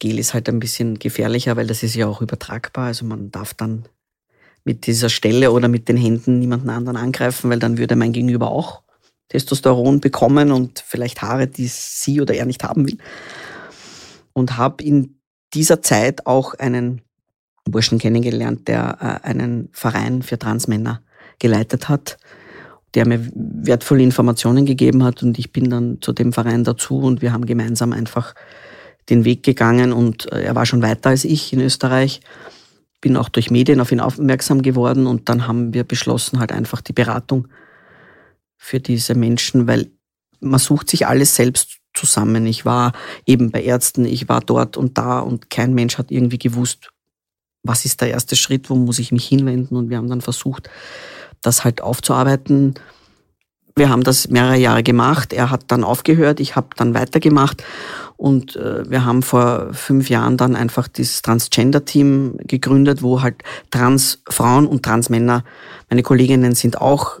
Gel 0.00 0.18
ist 0.18 0.34
halt 0.34 0.48
ein 0.48 0.60
bisschen 0.60 0.98
gefährlicher, 0.98 1.56
weil 1.56 1.66
das 1.66 1.82
ist 1.82 1.94
ja 1.94 2.06
auch 2.06 2.22
übertragbar. 2.22 2.86
Also 2.86 3.04
man 3.04 3.30
darf 3.30 3.54
dann 3.54 3.84
mit 4.64 4.86
dieser 4.86 5.08
Stelle 5.08 5.52
oder 5.52 5.68
mit 5.68 5.88
den 5.88 5.96
Händen 5.96 6.38
niemanden 6.38 6.70
anderen 6.70 6.96
angreifen, 6.96 7.50
weil 7.50 7.58
dann 7.58 7.78
würde 7.78 7.96
mein 7.96 8.12
Gegenüber 8.12 8.50
auch 8.50 8.82
Testosteron 9.28 10.00
bekommen 10.00 10.50
und 10.50 10.82
vielleicht 10.84 11.22
Haare, 11.22 11.46
die 11.46 11.68
sie 11.68 12.20
oder 12.20 12.34
er 12.34 12.46
nicht 12.46 12.64
haben 12.64 12.86
will. 12.86 12.98
Und 14.32 14.56
habe 14.56 14.82
in 14.82 15.20
dieser 15.54 15.82
Zeit 15.82 16.26
auch 16.26 16.54
einen 16.54 17.02
Burschen 17.70 17.98
kennengelernt, 17.98 18.68
der 18.68 19.22
äh, 19.24 19.26
einen 19.26 19.68
Verein 19.72 20.22
für 20.22 20.38
Transmänner 20.38 21.02
geleitet 21.38 21.88
hat 21.88 22.18
der 22.94 23.06
mir 23.06 23.24
wertvolle 23.34 24.02
Informationen 24.02 24.66
gegeben 24.66 25.04
hat 25.04 25.22
und 25.22 25.38
ich 25.38 25.52
bin 25.52 25.70
dann 25.70 25.98
zu 26.00 26.12
dem 26.12 26.32
Verein 26.32 26.64
dazu 26.64 26.98
und 26.98 27.22
wir 27.22 27.32
haben 27.32 27.46
gemeinsam 27.46 27.92
einfach 27.92 28.34
den 29.08 29.24
Weg 29.24 29.42
gegangen 29.42 29.92
und 29.92 30.30
äh, 30.32 30.42
er 30.42 30.54
war 30.54 30.66
schon 30.66 30.82
weiter 30.82 31.10
als 31.10 31.24
ich 31.24 31.52
in 31.52 31.60
Österreich. 31.60 32.20
Bin 33.00 33.16
auch 33.16 33.28
durch 33.28 33.50
Medien 33.50 33.80
auf 33.80 33.92
ihn 33.92 34.00
aufmerksam 34.00 34.62
geworden 34.62 35.06
und 35.06 35.28
dann 35.28 35.46
haben 35.46 35.72
wir 35.72 35.84
beschlossen, 35.84 36.38
halt 36.38 36.52
einfach 36.52 36.80
die 36.80 36.92
Beratung 36.92 37.48
für 38.56 38.80
diese 38.80 39.14
Menschen, 39.14 39.66
weil 39.66 39.90
man 40.40 40.58
sucht 40.58 40.90
sich 40.90 41.06
alles 41.06 41.34
selbst 41.34 41.78
zusammen. 41.94 42.46
Ich 42.46 42.64
war 42.64 42.92
eben 43.24 43.50
bei 43.50 43.62
Ärzten, 43.62 44.04
ich 44.04 44.28
war 44.28 44.40
dort 44.40 44.76
und 44.76 44.98
da 44.98 45.20
und 45.20 45.48
kein 45.48 45.74
Mensch 45.74 45.96
hat 45.96 46.10
irgendwie 46.10 46.38
gewusst, 46.38 46.90
was 47.62 47.84
ist 47.84 48.00
der 48.00 48.10
erste 48.10 48.36
Schritt, 48.36 48.70
wo 48.70 48.74
muss 48.74 48.98
ich 48.98 49.12
mich 49.12 49.26
hinwenden 49.26 49.76
und 49.76 49.90
wir 49.90 49.96
haben 49.96 50.08
dann 50.08 50.20
versucht, 50.20 50.70
das 51.42 51.64
halt 51.64 51.80
aufzuarbeiten. 51.80 52.74
Wir 53.76 53.88
haben 53.88 54.02
das 54.02 54.28
mehrere 54.28 54.56
Jahre 54.56 54.82
gemacht. 54.82 55.32
Er 55.32 55.50
hat 55.50 55.64
dann 55.68 55.84
aufgehört, 55.84 56.40
ich 56.40 56.56
habe 56.56 56.68
dann 56.76 56.94
weitergemacht 56.94 57.62
und 58.16 58.56
äh, 58.56 58.88
wir 58.90 59.04
haben 59.04 59.22
vor 59.22 59.72
fünf 59.72 60.10
Jahren 60.10 60.36
dann 60.36 60.56
einfach 60.56 60.88
dieses 60.88 61.22
Transgender-Team 61.22 62.38
gegründet, 62.46 63.02
wo 63.02 63.22
halt 63.22 63.42
Transfrauen 63.70 64.66
und 64.66 64.82
Transmänner, 64.82 65.44
meine 65.88 66.02
Kolleginnen 66.02 66.54
sind 66.54 66.80
auch 66.80 67.20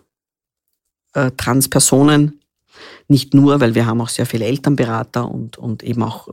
äh, 1.14 1.30
Transpersonen, 1.36 2.40
nicht 3.08 3.34
nur, 3.34 3.60
weil 3.60 3.74
wir 3.74 3.86
haben 3.86 4.00
auch 4.00 4.08
sehr 4.08 4.26
viele 4.26 4.44
Elternberater 4.44 5.28
und, 5.28 5.56
und 5.56 5.82
eben 5.82 6.02
auch 6.02 6.28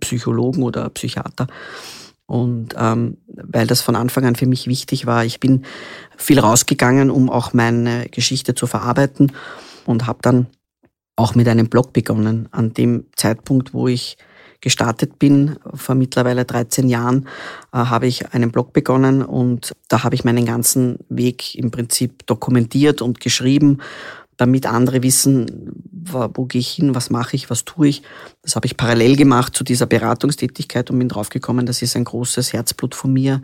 Psychologen 0.00 0.62
oder 0.62 0.88
Psychiater. 0.90 1.48
Und 2.26 2.74
ähm, 2.78 3.18
weil 3.26 3.66
das 3.66 3.82
von 3.82 3.96
Anfang 3.96 4.24
an 4.24 4.36
für 4.36 4.46
mich 4.46 4.66
wichtig 4.66 5.06
war, 5.06 5.24
ich 5.24 5.40
bin 5.40 5.64
viel 6.16 6.38
rausgegangen, 6.38 7.10
um 7.10 7.28
auch 7.28 7.52
meine 7.52 8.06
Geschichte 8.10 8.54
zu 8.54 8.66
verarbeiten 8.66 9.32
und 9.84 10.06
habe 10.06 10.20
dann 10.22 10.46
auch 11.16 11.34
mit 11.34 11.48
einem 11.48 11.68
Blog 11.68 11.92
begonnen. 11.92 12.48
An 12.52 12.72
dem 12.72 13.06
Zeitpunkt, 13.16 13.74
wo 13.74 13.88
ich 13.88 14.16
gestartet 14.60 15.18
bin, 15.18 15.56
vor 15.74 15.94
mittlerweile 15.94 16.44
13 16.44 16.88
Jahren, 16.88 17.28
äh, 17.72 17.78
habe 17.78 18.06
ich 18.06 18.32
einen 18.32 18.50
Blog 18.50 18.72
begonnen 18.72 19.22
und 19.22 19.72
da 19.88 20.04
habe 20.04 20.14
ich 20.14 20.24
meinen 20.24 20.46
ganzen 20.46 20.98
Weg 21.08 21.54
im 21.56 21.70
Prinzip 21.70 22.26
dokumentiert 22.26 23.02
und 23.02 23.20
geschrieben 23.20 23.78
damit 24.42 24.66
andere 24.66 25.04
wissen, 25.04 25.72
wo 25.92 26.46
gehe 26.46 26.60
ich 26.60 26.72
hin, 26.72 26.96
was 26.96 27.10
mache 27.10 27.36
ich, 27.36 27.48
was 27.48 27.64
tue 27.64 27.86
ich. 27.86 28.02
Das 28.42 28.56
habe 28.56 28.66
ich 28.66 28.76
parallel 28.76 29.14
gemacht 29.14 29.54
zu 29.54 29.62
dieser 29.62 29.86
Beratungstätigkeit 29.86 30.90
und 30.90 30.98
bin 30.98 31.08
draufgekommen, 31.08 31.64
das 31.64 31.80
ist 31.80 31.94
ein 31.94 32.04
großes 32.04 32.52
Herzblut 32.52 32.96
von 32.96 33.12
mir, 33.12 33.40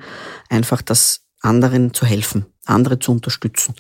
einfach 0.49 0.83
das 0.83 1.21
anderen 1.41 1.95
zu 1.95 2.05
helfen, 2.05 2.47
andere 2.65 2.99
zu 2.99 3.13
unterstützen. 3.13 3.75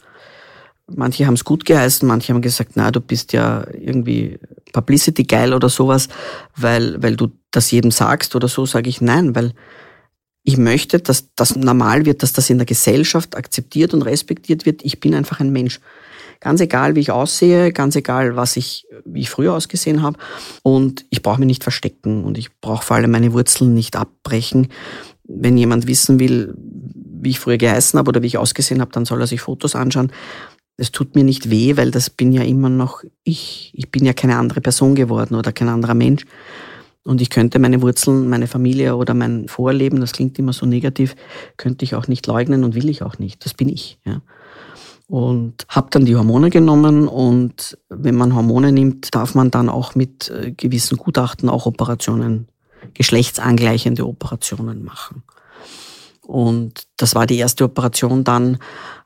Manche 0.87 1.27
haben 1.27 1.35
es 1.35 1.45
gut 1.45 1.65
geheißen, 1.65 2.07
manche 2.07 2.33
haben 2.33 2.41
gesagt, 2.41 2.73
na, 2.77 2.93
du 2.93 3.01
bist 3.01 3.33
ja 3.33 3.67
irgendwie 3.73 4.39
Publicity 4.73 5.25
geil 5.25 5.53
oder 5.53 5.69
sowas, 5.69 6.09
weil, 6.57 7.03
weil 7.03 7.17
du 7.17 7.33
das 7.51 7.73
jedem 7.73 7.91
sagst 7.91 8.37
oder 8.37 8.47
so, 8.47 8.65
sage 8.65 8.89
ich 8.89 9.01
nein, 9.01 9.35
weil 9.35 9.53
ich 10.45 10.57
möchte, 10.57 11.01
dass 11.01 11.35
das 11.35 11.57
normal 11.57 12.07
wird, 12.07 12.23
dass 12.23 12.33
das 12.33 12.49
in 12.49 12.57
der 12.57 12.65
Gesellschaft 12.65 13.37
akzeptiert 13.37 13.93
und 13.93 14.01
respektiert 14.03 14.65
wird. 14.65 14.83
Ich 14.83 14.99
bin 14.99 15.15
einfach 15.15 15.41
ein 15.41 15.53
Mensch. 15.53 15.81
Ganz 16.41 16.61
egal, 16.61 16.95
wie 16.95 17.01
ich 17.01 17.11
aussehe, 17.11 17.73
ganz 17.73 17.97
egal, 17.97 18.37
was 18.37 18.57
ich, 18.57 18.87
wie 19.05 19.21
ich 19.21 19.31
früher 19.31 19.55
ausgesehen 19.55 20.03
habe. 20.03 20.19
Und 20.63 21.05
ich 21.11 21.23
brauche 21.23 21.41
mich 21.41 21.49
nicht 21.49 21.63
verstecken 21.65 22.25
und 22.25 22.39
ich 22.39 22.49
brauche 22.61 22.85
vor 22.85 22.97
allem 22.97 23.11
meine 23.11 23.33
Wurzeln 23.33 23.75
nicht 23.75 23.97
abbrechen. 23.97 24.69
Wenn 25.25 25.57
jemand 25.57 25.87
wissen 25.89 26.21
will, 26.21 26.55
wie 26.57 27.31
ich 27.31 27.41
früher 27.41 27.59
geheißen 27.59 27.99
habe 27.99 28.09
oder 28.09 28.23
wie 28.23 28.29
ich 28.29 28.39
ausgesehen 28.39 28.81
habe, 28.81 28.93
dann 28.93 29.05
soll 29.05 29.21
er 29.21 29.27
sich 29.27 29.41
Fotos 29.41 29.75
anschauen. 29.75 30.13
Es 30.77 30.93
tut 30.93 31.17
mir 31.17 31.25
nicht 31.25 31.51
weh, 31.51 31.77
weil 31.77 31.91
das 31.91 32.09
bin 32.09 32.33
ja 32.33 32.43
immer 32.43 32.69
noch 32.69 33.03
ich. 33.25 33.73
Ich 33.75 33.91
bin 33.91 34.05
ja 34.05 34.13
keine 34.13 34.37
andere 34.37 34.61
Person 34.61 34.95
geworden 34.95 35.35
oder 35.35 35.51
kein 35.51 35.69
anderer 35.69 35.95
Mensch. 35.95 36.25
Und 37.03 37.21
ich 37.21 37.31
könnte 37.31 37.59
meine 37.59 37.83
Wurzeln, 37.83 38.29
meine 38.29 38.47
Familie 38.47 38.95
oder 38.95 39.15
mein 39.15 39.49
Vorleben, 39.49 39.99
das 39.99 40.13
klingt 40.13 40.39
immer 40.39 40.53
so 40.53 40.67
negativ, 40.67 41.17
könnte 41.57 41.85
ich 41.85 41.97
auch 41.97 42.07
nicht 42.07 42.27
leugnen 42.27 42.63
und 42.63 42.75
will 42.75 42.89
ich 42.89 43.03
auch 43.03 43.19
nicht. 43.19 43.45
Das 43.45 43.55
bin 43.55 43.69
ich. 43.69 43.99
Ja 44.05 44.23
und 45.09 45.65
habe 45.69 45.89
dann 45.91 46.05
die 46.05 46.15
Hormone 46.17 46.51
genommen 46.51 47.09
und 47.09 47.79
wenn 47.89 48.15
man 48.15 48.35
Hormone 48.35 48.73
nimmt, 48.73 49.15
darf 49.15 49.35
man 49.35 49.51
dann 49.51 49.71
auch 49.71 49.95
mit 49.95 50.31
äh, 50.31 50.53
gewissen 50.53 50.99
Gutachten 50.99 51.49
auch 51.49 51.65
Operationen, 51.65 52.47
geschlechtsangleichende 52.93 54.07
Operationen 54.07 54.85
machen. 54.85 55.23
Und 56.27 56.87
das 56.99 57.15
war 57.15 57.27
die 57.27 57.39
erste 57.39 57.65
Operation 57.65 58.23
dann. 58.23 58.57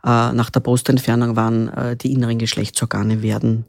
Äh, 0.05 0.33
nach 0.33 0.51
der 0.51 0.59
Brustentfernung 0.59 1.37
waren 1.37 1.69
äh, 1.69 1.97
die 1.97 2.13
inneren 2.13 2.39
Geschlechtsorgane 2.39 3.23
werden 3.23 3.65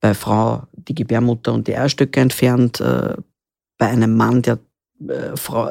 bei 0.00 0.14
Frau 0.14 0.64
die 0.72 0.96
Gebärmutter 0.96 1.52
und 1.52 1.68
die 1.68 1.76
Eierstöcke 1.76 2.20
entfernt. 2.20 2.78
Bei 2.78 3.86
einem 3.88 4.16
Mann, 4.16 4.42
der 4.42 4.60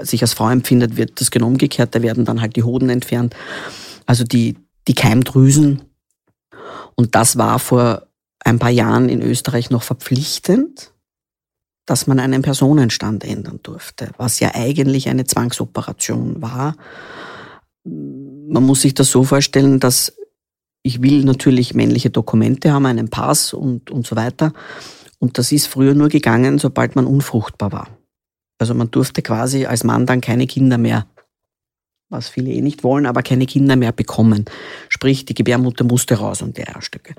sich 0.02 0.22
als 0.22 0.34
Frau 0.34 0.50
empfindet, 0.50 0.98
wird 0.98 1.22
das 1.22 1.32
genau 1.32 1.48
umgekehrt. 1.48 1.96
Da 1.96 2.02
werden 2.02 2.26
dann 2.26 2.41
halt 2.41 2.58
die 2.58 2.63
Hoden 2.63 2.89
entfernt. 2.89 3.34
Also 4.06 4.26
die, 4.26 4.58
die 4.89 4.96
Keimdrüsen 4.96 5.82
und 6.97 7.15
das 7.15 7.38
war 7.38 7.60
vor 7.60 8.07
ein 8.43 8.60
paar 8.60 8.71
Jahren 8.71 9.07
in 9.07 9.21
Österreich 9.21 9.69
noch 9.69 9.83
verpflichtend, 9.83 10.93
dass 11.86 12.07
man 12.07 12.19
einen 12.19 12.41
Personenstand 12.41 13.23
ändern 13.23 13.60
durfte, 13.63 14.12
was 14.17 14.39
ja 14.39 14.53
eigentlich 14.55 15.07
eine 15.07 15.25
Zwangsoperation 15.25 16.41
war. 16.41 16.75
Man 17.86 18.63
muss 18.63 18.81
sich 18.81 18.93
das 18.93 19.10
so 19.10 19.23
vorstellen, 19.23 19.79
dass 19.79 20.13
ich 20.83 21.01
will 21.01 21.23
natürlich 21.23 21.73
männliche 21.73 22.10
Dokumente 22.10 22.71
haben, 22.71 22.86
einen 22.86 23.10
Pass 23.10 23.53
und, 23.53 23.91
und 23.91 24.07
so 24.07 24.15
weiter. 24.15 24.53
Und 25.19 25.38
das 25.38 25.51
ist 25.51 25.67
früher 25.67 25.93
nur 25.93 26.10
gegangen, 26.10 26.60
sobald 26.60 26.95
man 26.95 27.05
unfruchtbar 27.05 27.71
war. 27.71 27.88
Also 28.60 28.73
man 28.73 28.91
durfte 28.91 29.21
quasi 29.21 29.65
als 29.65 29.83
Mann 29.83 30.05
dann 30.05 30.21
keine 30.21 30.47
Kinder 30.47 30.77
mehr 30.77 31.05
was 32.10 32.30
viele 32.30 32.52
eh 32.52 32.62
nicht 32.62 32.84
wollen, 32.84 33.06
aber 33.06 33.22
keine 33.22 33.46
Kinder 33.46 33.76
mehr 33.76 33.91
bekommen. 33.91 34.46
Sprich, 34.89 35.26
die 35.26 35.34
Gebärmutter 35.34 35.84
musste 35.84 36.15
raus 36.15 36.41
und 36.41 36.58
die 36.58 36.67
Eierstöcke. 36.67 37.15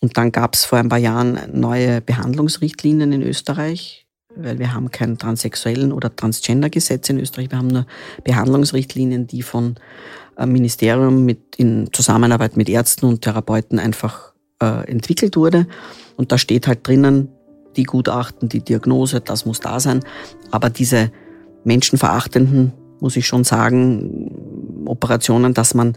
Und 0.00 0.16
dann 0.16 0.32
gab 0.32 0.54
es 0.54 0.64
vor 0.64 0.78
ein 0.78 0.88
paar 0.88 0.98
Jahren 0.98 1.38
neue 1.52 2.00
Behandlungsrichtlinien 2.00 3.12
in 3.12 3.22
Österreich, 3.22 4.06
weil 4.34 4.58
wir 4.58 4.72
haben 4.72 4.90
kein 4.90 5.18
transsexuellen 5.18 5.92
oder 5.92 6.14
Transgender-Gesetz 6.14 7.08
in 7.08 7.18
Österreich. 7.18 7.50
Wir 7.50 7.58
haben 7.58 7.68
nur 7.68 7.86
Behandlungsrichtlinien, 8.24 9.26
die 9.26 9.42
von 9.42 9.76
äh, 10.36 10.46
Ministerium 10.46 11.24
mit, 11.24 11.56
in 11.56 11.88
Zusammenarbeit 11.92 12.56
mit 12.56 12.68
Ärzten 12.68 13.06
und 13.06 13.22
Therapeuten 13.22 13.78
einfach 13.78 14.34
äh, 14.62 14.90
entwickelt 14.90 15.36
wurde. 15.36 15.66
Und 16.16 16.32
da 16.32 16.38
steht 16.38 16.66
halt 16.66 16.86
drinnen, 16.86 17.28
die 17.76 17.84
Gutachten, 17.84 18.48
die 18.48 18.60
Diagnose, 18.60 19.20
das 19.20 19.44
muss 19.44 19.60
da 19.60 19.80
sein. 19.80 20.00
Aber 20.50 20.70
diese 20.70 21.10
menschenverachtenden 21.64 22.72
muss 23.00 23.16
ich 23.16 23.26
schon 23.26 23.44
sagen, 23.44 24.84
Operationen, 24.86 25.54
dass 25.54 25.74
man 25.74 25.96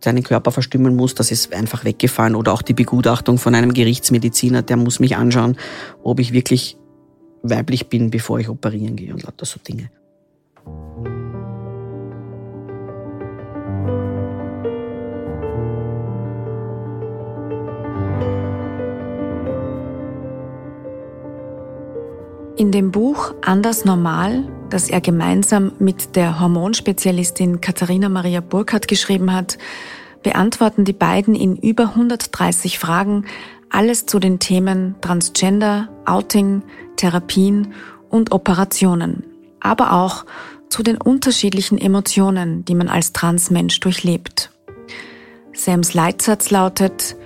seinen 0.00 0.22
Körper 0.22 0.52
verstümmeln 0.52 0.94
muss, 0.94 1.14
das 1.14 1.30
ist 1.30 1.52
einfach 1.52 1.84
weggefallen. 1.84 2.34
Oder 2.34 2.52
auch 2.52 2.62
die 2.62 2.74
Begutachtung 2.74 3.38
von 3.38 3.54
einem 3.54 3.72
Gerichtsmediziner, 3.72 4.62
der 4.62 4.76
muss 4.76 5.00
mich 5.00 5.16
anschauen, 5.16 5.56
ob 6.02 6.20
ich 6.20 6.32
wirklich 6.32 6.76
weiblich 7.42 7.88
bin, 7.88 8.10
bevor 8.10 8.38
ich 8.38 8.48
operieren 8.48 8.96
gehe 8.96 9.12
und 9.12 9.22
lauter 9.22 9.44
so 9.44 9.58
Dinge. 9.66 9.90
In 22.56 22.72
dem 22.72 22.90
Buch 22.90 23.34
Anders 23.40 23.84
Normal 23.84 24.44
das 24.70 24.88
er 24.88 25.00
gemeinsam 25.00 25.72
mit 25.78 26.16
der 26.16 26.40
Hormonspezialistin 26.40 27.60
Katharina 27.60 28.08
Maria 28.08 28.40
Burkhardt 28.40 28.88
geschrieben 28.88 29.32
hat, 29.32 29.58
beantworten 30.22 30.84
die 30.84 30.92
beiden 30.92 31.34
in 31.34 31.56
über 31.56 31.84
130 31.84 32.78
Fragen 32.78 33.24
alles 33.70 34.06
zu 34.06 34.18
den 34.18 34.38
Themen 34.38 34.94
Transgender, 35.00 35.88
Outing, 36.06 36.62
Therapien 36.96 37.74
und 38.08 38.32
Operationen, 38.32 39.24
aber 39.60 39.92
auch 39.92 40.24
zu 40.68 40.82
den 40.82 41.00
unterschiedlichen 41.00 41.78
Emotionen, 41.78 42.64
die 42.64 42.74
man 42.74 42.88
als 42.88 43.12
Transmensch 43.12 43.80
durchlebt. 43.80 44.50
Sams 45.52 45.94
Leitsatz 45.94 46.50
lautet, 46.50 47.16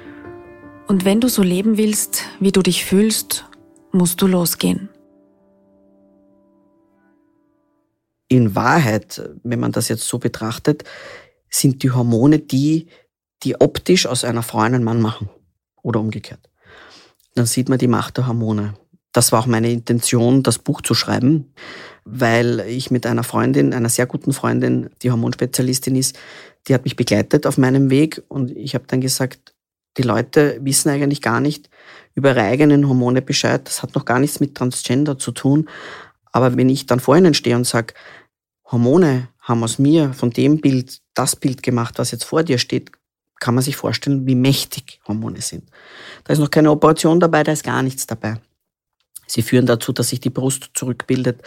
Und 0.88 1.04
wenn 1.04 1.20
du 1.20 1.28
so 1.28 1.42
leben 1.42 1.78
willst, 1.78 2.24
wie 2.40 2.52
du 2.52 2.62
dich 2.62 2.84
fühlst, 2.84 3.46
musst 3.92 4.20
du 4.20 4.26
losgehen. 4.26 4.88
In 8.32 8.54
Wahrheit, 8.54 9.28
wenn 9.42 9.60
man 9.60 9.72
das 9.72 9.90
jetzt 9.90 10.08
so 10.08 10.18
betrachtet, 10.18 10.84
sind 11.50 11.82
die 11.82 11.90
Hormone 11.90 12.38
die, 12.38 12.86
die 13.42 13.60
optisch 13.60 14.06
aus 14.06 14.24
einer 14.24 14.42
Frau 14.42 14.60
einen 14.60 14.82
Mann 14.82 15.02
machen. 15.02 15.28
Oder 15.82 16.00
umgekehrt. 16.00 16.40
Dann 17.34 17.44
sieht 17.44 17.68
man 17.68 17.76
die 17.78 17.88
Macht 17.88 18.16
der 18.16 18.26
Hormone. 18.26 18.72
Das 19.12 19.32
war 19.32 19.40
auch 19.40 19.46
meine 19.46 19.70
Intention, 19.70 20.42
das 20.42 20.58
Buch 20.58 20.80
zu 20.80 20.94
schreiben, 20.94 21.52
weil 22.06 22.60
ich 22.60 22.90
mit 22.90 23.04
einer 23.04 23.22
Freundin, 23.22 23.74
einer 23.74 23.90
sehr 23.90 24.06
guten 24.06 24.32
Freundin, 24.32 24.88
die 25.02 25.10
Hormonspezialistin 25.10 25.94
ist, 25.94 26.18
die 26.68 26.72
hat 26.72 26.84
mich 26.84 26.96
begleitet 26.96 27.46
auf 27.46 27.58
meinem 27.58 27.90
Weg 27.90 28.22
und 28.28 28.50
ich 28.52 28.74
habe 28.74 28.86
dann 28.86 29.02
gesagt, 29.02 29.54
die 29.98 30.02
Leute 30.04 30.58
wissen 30.62 30.88
eigentlich 30.88 31.20
gar 31.20 31.40
nicht 31.40 31.68
über 32.14 32.30
ihre 32.30 32.44
eigenen 32.44 32.88
Hormone 32.88 33.20
Bescheid. 33.20 33.60
Das 33.66 33.82
hat 33.82 33.94
noch 33.94 34.06
gar 34.06 34.20
nichts 34.20 34.40
mit 34.40 34.54
Transgender 34.54 35.18
zu 35.18 35.32
tun. 35.32 35.68
Aber 36.32 36.56
wenn 36.56 36.70
ich 36.70 36.86
dann 36.86 36.98
vor 36.98 37.16
ihnen 37.16 37.34
stehe 37.34 37.56
und 37.56 37.66
sage, 37.66 37.92
Hormone 38.72 39.28
haben 39.40 39.62
aus 39.62 39.78
mir 39.78 40.12
von 40.14 40.30
dem 40.30 40.60
Bild 40.60 41.00
das 41.14 41.36
Bild 41.36 41.62
gemacht, 41.62 41.98
was 41.98 42.10
jetzt 42.10 42.24
vor 42.24 42.42
dir 42.42 42.58
steht, 42.58 42.90
kann 43.38 43.54
man 43.54 43.62
sich 43.62 43.76
vorstellen, 43.76 44.26
wie 44.26 44.34
mächtig 44.34 45.00
Hormone 45.06 45.42
sind. 45.42 45.68
Da 46.24 46.32
ist 46.32 46.38
noch 46.38 46.50
keine 46.50 46.70
Operation 46.70 47.20
dabei, 47.20 47.42
da 47.42 47.52
ist 47.52 47.64
gar 47.64 47.82
nichts 47.82 48.06
dabei. 48.06 48.36
Sie 49.26 49.42
führen 49.42 49.64
dazu, 49.64 49.92
dass 49.92 50.10
sich 50.10 50.20
die 50.20 50.30
Brust 50.30 50.70
zurückbildet, 50.74 51.40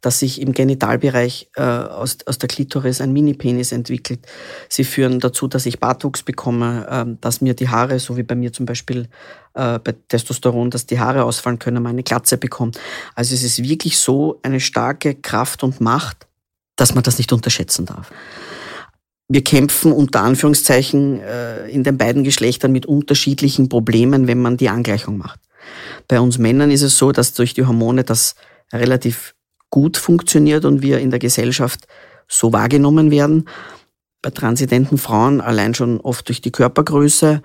dass 0.00 0.20
sich 0.20 0.40
im 0.40 0.52
Genitalbereich 0.52 1.50
äh, 1.56 1.62
aus, 1.62 2.18
aus 2.26 2.38
der 2.38 2.48
Klitoris 2.48 3.00
ein 3.00 3.12
Mini-Penis 3.12 3.72
entwickelt. 3.72 4.20
Sie 4.68 4.84
führen 4.84 5.18
dazu, 5.18 5.48
dass 5.48 5.66
ich 5.66 5.80
Bartwuchs 5.80 6.22
bekomme, 6.22 6.86
äh, 6.88 7.16
dass 7.20 7.40
mir 7.40 7.54
die 7.54 7.68
Haare, 7.68 7.98
so 7.98 8.16
wie 8.16 8.22
bei 8.22 8.36
mir 8.36 8.52
zum 8.52 8.66
Beispiel 8.66 9.08
äh, 9.54 9.80
bei 9.80 9.96
Testosteron, 10.08 10.70
dass 10.70 10.86
die 10.86 11.00
Haare 11.00 11.24
ausfallen 11.24 11.58
können, 11.58 11.82
meine 11.82 12.04
Glatze 12.04 12.38
bekommt. 12.38 12.78
Also 13.16 13.34
es 13.34 13.42
ist 13.42 13.62
wirklich 13.64 13.98
so 13.98 14.38
eine 14.42 14.60
starke 14.60 15.16
Kraft 15.16 15.64
und 15.64 15.80
Macht, 15.80 16.28
dass 16.76 16.94
man 16.94 17.02
das 17.02 17.18
nicht 17.18 17.32
unterschätzen 17.32 17.86
darf. 17.86 18.10
Wir 19.28 19.42
kämpfen 19.42 19.92
unter 19.92 20.22
Anführungszeichen 20.22 21.20
äh, 21.20 21.68
in 21.68 21.82
den 21.82 21.96
beiden 21.96 22.24
Geschlechtern 22.24 22.72
mit 22.72 22.84
unterschiedlichen 22.86 23.68
Problemen, 23.68 24.26
wenn 24.26 24.40
man 24.40 24.56
die 24.56 24.68
Angleichung 24.68 25.16
macht. 25.16 25.40
Bei 26.08 26.20
uns 26.20 26.38
Männern 26.38 26.70
ist 26.70 26.82
es 26.82 26.98
so, 26.98 27.10
dass 27.10 27.32
durch 27.32 27.54
die 27.54 27.64
Hormone 27.64 28.04
das 28.04 28.34
relativ 28.72 29.34
gut 29.70 29.96
funktioniert 29.96 30.64
und 30.64 30.82
wir 30.82 30.98
in 31.00 31.10
der 31.10 31.18
Gesellschaft 31.18 31.86
so 32.28 32.52
wahrgenommen 32.52 33.10
werden. 33.10 33.48
Bei 34.22 34.30
transidenten 34.30 34.98
Frauen 34.98 35.40
allein 35.40 35.74
schon 35.74 36.00
oft 36.00 36.28
durch 36.28 36.40
die 36.40 36.52
Körpergröße, 36.52 37.42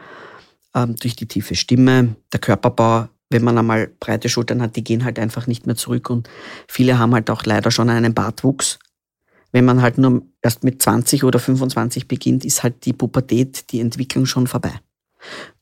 ähm, 0.75 0.95
durch 0.97 1.15
die 1.15 1.27
tiefe 1.27 1.55
Stimme, 1.55 2.15
der 2.33 2.39
Körperbau. 2.39 3.07
Wenn 3.29 3.43
man 3.43 3.57
einmal 3.57 3.91
breite 3.99 4.27
Schultern 4.27 4.61
hat, 4.61 4.75
die 4.75 4.83
gehen 4.83 5.05
halt 5.05 5.19
einfach 5.19 5.47
nicht 5.47 5.65
mehr 5.65 5.75
zurück 5.75 6.09
und 6.09 6.29
viele 6.67 6.97
haben 6.97 7.13
halt 7.13 7.29
auch 7.29 7.45
leider 7.45 7.71
schon 7.71 7.89
einen 7.89 8.13
Bartwuchs. 8.13 8.79
Wenn 9.51 9.65
man 9.65 9.81
halt 9.81 9.97
nur 9.97 10.23
erst 10.41 10.63
mit 10.63 10.81
20 10.81 11.23
oder 11.23 11.39
25 11.39 12.07
beginnt, 12.07 12.45
ist 12.45 12.63
halt 12.63 12.85
die 12.85 12.93
Pubertät, 12.93 13.71
die 13.71 13.79
Entwicklung 13.79 14.25
schon 14.25 14.47
vorbei. 14.47 14.73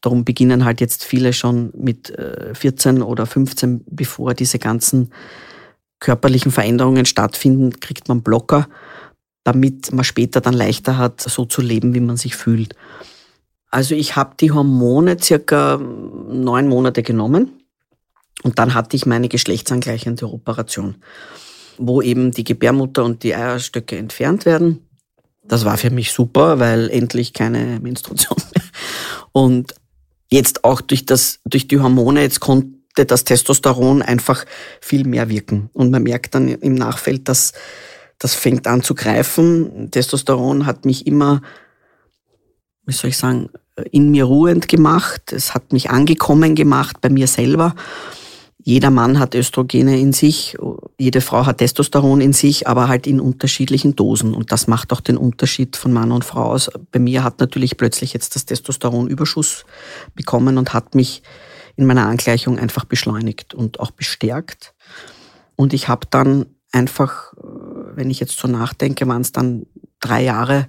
Darum 0.02 0.26
beginnen 0.26 0.66
halt 0.66 0.82
jetzt 0.82 1.04
viele 1.04 1.34
schon 1.34 1.72
mit 1.76 2.14
14 2.54 2.98
äh, 2.98 3.02
oder 3.02 3.26
15, 3.26 3.84
bevor 3.90 4.34
diese 4.34 4.60
ganzen 4.60 5.12
körperlichen 6.00 6.52
Veränderungen 6.52 7.06
stattfinden, 7.06 7.80
kriegt 7.80 8.08
man 8.08 8.22
Blocker, 8.22 8.68
damit 9.44 9.92
man 9.92 10.04
später 10.04 10.42
dann 10.42 10.54
leichter 10.54 10.98
hat, 10.98 11.22
so 11.22 11.46
zu 11.46 11.62
leben, 11.62 11.94
wie 11.94 12.02
man 12.02 12.18
sich 12.18 12.36
fühlt. 12.36 12.76
Also 13.70 13.96
ich 13.96 14.16
habe 14.16 14.36
die 14.40 14.52
Hormone 14.52 15.18
circa 15.20 15.78
neun 15.78 16.68
Monate 16.68 17.04
genommen 17.04 17.64
und 18.44 18.60
dann 18.60 18.74
hatte 18.74 18.96
ich 18.96 19.06
meine 19.06 19.30
geschlechtsangleichende 19.30 20.32
Operation, 20.32 20.96
wo 21.78 22.02
eben 22.02 22.32
die 22.32 22.44
Gebärmutter 22.44 23.04
und 23.04 23.24
die 23.24 23.36
Eierstöcke 23.36 23.98
entfernt 23.98 24.46
werden. 24.46 24.88
Das 25.44 25.66
war 25.66 25.78
für 25.78 25.92
mich 25.92 26.12
super, 26.12 26.60
weil 26.60 26.90
endlich 26.90 27.34
keine 27.34 27.80
Menstruation 27.80 28.38
mehr 28.54 28.64
und 29.32 29.76
jetzt 30.30 30.64
auch 30.64 30.82
durch 30.82 31.06
das, 31.06 31.40
durch 31.46 31.68
die 31.68 31.80
Hormone, 31.80 32.22
jetzt 32.22 32.40
konnte 32.40 33.06
das 33.06 33.24
Testosteron 33.24 34.02
einfach 34.02 34.46
viel 34.82 35.08
mehr 35.08 35.30
wirken. 35.30 35.70
Und 35.74 35.92
man 35.92 36.04
merkt 36.04 36.36
dann 36.36 36.48
im 36.48 36.76
Nachfeld, 36.76 37.30
dass 37.30 37.54
das 38.20 38.34
fängt 38.34 38.66
an 38.68 38.82
zu 38.82 38.96
greifen. 38.96 39.92
Testosteron 39.92 40.66
hat 40.66 40.86
mich 40.86 41.06
immer, 41.06 41.42
wie 42.86 42.94
soll 42.94 43.12
ich 43.12 43.18
sagen, 43.18 43.50
in 43.92 44.10
mir 44.10 44.24
ruhend 44.24 44.68
gemacht. 44.68 45.32
Es 45.32 45.54
hat 45.54 45.72
mich 45.72 45.92
angekommen 45.92 46.56
gemacht 46.56 47.00
bei 47.00 47.10
mir 47.10 47.28
selber. 47.28 47.76
Jeder 48.68 48.92
Mann 48.92 49.18
hat 49.18 49.34
Östrogene 49.34 49.98
in 49.98 50.12
sich, 50.12 50.58
jede 50.98 51.22
Frau 51.22 51.46
hat 51.46 51.60
Testosteron 51.60 52.20
in 52.20 52.34
sich, 52.34 52.68
aber 52.68 52.90
halt 52.90 53.08
in 53.08 53.22
unterschiedlichen 53.22 53.96
Dosen. 53.96 54.34
Und 54.34 54.52
das 54.52 54.68
macht 54.68 54.92
auch 54.92 55.00
den 55.00 55.16
Unterschied 55.16 55.78
von 55.78 55.94
Mann 55.94 56.12
und 56.12 56.26
Frau 56.26 56.52
aus. 56.52 56.70
Bei 56.92 57.00
mir 57.00 57.24
hat 57.24 57.40
natürlich 57.40 57.78
plötzlich 57.78 58.12
jetzt 58.12 58.36
das 58.36 58.46
Testosteron 58.46 59.08
Überschuss 59.08 59.64
bekommen 60.16 60.58
und 60.58 60.74
hat 60.74 60.96
mich 60.96 61.24
in 61.78 61.86
meiner 61.86 62.08
Angleichung 62.08 62.60
einfach 62.60 62.84
beschleunigt 62.84 63.54
und 63.54 63.80
auch 63.80 63.92
bestärkt. 63.92 64.74
Und 65.56 65.72
ich 65.72 65.88
habe 65.88 66.06
dann 66.10 66.48
einfach, 66.74 67.32
wenn 67.96 68.10
ich 68.10 68.20
jetzt 68.20 68.38
so 68.38 68.50
nachdenke, 68.50 69.08
waren 69.08 69.22
es 69.22 69.32
dann 69.32 69.66
drei 70.02 70.26
Jahre, 70.26 70.68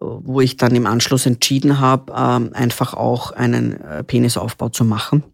wo 0.00 0.40
ich 0.40 0.56
dann 0.56 0.74
im 0.74 0.86
Anschluss 0.86 1.26
entschieden 1.26 1.78
habe, 1.78 2.14
ähm, 2.16 2.52
einfach 2.54 2.94
auch 2.94 3.32
einen 3.32 3.82
äh, 3.82 4.02
Penisaufbau 4.02 4.70
zu 4.70 4.86
machen 4.86 5.24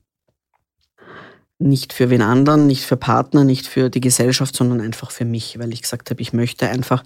nicht 1.62 1.92
für 1.92 2.10
wen 2.10 2.22
anderen, 2.22 2.66
nicht 2.66 2.84
für 2.84 2.96
Partner, 2.96 3.44
nicht 3.44 3.66
für 3.66 3.90
die 3.90 4.00
Gesellschaft, 4.00 4.54
sondern 4.54 4.80
einfach 4.80 5.10
für 5.10 5.24
mich, 5.24 5.58
weil 5.58 5.72
ich 5.72 5.82
gesagt 5.82 6.10
habe, 6.10 6.20
ich 6.20 6.32
möchte 6.32 6.68
einfach 6.68 7.04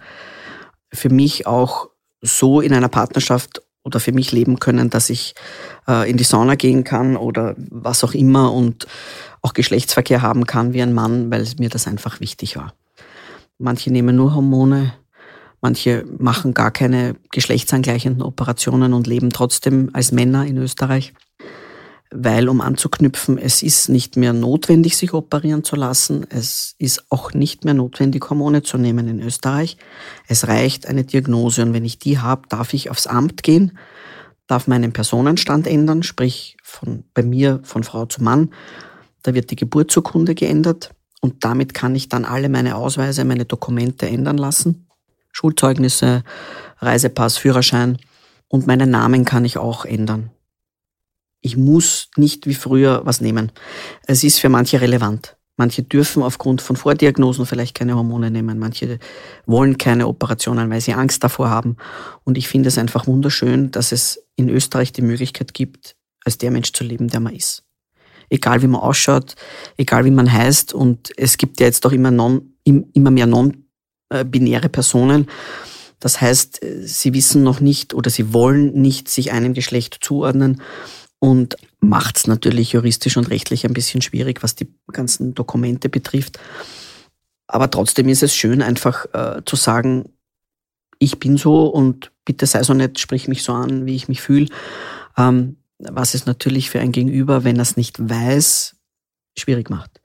für 0.92 1.10
mich 1.10 1.46
auch 1.46 1.88
so 2.20 2.60
in 2.60 2.72
einer 2.72 2.88
Partnerschaft 2.88 3.62
oder 3.84 4.00
für 4.00 4.12
mich 4.12 4.32
leben 4.32 4.58
können, 4.58 4.90
dass 4.90 5.10
ich 5.10 5.34
äh, 5.86 6.10
in 6.10 6.16
die 6.16 6.24
Sauna 6.24 6.56
gehen 6.56 6.82
kann 6.82 7.16
oder 7.16 7.54
was 7.70 8.02
auch 8.02 8.14
immer 8.14 8.52
und 8.52 8.86
auch 9.42 9.52
Geschlechtsverkehr 9.52 10.22
haben 10.22 10.44
kann 10.44 10.72
wie 10.72 10.82
ein 10.82 10.92
Mann, 10.92 11.30
weil 11.30 11.46
mir 11.58 11.68
das 11.68 11.86
einfach 11.86 12.20
wichtig 12.20 12.56
war. 12.56 12.74
Manche 13.58 13.92
nehmen 13.92 14.16
nur 14.16 14.34
Hormone, 14.34 14.92
manche 15.60 16.04
machen 16.18 16.52
gar 16.52 16.72
keine 16.72 17.14
geschlechtsangleichenden 17.30 18.22
Operationen 18.22 18.92
und 18.92 19.06
leben 19.06 19.30
trotzdem 19.30 19.90
als 19.92 20.10
Männer 20.10 20.44
in 20.44 20.58
Österreich 20.58 21.14
weil, 22.10 22.48
um 22.48 22.60
anzuknüpfen, 22.60 23.38
es 23.38 23.62
ist 23.62 23.88
nicht 23.88 24.16
mehr 24.16 24.32
notwendig, 24.32 24.96
sich 24.96 25.12
operieren 25.12 25.64
zu 25.64 25.76
lassen. 25.76 26.24
Es 26.28 26.74
ist 26.78 27.04
auch 27.10 27.32
nicht 27.32 27.64
mehr 27.64 27.74
notwendig, 27.74 28.28
Hormone 28.30 28.62
zu 28.62 28.78
nehmen 28.78 29.08
in 29.08 29.20
Österreich. 29.20 29.76
Es 30.28 30.46
reicht 30.46 30.86
eine 30.86 31.04
Diagnose 31.04 31.62
und 31.62 31.72
wenn 31.72 31.84
ich 31.84 31.98
die 31.98 32.18
habe, 32.18 32.42
darf 32.48 32.74
ich 32.74 32.90
aufs 32.90 33.06
Amt 33.06 33.42
gehen, 33.42 33.78
darf 34.46 34.68
meinen 34.68 34.92
Personenstand 34.92 35.66
ändern, 35.66 36.02
sprich 36.02 36.56
von, 36.62 37.04
bei 37.12 37.22
mir 37.22 37.60
von 37.64 37.82
Frau 37.82 38.06
zu 38.06 38.22
Mann. 38.22 38.50
Da 39.22 39.34
wird 39.34 39.50
die 39.50 39.56
Geburtsurkunde 39.56 40.36
geändert 40.36 40.90
und 41.20 41.44
damit 41.44 41.74
kann 41.74 41.96
ich 41.96 42.08
dann 42.08 42.24
alle 42.24 42.48
meine 42.48 42.76
Ausweise, 42.76 43.24
meine 43.24 43.44
Dokumente 43.44 44.06
ändern 44.08 44.38
lassen. 44.38 44.86
Schulzeugnisse, 45.32 46.22
Reisepass, 46.78 47.36
Führerschein 47.36 47.98
und 48.48 48.66
meinen 48.68 48.90
Namen 48.90 49.24
kann 49.24 49.44
ich 49.44 49.58
auch 49.58 49.84
ändern. 49.84 50.30
Ich 51.46 51.56
muss 51.56 52.10
nicht 52.16 52.48
wie 52.48 52.54
früher 52.54 53.02
was 53.04 53.20
nehmen. 53.20 53.52
Es 54.08 54.24
ist 54.24 54.40
für 54.40 54.48
manche 54.48 54.80
relevant. 54.80 55.36
Manche 55.56 55.84
dürfen 55.84 56.24
aufgrund 56.24 56.60
von 56.60 56.74
Vordiagnosen 56.74 57.46
vielleicht 57.46 57.76
keine 57.76 57.94
Hormone 57.94 58.32
nehmen. 58.32 58.58
Manche 58.58 58.98
wollen 59.46 59.78
keine 59.78 60.08
Operationen, 60.08 60.68
weil 60.70 60.80
sie 60.80 60.94
Angst 60.94 61.22
davor 61.22 61.48
haben. 61.48 61.76
Und 62.24 62.36
ich 62.36 62.48
finde 62.48 62.66
es 62.66 62.78
einfach 62.78 63.06
wunderschön, 63.06 63.70
dass 63.70 63.92
es 63.92 64.26
in 64.34 64.48
Österreich 64.48 64.90
die 64.92 65.02
Möglichkeit 65.02 65.54
gibt, 65.54 65.94
als 66.24 66.36
der 66.36 66.50
Mensch 66.50 66.72
zu 66.72 66.82
leben, 66.82 67.06
der 67.06 67.20
man 67.20 67.32
ist. 67.32 67.62
Egal 68.28 68.60
wie 68.62 68.66
man 68.66 68.80
ausschaut, 68.80 69.36
egal 69.76 70.04
wie 70.04 70.10
man 70.10 70.32
heißt. 70.32 70.74
Und 70.74 71.12
es 71.16 71.38
gibt 71.38 71.60
ja 71.60 71.66
jetzt 71.66 71.86
auch 71.86 71.92
immer, 71.92 72.10
non, 72.10 72.54
immer 72.64 73.12
mehr 73.12 73.26
non-binäre 73.26 74.68
Personen. 74.68 75.28
Das 76.00 76.20
heißt, 76.20 76.60
sie 76.82 77.14
wissen 77.14 77.44
noch 77.44 77.60
nicht 77.60 77.94
oder 77.94 78.10
sie 78.10 78.32
wollen 78.32 78.72
nicht 78.82 79.08
sich 79.08 79.30
einem 79.30 79.54
Geschlecht 79.54 79.98
zuordnen 80.00 80.60
und 81.26 81.56
macht 81.80 82.18
es 82.18 82.26
natürlich 82.28 82.72
juristisch 82.72 83.16
und 83.16 83.30
rechtlich 83.30 83.66
ein 83.66 83.72
bisschen 83.72 84.00
schwierig, 84.00 84.44
was 84.44 84.54
die 84.54 84.72
ganzen 84.92 85.34
Dokumente 85.34 85.88
betrifft. 85.88 86.38
Aber 87.48 87.68
trotzdem 87.68 88.08
ist 88.08 88.22
es 88.22 88.34
schön, 88.34 88.62
einfach 88.62 89.06
äh, 89.12 89.42
zu 89.44 89.56
sagen, 89.56 90.12
ich 91.00 91.18
bin 91.18 91.36
so 91.36 91.66
und 91.66 92.12
bitte 92.24 92.46
sei 92.46 92.62
so 92.62 92.74
nett, 92.74 93.00
sprich 93.00 93.26
mich 93.26 93.42
so 93.42 93.52
an, 93.52 93.86
wie 93.86 93.96
ich 93.96 94.06
mich 94.06 94.22
fühle. 94.22 94.46
Ähm, 95.16 95.56
was 95.80 96.14
es 96.14 96.26
natürlich 96.26 96.70
für 96.70 96.78
ein 96.78 96.92
Gegenüber, 96.92 97.42
wenn 97.42 97.56
er 97.56 97.62
es 97.62 97.76
nicht 97.76 97.96
weiß, 97.98 98.76
schwierig 99.36 99.68
macht. 99.68 100.00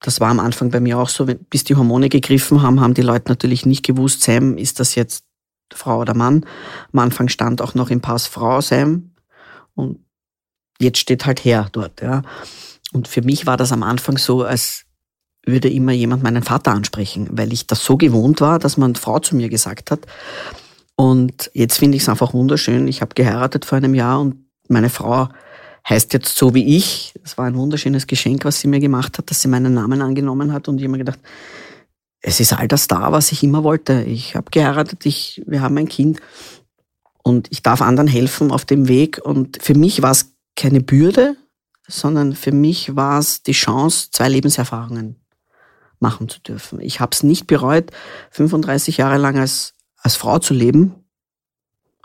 Das 0.00 0.20
war 0.20 0.30
am 0.30 0.40
Anfang 0.40 0.70
bei 0.70 0.80
mir 0.80 0.98
auch 0.98 1.08
so, 1.08 1.26
bis 1.26 1.62
die 1.62 1.76
Hormone 1.76 2.08
gegriffen 2.08 2.62
haben, 2.62 2.80
haben 2.80 2.94
die 2.94 3.02
Leute 3.02 3.30
natürlich 3.30 3.66
nicht 3.66 3.84
gewusst, 3.86 4.22
Sam, 4.22 4.58
ist 4.58 4.80
das 4.80 4.96
jetzt 4.96 5.24
Frau 5.72 6.00
oder 6.00 6.14
Mann? 6.14 6.44
Am 6.92 6.98
Anfang 6.98 7.28
stand 7.28 7.62
auch 7.62 7.74
noch 7.74 7.90
im 7.90 8.00
Pass 8.00 8.26
Frau 8.26 8.60
Sam 8.60 9.12
und 9.74 10.05
jetzt 10.80 10.98
steht 10.98 11.26
halt 11.26 11.44
her 11.44 11.68
dort. 11.72 12.00
Ja. 12.02 12.22
Und 12.92 13.08
für 13.08 13.22
mich 13.22 13.46
war 13.46 13.56
das 13.56 13.72
am 13.72 13.82
Anfang 13.82 14.18
so, 14.18 14.42
als 14.42 14.84
würde 15.44 15.70
immer 15.70 15.92
jemand 15.92 16.22
meinen 16.22 16.42
Vater 16.42 16.72
ansprechen, 16.72 17.28
weil 17.30 17.52
ich 17.52 17.66
das 17.66 17.84
so 17.84 17.96
gewohnt 17.96 18.40
war, 18.40 18.58
dass 18.58 18.76
man 18.76 18.96
Frau 18.96 19.20
zu 19.20 19.36
mir 19.36 19.48
gesagt 19.48 19.90
hat. 19.90 20.00
Und 20.96 21.50
jetzt 21.54 21.78
finde 21.78 21.96
ich 21.96 22.02
es 22.02 22.08
einfach 22.08 22.34
wunderschön. 22.34 22.88
Ich 22.88 23.00
habe 23.00 23.14
geheiratet 23.14 23.64
vor 23.64 23.78
einem 23.78 23.94
Jahr 23.94 24.20
und 24.20 24.36
meine 24.68 24.90
Frau 24.90 25.28
heißt 25.88 26.12
jetzt 26.14 26.36
so 26.36 26.54
wie 26.54 26.76
ich. 26.76 27.14
Es 27.22 27.38
war 27.38 27.44
ein 27.44 27.56
wunderschönes 27.56 28.06
Geschenk, 28.06 28.44
was 28.44 28.60
sie 28.60 28.68
mir 28.68 28.80
gemacht 28.80 29.18
hat, 29.18 29.30
dass 29.30 29.40
sie 29.40 29.48
meinen 29.48 29.74
Namen 29.74 30.02
angenommen 30.02 30.52
hat. 30.52 30.68
Und 30.68 30.80
ich 30.80 30.88
mir 30.88 30.98
gedacht, 30.98 31.20
es 32.20 32.40
ist 32.40 32.52
all 32.52 32.66
das 32.66 32.88
da, 32.88 33.12
was 33.12 33.30
ich 33.30 33.44
immer 33.44 33.62
wollte. 33.62 34.02
Ich 34.02 34.34
habe 34.34 34.50
geheiratet, 34.50 35.06
ich, 35.06 35.42
wir 35.46 35.60
haben 35.60 35.78
ein 35.78 35.88
Kind 35.88 36.20
und 37.22 37.46
ich 37.52 37.62
darf 37.62 37.82
anderen 37.82 38.08
helfen 38.08 38.50
auf 38.50 38.64
dem 38.64 38.88
Weg. 38.88 39.20
Und 39.22 39.62
für 39.62 39.74
mich 39.74 40.02
war 40.02 40.10
es 40.10 40.35
keine 40.56 40.80
Bürde, 40.80 41.36
sondern 41.86 42.34
für 42.34 42.52
mich 42.52 42.96
war 42.96 43.18
es 43.18 43.42
die 43.42 43.52
Chance, 43.52 44.08
zwei 44.10 44.28
Lebenserfahrungen 44.28 45.16
machen 46.00 46.28
zu 46.28 46.40
dürfen. 46.40 46.80
Ich 46.80 47.00
habe 47.00 47.10
es 47.12 47.22
nicht 47.22 47.46
bereut, 47.46 47.90
35 48.30 48.98
Jahre 48.98 49.18
lang 49.18 49.38
als, 49.38 49.74
als 49.96 50.16
Frau 50.16 50.38
zu 50.38 50.54
leben. 50.54 50.94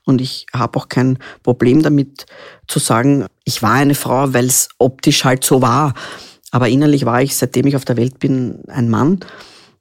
Und 0.05 0.21
ich 0.21 0.45
habe 0.53 0.79
auch 0.79 0.89
kein 0.89 1.19
Problem 1.43 1.81
damit 1.83 2.25
zu 2.67 2.79
sagen, 2.79 3.25
ich 3.43 3.61
war 3.61 3.73
eine 3.73 3.95
Frau, 3.95 4.33
weil 4.33 4.45
es 4.45 4.69
optisch 4.77 5.25
halt 5.25 5.43
so 5.43 5.61
war. 5.61 5.93
Aber 6.51 6.69
innerlich 6.69 7.05
war 7.05 7.21
ich, 7.21 7.35
seitdem 7.35 7.67
ich 7.67 7.75
auf 7.75 7.85
der 7.85 7.97
Welt 7.97 8.19
bin, 8.19 8.63
ein 8.67 8.89
Mann. 8.89 9.19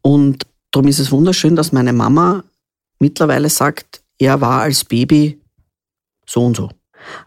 Und 0.02 0.44
darum 0.70 0.88
ist 0.88 0.98
es 0.98 1.10
wunderschön, 1.10 1.56
dass 1.56 1.72
meine 1.72 1.92
Mama 1.92 2.44
mittlerweile 2.98 3.48
sagt, 3.48 4.02
er 4.18 4.40
war 4.40 4.62
als 4.62 4.84
Baby 4.84 5.40
so 6.26 6.44
und 6.44 6.56
so. 6.56 6.70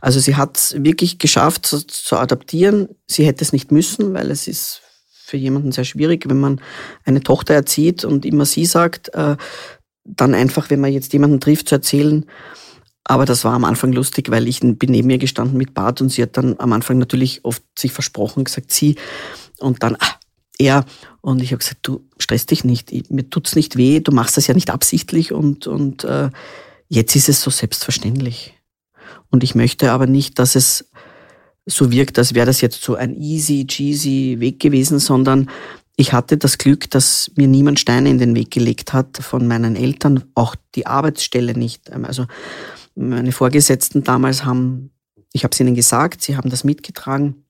Also 0.01 0.19
sie 0.19 0.35
hat 0.35 0.57
es 0.57 0.75
wirklich 0.83 1.19
geschafft 1.19 1.65
zu, 1.65 1.85
zu 1.85 2.17
adaptieren. 2.17 2.89
Sie 3.07 3.25
hätte 3.25 3.43
es 3.43 3.53
nicht 3.53 3.71
müssen, 3.71 4.13
weil 4.13 4.31
es 4.31 4.47
ist 4.47 4.81
für 5.25 5.37
jemanden 5.37 5.71
sehr 5.71 5.85
schwierig, 5.85 6.29
wenn 6.29 6.39
man 6.39 6.61
eine 7.05 7.21
Tochter 7.21 7.53
erzieht 7.53 8.05
und 8.05 8.25
immer 8.25 8.45
sie 8.45 8.65
sagt, 8.65 9.13
äh, 9.15 9.35
dann 10.03 10.35
einfach, 10.35 10.69
wenn 10.69 10.81
man 10.81 10.91
jetzt 10.91 11.13
jemanden 11.13 11.39
trifft, 11.39 11.69
zu 11.69 11.75
erzählen. 11.75 12.25
Aber 13.05 13.25
das 13.25 13.43
war 13.43 13.53
am 13.53 13.65
Anfang 13.65 13.91
lustig, 13.91 14.29
weil 14.31 14.47
ich 14.47 14.59
bin 14.61 14.91
neben 14.91 15.09
ihr 15.09 15.17
gestanden 15.17 15.57
mit 15.57 15.73
Bart 15.73 16.01
und 16.01 16.09
sie 16.09 16.21
hat 16.21 16.37
dann 16.37 16.55
am 16.59 16.71
Anfang 16.71 16.97
natürlich 16.97 17.43
oft 17.43 17.63
sich 17.77 17.91
versprochen, 17.91 18.43
gesagt 18.43 18.71
sie 18.71 18.95
und 19.59 19.83
dann 19.83 19.95
ah, 19.99 20.15
er 20.57 20.85
und 21.21 21.41
ich 21.41 21.51
habe 21.51 21.59
gesagt, 21.59 21.79
du 21.83 22.07
stresst 22.17 22.51
dich 22.51 22.63
nicht, 22.63 22.91
mir 23.11 23.29
tut's 23.29 23.55
nicht 23.55 23.75
weh, 23.75 23.99
du 23.99 24.11
machst 24.11 24.37
das 24.37 24.47
ja 24.47 24.53
nicht 24.53 24.69
absichtlich 24.69 25.31
und 25.33 25.67
und 25.67 26.03
äh, 26.03 26.29
jetzt 26.87 27.15
ist 27.15 27.27
es 27.27 27.41
so 27.41 27.49
selbstverständlich. 27.49 28.52
Und 29.29 29.43
ich 29.43 29.55
möchte 29.55 29.91
aber 29.91 30.07
nicht, 30.07 30.39
dass 30.39 30.55
es 30.55 30.89
so 31.65 31.91
wirkt, 31.91 32.17
als 32.17 32.33
wäre 32.33 32.45
das 32.45 32.61
jetzt 32.61 32.81
so 32.81 32.95
ein 32.95 33.15
easy, 33.15 33.65
cheesy 33.65 34.37
Weg 34.39 34.59
gewesen, 34.59 34.99
sondern 34.99 35.49
ich 35.95 36.11
hatte 36.11 36.37
das 36.37 36.57
Glück, 36.57 36.89
dass 36.89 37.31
mir 37.35 37.47
niemand 37.47 37.79
Steine 37.79 38.09
in 38.09 38.17
den 38.17 38.35
Weg 38.35 38.51
gelegt 38.51 38.93
hat 38.93 39.17
von 39.17 39.47
meinen 39.47 39.75
Eltern, 39.75 40.23
auch 40.33 40.55
die 40.75 40.87
Arbeitsstelle 40.87 41.53
nicht. 41.53 41.91
Also 41.91 42.25
meine 42.95 43.31
Vorgesetzten 43.31 44.03
damals 44.03 44.43
haben, 44.43 44.91
ich 45.31 45.43
habe 45.43 45.53
es 45.53 45.59
ihnen 45.59 45.75
gesagt, 45.75 46.21
sie 46.21 46.35
haben 46.35 46.49
das 46.49 46.63
mitgetragen. 46.63 47.45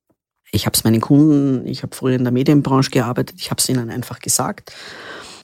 Ich 0.52 0.66
habe 0.66 0.76
es 0.76 0.84
meinen 0.84 1.02
Kunden, 1.02 1.66
ich 1.66 1.84
habe 1.84 1.96
früher 1.96 2.16
in 2.16 2.24
der 2.24 2.34
Medienbranche 2.34 2.92
gearbeitet, 2.92 3.38
ich 3.40 3.50
habe 3.50 3.60
es 3.60 3.70
ihnen 3.70 3.90
einfach 3.90 4.20
gesagt. 4.20 4.72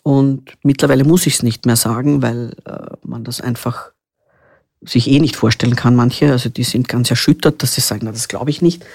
Und 0.03 0.51
mittlerweile 0.63 1.03
muss 1.03 1.25
ich 1.25 1.35
es 1.35 1.43
nicht 1.43 1.65
mehr 1.65 1.75
sagen, 1.75 2.21
weil 2.21 2.53
äh, 2.65 2.95
man 3.03 3.23
das 3.23 3.41
einfach 3.41 3.91
sich 4.81 5.09
eh 5.09 5.19
nicht 5.19 5.35
vorstellen 5.35 5.75
kann, 5.75 5.95
manche. 5.95 6.31
Also 6.31 6.49
die 6.49 6.63
sind 6.63 6.87
ganz 6.87 7.09
erschüttert, 7.09 7.61
dass 7.61 7.75
sie 7.75 7.81
sagen, 7.81 8.01
na, 8.03 8.11
das 8.11 8.27
glaube 8.27 8.49
ich 8.49 8.61
nicht, 8.61 8.85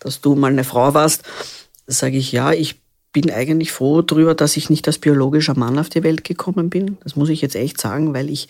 dass 0.00 0.20
du 0.20 0.34
mal 0.34 0.50
eine 0.50 0.64
Frau 0.64 0.94
warst. 0.94 1.22
Sage 1.86 2.16
ich, 2.16 2.32
ja, 2.32 2.52
ich 2.52 2.80
bin 3.12 3.30
eigentlich 3.30 3.72
froh 3.72 4.02
darüber, 4.02 4.34
dass 4.34 4.56
ich 4.56 4.70
nicht 4.70 4.86
als 4.86 4.98
biologischer 4.98 5.58
Mann 5.58 5.78
auf 5.78 5.88
die 5.88 6.02
Welt 6.02 6.24
gekommen 6.24 6.70
bin. 6.70 6.98
Das 7.02 7.16
muss 7.16 7.30
ich 7.30 7.40
jetzt 7.40 7.56
echt 7.56 7.80
sagen, 7.80 8.14
weil 8.14 8.30
ich 8.30 8.48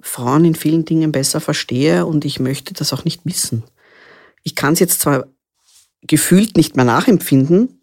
Frauen 0.00 0.44
in 0.44 0.54
vielen 0.54 0.84
Dingen 0.84 1.12
besser 1.12 1.40
verstehe 1.40 2.06
und 2.06 2.24
ich 2.24 2.38
möchte 2.40 2.74
das 2.74 2.92
auch 2.92 3.04
nicht 3.04 3.24
missen. 3.24 3.64
Ich 4.44 4.54
kann 4.54 4.74
es 4.74 4.80
jetzt 4.80 5.00
zwar 5.00 5.26
gefühlt 6.02 6.56
nicht 6.56 6.76
mehr 6.76 6.84
nachempfinden, 6.84 7.77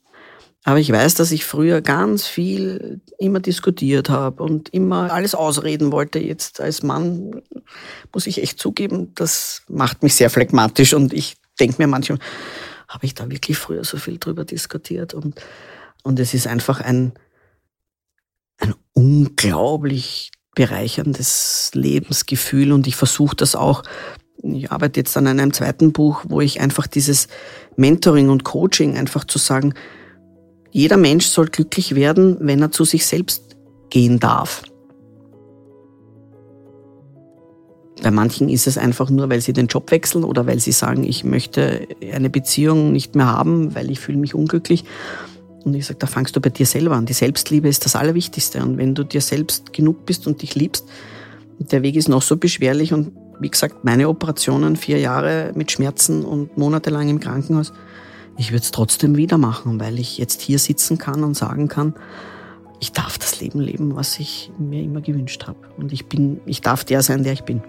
aber 0.68 0.80
ich 0.80 0.92
weiß, 0.92 1.14
dass 1.14 1.32
ich 1.32 1.46
früher 1.46 1.82
ganz 1.82 2.26
viel 2.26 3.00
immer 3.20 3.40
diskutiert 3.40 4.10
habe 4.10 4.42
und 4.42 4.70
immer 4.70 5.14
alles 5.14 5.36
ausreden 5.36 5.92
wollte. 5.92 6.18
Jetzt 6.18 6.60
als 6.60 6.82
Mann 6.82 7.44
muss 8.12 8.26
ich 8.26 8.42
echt 8.42 8.60
zugeben, 8.60 9.14
das 9.14 9.62
macht 9.70 10.02
mich 10.02 10.16
sehr 10.16 10.32
phlegmatisch 10.32 10.96
und 10.96 11.14
ich 11.14 11.38
denke 11.60 11.76
mir 11.78 11.88
manchmal, 11.88 12.18
habe 12.88 13.06
ich 13.06 13.14
da 13.14 13.30
wirklich 13.30 13.58
früher 13.58 13.84
so 13.84 13.98
viel 13.98 14.18
drüber 14.18 14.44
diskutiert? 14.44 15.14
Und, 15.14 15.40
und 16.02 16.20
es 16.20 16.34
ist 16.34 16.48
einfach 16.48 16.82
ein, 16.82 17.14
ein 18.58 18.74
unglaublich 18.94 20.32
bereicherndes 20.56 21.70
Lebensgefühl 21.76 22.72
und 22.72 22.88
ich 22.88 22.96
versuche 22.96 23.36
das 23.36 23.56
auch. 23.56 23.84
Ich 24.42 24.72
arbeite 24.72 25.00
jetzt 25.00 25.16
an 25.16 25.28
einem 25.28 25.54
zweiten 25.54 25.92
Buch, 25.94 26.24
wo 26.28 26.42
ich 26.42 26.60
einfach 26.60 26.88
dieses 26.88 27.28
Mentoring 27.76 28.30
und 28.30 28.44
Coaching 28.44 28.98
einfach 28.98 29.26
zu 29.26 29.38
sagen, 29.38 29.76
jeder 30.76 30.98
Mensch 30.98 31.28
soll 31.28 31.46
glücklich 31.46 31.96
werden, 31.96 32.36
wenn 32.42 32.62
er 32.62 32.70
zu 32.70 32.84
sich 32.84 33.06
selbst 33.06 33.56
gehen 33.90 34.20
darf. 34.20 34.62
Bei 38.04 38.12
manchen 38.12 38.50
ist 38.50 38.68
es 38.68 38.78
einfach 38.78 39.10
nur, 39.10 39.30
weil 39.30 39.40
sie 39.40 39.54
den 39.54 39.68
Job 39.68 39.90
wechseln 39.92 40.26
oder 40.26 40.48
weil 40.48 40.60
sie 40.60 40.74
sagen, 40.74 41.06
ich 41.06 41.24
möchte 41.24 41.88
eine 42.12 42.30
Beziehung 42.30 42.92
nicht 42.92 43.16
mehr 43.16 43.28
haben, 43.28 43.74
weil 43.74 43.90
ich 43.90 44.02
fühle 44.02 44.18
mich 44.18 44.36
unglücklich. 44.36 44.84
Und 45.64 45.76
ich 45.76 45.86
sage, 45.86 46.00
da 46.00 46.08
fangst 46.08 46.36
du 46.36 46.42
bei 46.42 46.50
dir 46.50 46.66
selber 46.66 46.98
an. 46.98 47.06
Die 47.06 47.14
Selbstliebe 47.14 47.70
ist 47.70 47.86
das 47.86 47.96
Allerwichtigste. 47.96 48.62
Und 48.62 48.78
wenn 48.78 48.96
du 48.96 49.06
dir 49.06 49.22
selbst 49.22 49.72
genug 49.72 50.06
bist 50.06 50.28
und 50.28 50.42
dich 50.42 50.56
liebst, 50.56 50.86
der 51.58 51.84
Weg 51.84 51.96
ist 51.96 52.10
noch 52.10 52.22
so 52.22 52.36
beschwerlich 52.36 52.92
und 52.92 53.14
wie 53.40 53.50
gesagt, 53.50 53.86
meine 53.86 54.10
Operationen, 54.10 54.76
vier 54.76 55.00
Jahre 55.00 55.54
mit 55.56 55.72
Schmerzen 55.72 56.26
und 56.26 56.58
monatelang 56.58 57.08
im 57.08 57.22
Krankenhaus, 57.22 57.72
ich 58.38 58.52
würde 58.52 58.64
es 58.64 58.72
trotzdem 58.72 59.16
wieder 59.16 59.38
machen, 59.38 59.80
weil 59.80 60.00
ich 60.00 60.18
jetzt 60.18 60.42
hier 60.42 60.60
sitzen 60.60 60.98
kann 60.98 61.24
und 61.24 61.36
sagen 61.36 61.68
kann, 61.68 61.94
ich 62.80 62.92
darf 62.92 63.18
das 63.18 63.40
Leben 63.40 63.60
leben, 63.60 63.96
was 63.96 64.20
ich 64.20 64.52
mir 64.58 64.84
immer 64.84 65.02
gewünscht 65.02 65.48
habe. 65.48 65.60
Und 65.78 65.94
ich 65.94 66.08
bin, 66.08 66.42
ich 66.46 66.62
darf 66.62 66.84
der 66.84 67.02
sein, 67.02 67.24
der 67.24 67.34
ich 67.34 67.44
bin. 67.44 67.62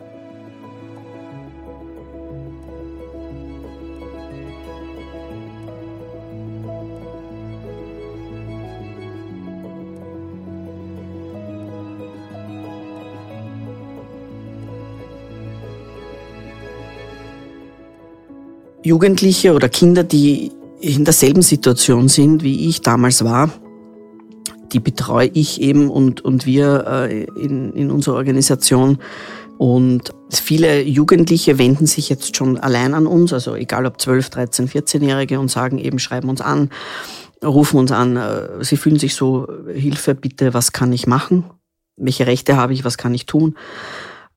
Jugendliche 18.86 19.52
oder 19.52 19.68
Kinder, 19.68 20.04
die 20.04 20.52
in 20.80 21.04
derselben 21.04 21.42
Situation 21.42 22.08
sind, 22.08 22.44
wie 22.44 22.68
ich 22.68 22.82
damals 22.82 23.24
war, 23.24 23.50
die 24.72 24.78
betreue 24.78 25.28
ich 25.34 25.60
eben 25.60 25.90
und, 25.90 26.24
und 26.24 26.46
wir 26.46 26.86
äh, 26.86 27.24
in, 27.24 27.72
in 27.72 27.90
unserer 27.90 28.14
Organisation. 28.14 28.98
Und 29.58 30.12
viele 30.30 30.82
Jugendliche 30.82 31.58
wenden 31.58 31.86
sich 31.86 32.08
jetzt 32.08 32.36
schon 32.36 32.58
allein 32.58 32.94
an 32.94 33.08
uns, 33.08 33.32
also 33.32 33.56
egal 33.56 33.86
ob 33.86 34.00
12, 34.00 34.30
13, 34.30 34.68
14-Jährige 34.68 35.40
und 35.40 35.50
sagen 35.50 35.78
eben, 35.78 35.98
schreiben 35.98 36.28
uns 36.28 36.40
an, 36.40 36.70
rufen 37.42 37.78
uns 37.78 37.90
an, 37.90 38.16
äh, 38.16 38.62
sie 38.62 38.76
fühlen 38.76 39.00
sich 39.00 39.16
so, 39.16 39.48
Hilfe 39.72 40.14
bitte, 40.14 40.54
was 40.54 40.70
kann 40.70 40.92
ich 40.92 41.08
machen? 41.08 41.44
Welche 41.96 42.28
Rechte 42.28 42.56
habe 42.56 42.72
ich, 42.72 42.84
was 42.84 42.98
kann 42.98 43.14
ich 43.14 43.26
tun? 43.26 43.56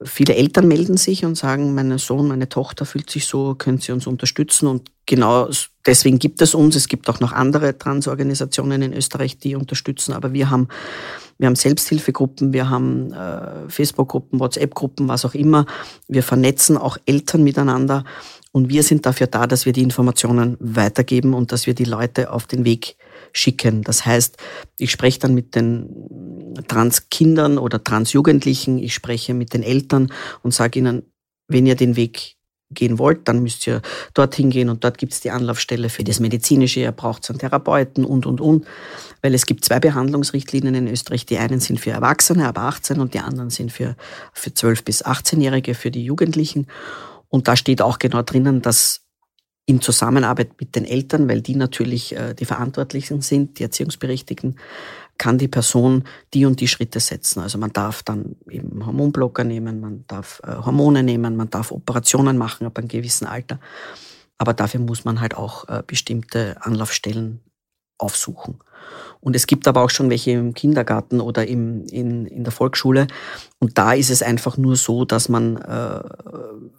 Viele 0.01 0.35
Eltern 0.35 0.67
melden 0.67 0.95
sich 0.95 1.25
und 1.25 1.35
sagen, 1.35 1.75
mein 1.75 1.97
Sohn, 1.97 2.29
meine 2.29 2.47
Tochter 2.47 2.85
fühlt 2.85 3.09
sich 3.09 3.25
so, 3.25 3.55
können 3.55 3.79
Sie 3.79 3.91
uns 3.91 4.07
unterstützen? 4.07 4.67
Und 4.67 4.89
genau 5.05 5.49
deswegen 5.85 6.19
gibt 6.19 6.41
es 6.41 6.55
uns. 6.55 6.77
Es 6.77 6.87
gibt 6.87 7.09
auch 7.09 7.19
noch 7.19 7.33
andere 7.33 7.77
Transorganisationen 7.77 8.81
in 8.81 8.93
Österreich, 8.93 9.39
die 9.39 9.55
unterstützen. 9.55 10.13
Aber 10.13 10.31
wir 10.31 10.49
haben, 10.49 10.69
wir 11.37 11.47
haben 11.47 11.55
Selbsthilfegruppen, 11.55 12.53
wir 12.53 12.69
haben 12.69 13.11
äh, 13.11 13.67
Facebook-Gruppen, 13.67 14.39
WhatsApp-Gruppen, 14.39 15.09
was 15.09 15.25
auch 15.25 15.33
immer. 15.33 15.65
Wir 16.07 16.23
vernetzen 16.23 16.77
auch 16.77 16.97
Eltern 17.05 17.43
miteinander. 17.43 18.05
Und 18.51 18.69
wir 18.69 18.83
sind 18.83 19.05
dafür 19.05 19.27
da, 19.27 19.47
dass 19.47 19.65
wir 19.65 19.73
die 19.73 19.83
Informationen 19.83 20.55
weitergeben 20.59 21.33
und 21.33 21.51
dass 21.51 21.67
wir 21.67 21.73
die 21.73 21.83
Leute 21.83 22.31
auf 22.31 22.47
den 22.47 22.63
Weg 22.63 22.95
schicken. 23.33 23.83
Das 23.83 24.05
heißt, 24.05 24.37
ich 24.77 24.91
spreche 24.91 25.19
dann 25.19 25.33
mit 25.33 25.55
den 25.55 26.55
Transkindern 26.67 27.57
oder 27.57 27.83
Transjugendlichen, 27.83 28.77
ich 28.77 28.93
spreche 28.93 29.33
mit 29.33 29.53
den 29.53 29.63
Eltern 29.63 30.11
und 30.43 30.53
sage 30.53 30.79
ihnen, 30.79 31.03
wenn 31.47 31.65
ihr 31.65 31.75
den 31.75 31.95
Weg 31.95 32.37
gehen 32.71 32.99
wollt, 32.99 33.27
dann 33.27 33.41
müsst 33.41 33.65
ihr 33.65 33.81
dorthin 34.13 34.51
gehen 34.51 34.69
und 34.69 34.83
dort 34.83 34.97
gibt 34.97 35.13
es 35.13 35.21
die 35.21 35.31
Anlaufstelle 35.31 35.89
für 35.89 36.03
das 36.03 36.19
Medizinische, 36.19 36.81
ihr 36.81 36.91
braucht 36.91 37.29
einen 37.29 37.39
Therapeuten 37.39 38.05
und, 38.05 38.25
und, 38.25 38.39
und. 38.39 38.65
Weil 39.21 39.33
es 39.33 39.45
gibt 39.45 39.65
zwei 39.65 39.79
Behandlungsrichtlinien 39.79 40.75
in 40.75 40.87
Österreich. 40.87 41.25
Die 41.25 41.39
einen 41.39 41.59
sind 41.59 41.79
für 41.79 41.91
Erwachsene 41.91 42.47
ab 42.47 42.59
18 42.59 42.99
und 42.99 43.13
die 43.13 43.19
anderen 43.19 43.49
sind 43.49 43.71
für, 43.71 43.95
für 44.33 44.53
12 44.53 44.83
bis 44.83 45.03
18-Jährige, 45.03 45.73
für 45.73 45.91
die 45.91 46.03
Jugendlichen. 46.03 46.67
Und 47.27 47.47
da 47.47 47.55
steht 47.55 47.81
auch 47.81 47.99
genau 47.99 48.21
drinnen, 48.21 48.61
dass 48.61 49.01
in 49.69 49.81
Zusammenarbeit 49.81 50.59
mit 50.59 50.75
den 50.75 50.83
Eltern, 50.83 51.29
weil 51.29 51.41
die 51.41 51.55
natürlich 51.55 52.15
äh, 52.15 52.33
die 52.33 52.45
Verantwortlichen 52.45 53.21
sind, 53.21 53.59
die 53.59 53.63
Erziehungsberechtigten, 53.63 54.55
kann 55.19 55.37
die 55.37 55.47
Person 55.47 56.05
die 56.33 56.45
und 56.45 56.59
die 56.59 56.67
Schritte 56.67 56.99
setzen. 56.99 57.39
Also 57.39 57.59
man 57.59 57.71
darf 57.71 58.01
dann 58.01 58.35
eben 58.49 58.83
Hormonblocker 58.83 59.43
nehmen, 59.43 59.79
man 59.79 60.05
darf 60.07 60.41
äh, 60.43 60.55
Hormone 60.55 61.03
nehmen, 61.03 61.35
man 61.35 61.51
darf 61.51 61.71
Operationen 61.71 62.35
machen 62.35 62.65
ab 62.65 62.79
einem 62.79 62.87
gewissen 62.87 63.27
Alter. 63.27 63.59
Aber 64.39 64.55
dafür 64.55 64.79
muss 64.79 65.05
man 65.05 65.21
halt 65.21 65.37
auch 65.37 65.69
äh, 65.69 65.83
bestimmte 65.85 66.57
Anlaufstellen 66.61 67.41
aufsuchen. 67.99 68.59
Und 69.21 69.35
es 69.35 69.47
gibt 69.47 69.67
aber 69.67 69.83
auch 69.83 69.89
schon 69.89 70.09
welche 70.09 70.31
im 70.31 70.53
Kindergarten 70.53 71.19
oder 71.19 71.45
im, 71.45 71.85
in, 71.87 72.25
in 72.25 72.43
der 72.43 72.51
Volksschule. 72.51 73.07
Und 73.59 73.77
da 73.77 73.93
ist 73.93 74.09
es 74.09 74.23
einfach 74.23 74.57
nur 74.57 74.77
so, 74.77 75.05
dass 75.05 75.29
man, 75.29 75.57
äh, 75.57 76.01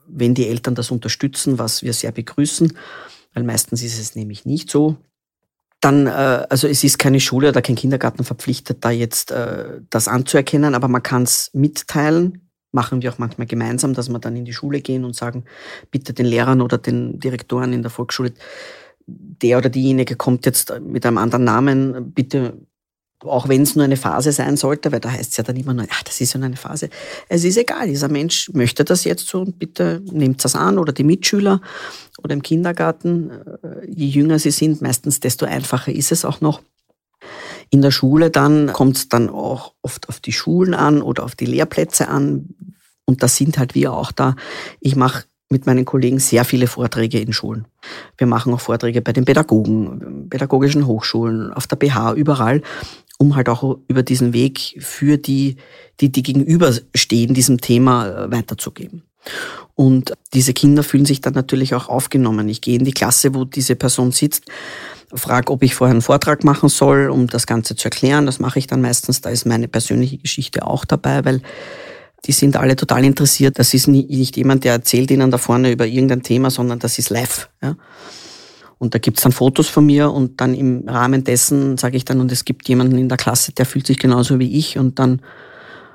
wenn 0.08 0.34
die 0.34 0.48
Eltern 0.48 0.74
das 0.74 0.90
unterstützen, 0.90 1.58
was 1.58 1.82
wir 1.82 1.92
sehr 1.92 2.12
begrüßen, 2.12 2.76
weil 3.34 3.44
meistens 3.44 3.82
ist 3.82 4.00
es 4.00 4.16
nämlich 4.16 4.46
nicht 4.46 4.70
so, 4.70 4.96
dann, 5.80 6.06
äh, 6.06 6.46
also 6.48 6.66
es 6.66 6.82
ist 6.84 6.98
keine 6.98 7.20
Schule 7.20 7.50
oder 7.50 7.62
kein 7.62 7.76
Kindergarten 7.76 8.24
verpflichtet, 8.24 8.84
da 8.84 8.90
jetzt 8.90 9.30
äh, 9.30 9.80
das 9.90 10.08
anzuerkennen, 10.08 10.74
aber 10.74 10.88
man 10.88 11.02
kann 11.02 11.22
es 11.22 11.50
mitteilen, 11.52 12.50
machen 12.72 13.02
wir 13.02 13.12
auch 13.12 13.18
manchmal 13.18 13.46
gemeinsam, 13.46 13.94
dass 13.94 14.08
wir 14.08 14.18
dann 14.18 14.36
in 14.36 14.44
die 14.44 14.52
Schule 14.52 14.80
gehen 14.80 15.04
und 15.04 15.16
sagen, 15.16 15.44
bitte 15.90 16.12
den 16.12 16.26
Lehrern 16.26 16.60
oder 16.60 16.78
den 16.78 17.18
Direktoren 17.18 17.72
in 17.72 17.82
der 17.82 17.90
Volksschule, 17.90 18.32
der 19.06 19.58
oder 19.58 19.68
diejenige 19.68 20.16
kommt 20.16 20.46
jetzt 20.46 20.72
mit 20.80 21.04
einem 21.04 21.18
anderen 21.18 21.44
Namen, 21.44 22.12
bitte 22.12 22.54
auch 23.24 23.48
wenn 23.48 23.62
es 23.62 23.76
nur 23.76 23.84
eine 23.84 23.96
Phase 23.96 24.32
sein 24.32 24.56
sollte, 24.56 24.92
weil 24.92 25.00
da 25.00 25.10
heißt 25.10 25.32
es 25.32 25.36
ja 25.36 25.44
dann 25.44 25.56
immer 25.56 25.74
nur, 25.74 25.84
ja, 25.84 25.96
das 26.04 26.20
ist 26.20 26.32
ja 26.32 26.38
nur 26.38 26.46
eine 26.46 26.56
Phase. 26.56 26.88
Es 27.28 27.44
ist 27.44 27.58
egal, 27.58 27.86
dieser 27.86 28.08
Mensch 28.08 28.50
möchte 28.54 28.84
das 28.84 29.04
jetzt 29.04 29.26
so 29.26 29.40
und 29.40 29.58
bitte 29.58 30.02
nehmt 30.10 30.42
das 30.42 30.56
an 30.56 30.78
oder 30.78 30.92
die 30.92 31.04
Mitschüler 31.04 31.60
oder 32.22 32.32
im 32.32 32.42
Kindergarten. 32.42 33.30
Äh, 33.30 33.90
je 33.90 34.06
jünger 34.06 34.38
sie 34.38 34.50
sind, 34.50 34.80
meistens 34.80 35.20
desto 35.20 35.44
einfacher 35.44 35.92
ist 35.92 36.12
es 36.12 36.24
auch 36.24 36.40
noch. 36.40 36.62
In 37.68 37.82
der 37.82 37.90
Schule 37.90 38.30
dann 38.30 38.72
kommt 38.72 38.96
es 38.96 39.08
dann 39.08 39.28
auch 39.28 39.74
oft 39.82 40.08
auf 40.08 40.20
die 40.20 40.32
Schulen 40.32 40.74
an 40.74 41.02
oder 41.02 41.24
auf 41.24 41.36
die 41.36 41.46
Lehrplätze 41.46 42.08
an. 42.08 42.54
Und 43.04 43.22
da 43.22 43.28
sind 43.28 43.58
halt 43.58 43.74
wir 43.74 43.92
auch 43.92 44.12
da. 44.12 44.34
Ich 44.80 44.96
mache 44.96 45.24
mit 45.50 45.66
meinen 45.66 45.84
Kollegen 45.84 46.20
sehr 46.20 46.44
viele 46.44 46.68
Vorträge 46.68 47.20
in 47.20 47.32
Schulen. 47.32 47.66
Wir 48.16 48.26
machen 48.26 48.54
auch 48.54 48.60
Vorträge 48.60 49.02
bei 49.02 49.12
den 49.12 49.24
Pädagogen, 49.24 50.28
pädagogischen 50.30 50.86
Hochschulen, 50.86 51.52
auf 51.52 51.66
der 51.66 51.76
BH, 51.76 52.14
überall 52.14 52.62
um 53.20 53.36
halt 53.36 53.50
auch 53.50 53.76
über 53.86 54.02
diesen 54.02 54.32
Weg 54.32 54.78
für 54.78 55.18
die, 55.18 55.56
die, 56.00 56.10
die 56.10 56.22
gegenüberstehen, 56.22 57.34
diesem 57.34 57.60
Thema 57.60 58.08
äh, 58.08 58.32
weiterzugeben. 58.32 59.02
Und 59.74 60.14
diese 60.32 60.54
Kinder 60.54 60.82
fühlen 60.82 61.04
sich 61.04 61.20
dann 61.20 61.34
natürlich 61.34 61.74
auch 61.74 61.90
aufgenommen. 61.90 62.48
Ich 62.48 62.62
gehe 62.62 62.78
in 62.78 62.84
die 62.86 62.92
Klasse, 62.92 63.34
wo 63.34 63.44
diese 63.44 63.76
Person 63.76 64.10
sitzt, 64.10 64.46
frage, 65.12 65.52
ob 65.52 65.62
ich 65.62 65.74
vorher 65.74 65.92
einen 65.92 66.00
Vortrag 66.00 66.44
machen 66.44 66.70
soll, 66.70 67.10
um 67.10 67.26
das 67.26 67.46
Ganze 67.46 67.76
zu 67.76 67.88
erklären. 67.88 68.24
Das 68.24 68.38
mache 68.38 68.58
ich 68.58 68.66
dann 68.66 68.80
meistens. 68.80 69.20
Da 69.20 69.28
ist 69.28 69.44
meine 69.44 69.68
persönliche 69.68 70.16
Geschichte 70.16 70.66
auch 70.66 70.86
dabei, 70.86 71.22
weil 71.22 71.42
die 72.26 72.32
sind 72.32 72.56
alle 72.56 72.76
total 72.76 73.04
interessiert. 73.04 73.58
Das 73.58 73.74
ist 73.74 73.88
nicht 73.88 74.36
jemand, 74.36 74.64
der 74.64 74.72
erzählt 74.72 75.10
ihnen 75.10 75.30
da 75.30 75.38
vorne 75.38 75.72
über 75.72 75.86
irgendein 75.86 76.22
Thema, 76.22 76.50
sondern 76.50 76.78
das 76.78 76.98
ist 76.98 77.10
live. 77.10 77.48
Ja. 77.62 77.76
Und 78.78 78.94
da 78.94 78.98
gibt's 78.98 79.22
dann 79.22 79.32
Fotos 79.32 79.68
von 79.68 79.84
mir 79.84 80.10
und 80.10 80.40
dann 80.40 80.54
im 80.54 80.88
Rahmen 80.88 81.22
dessen 81.22 81.76
sage 81.76 81.96
ich 81.96 82.06
dann, 82.06 82.20
und 82.20 82.32
es 82.32 82.46
gibt 82.46 82.68
jemanden 82.68 82.96
in 82.96 83.08
der 83.08 83.18
Klasse, 83.18 83.52
der 83.52 83.66
fühlt 83.66 83.86
sich 83.86 83.98
genauso 83.98 84.38
wie 84.38 84.56
ich 84.56 84.78
und 84.78 84.98
dann 84.98 85.20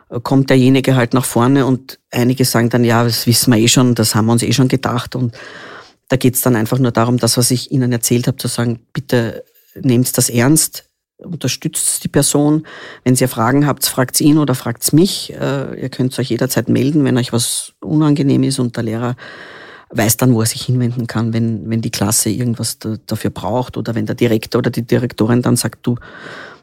äh, 0.09 0.19
kommt 0.19 0.51
derjenige 0.51 0.95
halt 0.95 1.15
nach 1.15 1.25
vorne 1.25 1.65
und 1.65 1.99
einige 2.11 2.45
sagen 2.45 2.69
dann, 2.69 2.83
ja, 2.83 3.03
das 3.03 3.25
wissen 3.25 3.51
wir 3.51 3.59
eh 3.59 3.67
schon, 3.67 3.95
das 3.95 4.13
haben 4.13 4.27
wir 4.27 4.33
uns 4.33 4.43
eh 4.43 4.53
schon 4.53 4.67
gedacht 4.67 5.15
und 5.15 5.35
da 6.09 6.17
geht's 6.17 6.41
dann 6.41 6.55
einfach 6.55 6.77
nur 6.77 6.91
darum, 6.91 7.17
das, 7.17 7.37
was 7.37 7.49
ich 7.49 7.71
Ihnen 7.71 7.91
erzählt 7.91 8.27
habe, 8.27 8.37
zu 8.37 8.47
sagen, 8.47 8.79
bitte 8.93 9.43
nehmt 9.73 10.15
das 10.15 10.29
ernst, 10.29 10.85
unterstützt 11.17 12.03
die 12.03 12.07
Person. 12.07 12.65
Wenn 13.03 13.15
ihr 13.15 13.29
Fragen 13.29 13.65
habt, 13.67 13.85
fragt 13.85 14.19
ihn 14.21 14.37
oder 14.37 14.55
fragt 14.55 14.91
mich. 14.93 15.33
Äh, 15.33 15.81
ihr 15.81 15.89
könnt 15.89 16.17
euch 16.19 16.29
jederzeit 16.29 16.69
melden, 16.69 17.03
wenn 17.05 17.17
euch 17.17 17.33
was 17.33 17.73
unangenehm 17.79 18.43
ist 18.43 18.59
und 18.59 18.75
der 18.75 18.83
Lehrer 18.83 19.15
weiß 19.91 20.17
dann, 20.17 20.33
wo 20.33 20.41
er 20.41 20.45
sich 20.45 20.63
hinwenden 20.63 21.07
kann, 21.07 21.31
wenn, 21.31 21.69
wenn 21.69 21.81
die 21.81 21.91
Klasse 21.91 22.29
irgendwas 22.29 22.79
da, 22.79 22.97
dafür 23.05 23.29
braucht 23.29 23.77
oder 23.77 23.95
wenn 23.95 24.05
der 24.05 24.15
Direktor 24.15 24.59
oder 24.59 24.71
die 24.71 24.85
Direktorin 24.85 25.41
dann 25.41 25.55
sagt, 25.55 25.85
du, 25.85 25.95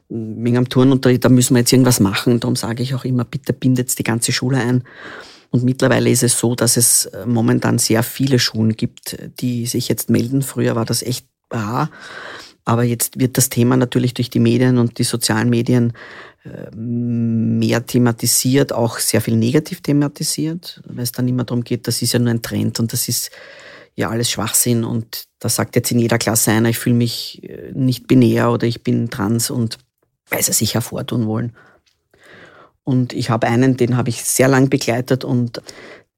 wegen 0.09 0.59
am 0.59 0.69
Turnunterricht, 0.69 1.25
da 1.25 1.29
müssen 1.29 1.55
wir 1.55 1.61
jetzt 1.61 1.73
irgendwas 1.73 2.01
machen. 2.01 2.41
Darum 2.41 2.57
sage 2.57 2.83
ich 2.83 2.95
auch 2.95 3.05
immer, 3.05 3.25
bitte 3.25 3.53
bindet 3.53 3.99
die 3.99 4.03
ganze 4.03 4.33
Schule 4.33 4.59
ein. 4.59 4.83
Und 5.51 5.65
mittlerweile 5.65 6.11
ist 6.11 6.23
es 6.23 6.39
so, 6.39 6.55
dass 6.55 6.77
es 6.77 7.07
äh, 7.07 7.27
momentan 7.27 7.79
sehr 7.79 8.03
viele 8.03 8.39
Schulen 8.39 8.75
gibt, 8.75 9.17
die 9.41 9.67
sich 9.67 9.89
jetzt 9.89 10.11
melden. 10.11 10.43
Früher 10.43 10.75
war 10.75 10.85
das 10.85 11.03
echt 11.03 11.27
rar. 11.51 11.91
Aber 12.65 12.85
jetzt 12.85 13.19
wird 13.19 13.37
das 13.37 13.49
Thema 13.49 13.77
natürlich 13.77 14.15
durch 14.15 14.31
die 14.31 14.41
Medien 14.41 14.79
und 14.79 14.99
die 14.99 15.05
sozialen 15.05 15.51
Medien 15.51 15.93
mehr 16.73 17.87
thematisiert, 17.87 18.73
auch 18.73 18.99
sehr 18.99 19.21
viel 19.21 19.37
negativ 19.37 19.81
thematisiert, 19.81 20.83
weil 20.87 21.05
es 21.05 21.13
dann 21.13 21.29
immer 21.29 21.45
darum 21.45 21.63
geht, 21.63 21.87
das 21.87 22.03
ist 22.03 22.13
ja 22.13 22.19
nur 22.19 22.31
ein 22.31 22.43
Trend 22.43 22.81
und 22.81 22.93
das 22.93 23.09
ist 23.09 23.31
ja 23.95 24.11
alles 24.11 24.31
Schwachsinn 24.31 24.83
und 24.85 25.27
da 25.39 25.49
sagt 25.49 25.77
jetzt 25.77 25.93
in 25.93 26.01
jeder 26.01 26.19
Klasse 26.19 26.51
einer, 26.51 26.71
ich 26.71 26.79
fühle 26.79 26.97
mich 26.97 27.43
äh, 27.45 27.71
nicht 27.75 28.09
binär 28.09 28.51
oder 28.51 28.67
ich 28.67 28.83
bin 28.83 29.11
trans 29.11 29.51
und 29.51 29.79
weil 30.31 30.43
sie 30.43 30.53
sich 30.53 30.75
hervortun 30.75 31.27
wollen. 31.27 31.53
Und 32.85 33.13
ich 33.13 33.31
habe 33.31 33.47
einen, 33.47 33.77
den 33.77 33.97
habe 33.97 34.09
ich 34.09 34.25
sehr 34.25 34.49
lang 34.49 34.69
begleitet 34.69 35.25
und 35.25 35.63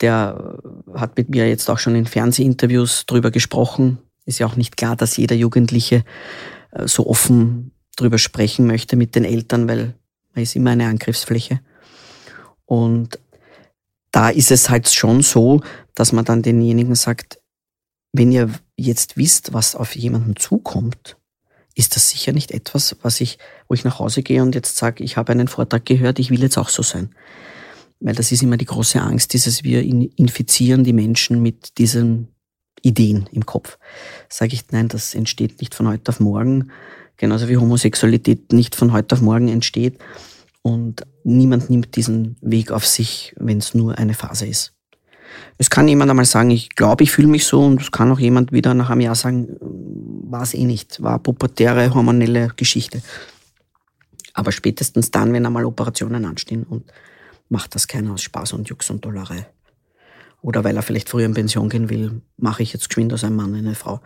der 0.00 0.58
hat 0.94 1.16
mit 1.18 1.28
mir 1.28 1.48
jetzt 1.48 1.68
auch 1.68 1.78
schon 1.78 1.94
in 1.94 2.06
Fernsehinterviews 2.06 3.04
drüber 3.06 3.30
gesprochen. 3.30 3.98
Ist 4.26 4.38
ja 4.38 4.46
auch 4.46 4.56
nicht 4.56 4.76
klar, 4.76 4.96
dass 4.96 5.16
jeder 5.16 5.36
Jugendliche 5.36 6.04
äh, 6.72 6.86
so 6.86 7.06
offen 7.06 7.72
drüber 7.96 8.18
sprechen 8.18 8.66
möchte 8.66 8.96
mit 8.96 9.14
den 9.14 9.24
Eltern, 9.24 9.68
weil 9.68 9.94
man 10.34 10.42
ist 10.42 10.56
immer 10.56 10.70
eine 10.70 10.86
Angriffsfläche. 10.86 11.60
Und 12.66 13.18
da 14.10 14.30
ist 14.30 14.50
es 14.50 14.70
halt 14.70 14.88
schon 14.88 15.22
so, 15.22 15.60
dass 15.94 16.12
man 16.12 16.24
dann 16.24 16.42
denjenigen 16.42 16.94
sagt, 16.94 17.40
wenn 18.12 18.32
ihr 18.32 18.50
jetzt 18.76 19.16
wisst, 19.16 19.52
was 19.52 19.74
auf 19.74 19.96
jemanden 19.96 20.36
zukommt, 20.36 21.16
ist 21.74 21.96
das 21.96 22.10
sicher 22.10 22.32
nicht 22.32 22.52
etwas, 22.52 22.96
was 23.02 23.20
ich, 23.20 23.38
wo 23.68 23.74
ich 23.74 23.84
nach 23.84 23.98
Hause 23.98 24.22
gehe 24.22 24.42
und 24.42 24.54
jetzt 24.54 24.76
sage, 24.76 25.02
ich 25.02 25.16
habe 25.16 25.32
einen 25.32 25.48
Vortrag 25.48 25.84
gehört, 25.84 26.20
ich 26.20 26.30
will 26.30 26.40
jetzt 26.40 26.56
auch 26.56 26.68
so 26.68 26.82
sein. 26.82 27.14
Weil 28.00 28.14
das 28.14 28.30
ist 28.32 28.42
immer 28.42 28.56
die 28.56 28.64
große 28.64 29.00
Angst, 29.00 29.32
dieses 29.32 29.64
wir 29.64 29.82
infizieren 29.82 30.84
die 30.84 30.92
Menschen 30.92 31.42
mit 31.42 31.78
diesen 31.78 32.28
Ideen 32.84 33.28
im 33.32 33.46
Kopf. 33.46 33.78
Sage 34.28 34.54
ich, 34.54 34.64
nein, 34.70 34.88
das 34.88 35.14
entsteht 35.14 35.60
nicht 35.60 35.74
von 35.74 35.88
heute 35.88 36.10
auf 36.10 36.20
morgen. 36.20 36.70
Genauso 37.16 37.48
wie 37.48 37.56
Homosexualität 37.56 38.52
nicht 38.52 38.74
von 38.74 38.92
heute 38.92 39.14
auf 39.14 39.20
morgen 39.20 39.48
entsteht. 39.48 39.98
Und 40.62 41.06
niemand 41.24 41.70
nimmt 41.70 41.96
diesen 41.96 42.36
Weg 42.40 42.70
auf 42.70 42.86
sich, 42.86 43.34
wenn 43.38 43.58
es 43.58 43.74
nur 43.74 43.98
eine 43.98 44.14
Phase 44.14 44.46
ist. 44.46 44.72
Es 45.58 45.70
kann 45.70 45.88
jemand 45.88 46.10
einmal 46.10 46.24
sagen, 46.24 46.50
ich 46.50 46.70
glaube, 46.70 47.04
ich 47.04 47.10
fühle 47.10 47.28
mich 47.28 47.46
so, 47.46 47.60
und 47.60 47.80
es 47.80 47.90
kann 47.90 48.10
auch 48.10 48.18
jemand 48.18 48.52
wieder 48.52 48.74
nach 48.74 48.90
einem 48.90 49.00
Jahr 49.00 49.14
sagen, 49.14 49.56
war 49.60 50.42
es 50.42 50.54
eh 50.54 50.64
nicht, 50.64 51.02
war 51.02 51.18
pubertäre, 51.18 51.92
hormonelle 51.94 52.52
Geschichte. 52.56 53.02
Aber 54.32 54.52
spätestens 54.52 55.10
dann, 55.10 55.32
wenn 55.32 55.46
einmal 55.46 55.64
Operationen 55.64 56.24
anstehen 56.24 56.64
und 56.64 56.92
macht 57.48 57.74
das 57.74 57.86
keiner 57.86 58.12
aus 58.12 58.22
Spaß 58.22 58.52
und 58.54 58.68
Jux 58.68 58.90
und 58.90 59.04
Dollerei. 59.04 59.46
Oder 60.44 60.62
weil 60.62 60.76
er 60.76 60.82
vielleicht 60.82 61.08
früher 61.08 61.24
in 61.24 61.32
Pension 61.32 61.70
gehen 61.70 61.88
will, 61.88 62.20
mache 62.36 62.62
ich 62.62 62.74
jetzt 62.74 62.90
geschwind 62.90 63.14
aus 63.14 63.24
einem 63.24 63.36
Mann 63.36 63.54
eine 63.54 63.74
Frau. 63.74 64.00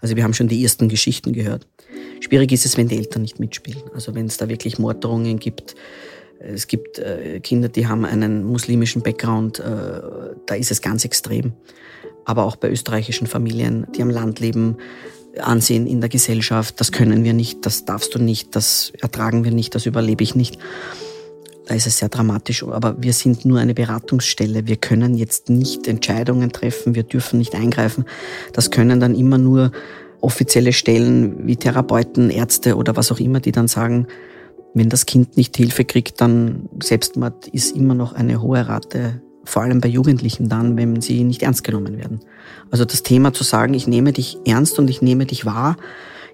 Also 0.00 0.16
wir 0.16 0.24
haben 0.24 0.34
schon 0.34 0.48
die 0.48 0.60
ersten 0.60 0.88
Geschichten 0.88 1.32
gehört. 1.32 1.68
Schwierig 2.18 2.50
ist 2.50 2.66
es, 2.66 2.76
wenn 2.76 2.88
die 2.88 2.96
Eltern 2.96 3.22
nicht 3.22 3.38
mitspielen. 3.38 3.80
Also 3.94 4.12
wenn 4.12 4.26
es 4.26 4.36
da 4.36 4.48
wirklich 4.48 4.80
Morddrohungen 4.80 5.38
gibt. 5.38 5.76
Es 6.40 6.66
gibt 6.66 6.98
äh, 6.98 7.38
Kinder, 7.38 7.68
die 7.68 7.86
haben 7.86 8.04
einen 8.04 8.42
muslimischen 8.42 9.02
Background, 9.02 9.60
äh, 9.60 10.00
da 10.46 10.54
ist 10.56 10.72
es 10.72 10.82
ganz 10.82 11.04
extrem. 11.04 11.52
Aber 12.24 12.44
auch 12.44 12.56
bei 12.56 12.70
österreichischen 12.70 13.28
Familien, 13.28 13.86
die 13.94 14.02
am 14.02 14.10
Land 14.10 14.40
leben, 14.40 14.78
ansehen 15.38 15.86
in 15.86 16.00
der 16.00 16.08
Gesellschaft, 16.08 16.80
das 16.80 16.90
können 16.90 17.22
wir 17.22 17.34
nicht, 17.34 17.64
das 17.66 17.84
darfst 17.84 18.16
du 18.16 18.18
nicht, 18.18 18.56
das 18.56 18.92
ertragen 19.00 19.44
wir 19.44 19.52
nicht, 19.52 19.76
das 19.76 19.86
überlebe 19.86 20.24
ich 20.24 20.34
nicht 20.34 20.58
da 21.66 21.74
ist 21.74 21.86
es 21.86 21.98
sehr 21.98 22.08
dramatisch, 22.08 22.62
aber 22.62 22.96
wir 23.02 23.12
sind 23.12 23.44
nur 23.44 23.58
eine 23.58 23.74
Beratungsstelle. 23.74 24.66
Wir 24.66 24.76
können 24.76 25.14
jetzt 25.14 25.48
nicht 25.48 25.88
Entscheidungen 25.88 26.52
treffen, 26.52 26.94
wir 26.94 27.04
dürfen 27.04 27.38
nicht 27.38 27.54
eingreifen. 27.54 28.04
Das 28.52 28.70
können 28.70 29.00
dann 29.00 29.14
immer 29.14 29.38
nur 29.38 29.72
offizielle 30.20 30.72
Stellen 30.72 31.46
wie 31.46 31.56
Therapeuten, 31.56 32.30
Ärzte 32.30 32.76
oder 32.76 32.96
was 32.96 33.12
auch 33.12 33.20
immer, 33.20 33.40
die 33.40 33.52
dann 33.52 33.68
sagen, 33.68 34.06
wenn 34.74 34.88
das 34.88 35.06
Kind 35.06 35.36
nicht 35.36 35.56
Hilfe 35.56 35.84
kriegt, 35.84 36.20
dann 36.20 36.68
Selbstmord 36.82 37.46
ist 37.48 37.76
immer 37.76 37.94
noch 37.94 38.12
eine 38.12 38.42
hohe 38.42 38.66
Rate, 38.66 39.22
vor 39.44 39.62
allem 39.62 39.80
bei 39.80 39.88
Jugendlichen 39.88 40.48
dann, 40.48 40.76
wenn 40.76 41.00
sie 41.00 41.22
nicht 41.22 41.42
ernst 41.42 41.64
genommen 41.64 41.96
werden. 41.96 42.20
Also 42.70 42.84
das 42.84 43.02
Thema 43.02 43.32
zu 43.32 43.44
sagen, 43.44 43.74
ich 43.74 43.86
nehme 43.86 44.12
dich 44.12 44.38
ernst 44.44 44.78
und 44.78 44.90
ich 44.90 45.00
nehme 45.00 45.26
dich 45.26 45.46
wahr, 45.46 45.76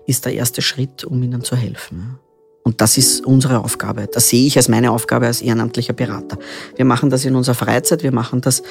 ist 0.06 0.24
der 0.24 0.34
erste 0.34 0.62
Schritt, 0.62 1.04
um 1.04 1.22
ihnen 1.22 1.42
zu 1.42 1.54
helfen. 1.56 2.18
Und 2.62 2.80
das 2.80 2.98
ist 2.98 3.24
unsere 3.24 3.64
Aufgabe. 3.64 4.08
Das 4.12 4.28
sehe 4.28 4.46
ich 4.46 4.56
als 4.56 4.68
meine 4.68 4.90
Aufgabe 4.90 5.26
als 5.26 5.40
ehrenamtlicher 5.40 5.94
Berater. 5.94 6.38
Wir 6.76 6.84
machen 6.84 7.10
das 7.10 7.24
in 7.24 7.34
unserer 7.34 7.54
Freizeit, 7.54 8.02
wir 8.02 8.12
machen 8.12 8.40
das, 8.42 8.62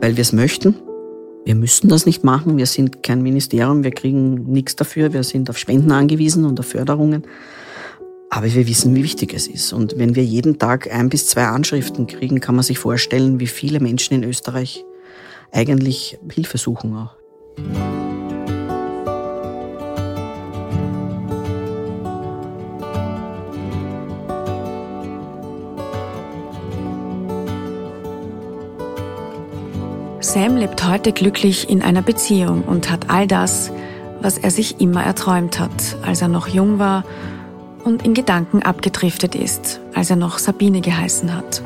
weil 0.00 0.16
wir 0.16 0.22
es 0.22 0.32
möchten. 0.32 0.76
Wir 1.44 1.54
müssen 1.54 1.88
das 1.88 2.04
nicht 2.04 2.22
machen. 2.22 2.58
Wir 2.58 2.66
sind 2.66 3.02
kein 3.02 3.22
Ministerium. 3.22 3.82
Wir 3.82 3.92
kriegen 3.92 4.44
nichts 4.52 4.76
dafür. 4.76 5.12
Wir 5.12 5.24
sind 5.24 5.48
auf 5.48 5.56
Spenden 5.56 5.90
angewiesen 5.90 6.44
und 6.44 6.60
auf 6.60 6.66
Förderungen. 6.66 7.24
Aber 8.28 8.46
wir 8.52 8.68
wissen, 8.68 8.94
wie 8.94 9.02
wichtig 9.02 9.34
es 9.34 9.48
ist. 9.48 9.72
Und 9.72 9.98
wenn 9.98 10.14
wir 10.14 10.24
jeden 10.24 10.58
Tag 10.58 10.92
ein 10.92 11.08
bis 11.08 11.26
zwei 11.26 11.46
Anschriften 11.46 12.06
kriegen, 12.06 12.40
kann 12.40 12.54
man 12.54 12.62
sich 12.62 12.78
vorstellen, 12.78 13.40
wie 13.40 13.46
viele 13.46 13.80
Menschen 13.80 14.14
in 14.14 14.22
Österreich 14.22 14.84
eigentlich 15.50 16.18
Hilfe 16.30 16.58
suchen 16.58 16.94
auch. 16.94 17.99
Sam 30.32 30.56
lebt 30.56 30.86
heute 30.86 31.10
glücklich 31.12 31.68
in 31.68 31.82
einer 31.82 32.02
Beziehung 32.02 32.62
und 32.62 32.88
hat 32.88 33.10
all 33.10 33.26
das, 33.26 33.72
was 34.22 34.38
er 34.38 34.52
sich 34.52 34.80
immer 34.80 35.02
erträumt 35.02 35.58
hat, 35.58 35.96
als 36.02 36.22
er 36.22 36.28
noch 36.28 36.46
jung 36.46 36.78
war 36.78 37.02
und 37.82 38.04
in 38.04 38.14
Gedanken 38.14 38.62
abgedriftet 38.62 39.34
ist, 39.34 39.80
als 39.92 40.08
er 40.08 40.14
noch 40.14 40.38
Sabine 40.38 40.82
geheißen 40.82 41.34
hat. 41.34 41.64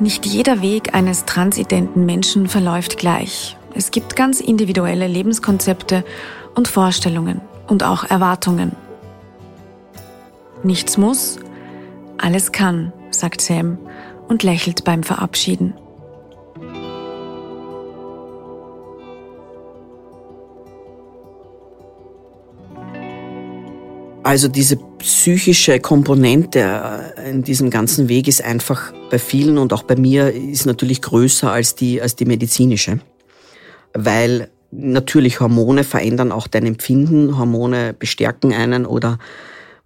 Nicht 0.00 0.24
jeder 0.24 0.62
Weg 0.62 0.94
eines 0.94 1.26
transidenten 1.26 2.06
Menschen 2.06 2.48
verläuft 2.48 2.96
gleich. 2.96 3.58
Es 3.74 3.90
gibt 3.90 4.16
ganz 4.16 4.40
individuelle 4.40 5.06
Lebenskonzepte 5.06 6.04
und 6.54 6.66
Vorstellungen 6.66 7.42
und 7.66 7.84
auch 7.84 8.04
Erwartungen. 8.04 8.72
Nichts 10.62 10.96
muss, 10.96 11.38
alles 12.16 12.52
kann, 12.52 12.94
sagt 13.10 13.42
Sam 13.42 13.76
und 14.28 14.44
lächelt 14.44 14.84
beim 14.84 15.02
Verabschieden. 15.02 15.74
Also 24.28 24.46
diese 24.46 24.76
psychische 24.98 25.80
Komponente 25.80 26.58
äh, 27.16 27.30
in 27.30 27.44
diesem 27.44 27.70
ganzen 27.70 28.10
Weg 28.10 28.28
ist 28.28 28.44
einfach 28.44 28.92
bei 29.10 29.18
vielen 29.18 29.56
und 29.56 29.72
auch 29.72 29.84
bei 29.84 29.96
mir 29.96 30.30
ist 30.30 30.66
natürlich 30.66 31.00
größer 31.00 31.50
als 31.50 31.76
die, 31.76 32.02
als 32.02 32.14
die 32.14 32.26
medizinische. 32.26 33.00
Weil 33.94 34.50
natürlich 34.70 35.40
Hormone 35.40 35.82
verändern 35.82 36.30
auch 36.30 36.46
dein 36.46 36.66
Empfinden, 36.66 37.38
Hormone 37.38 37.94
bestärken 37.98 38.52
einen 38.52 38.84
oder 38.84 39.18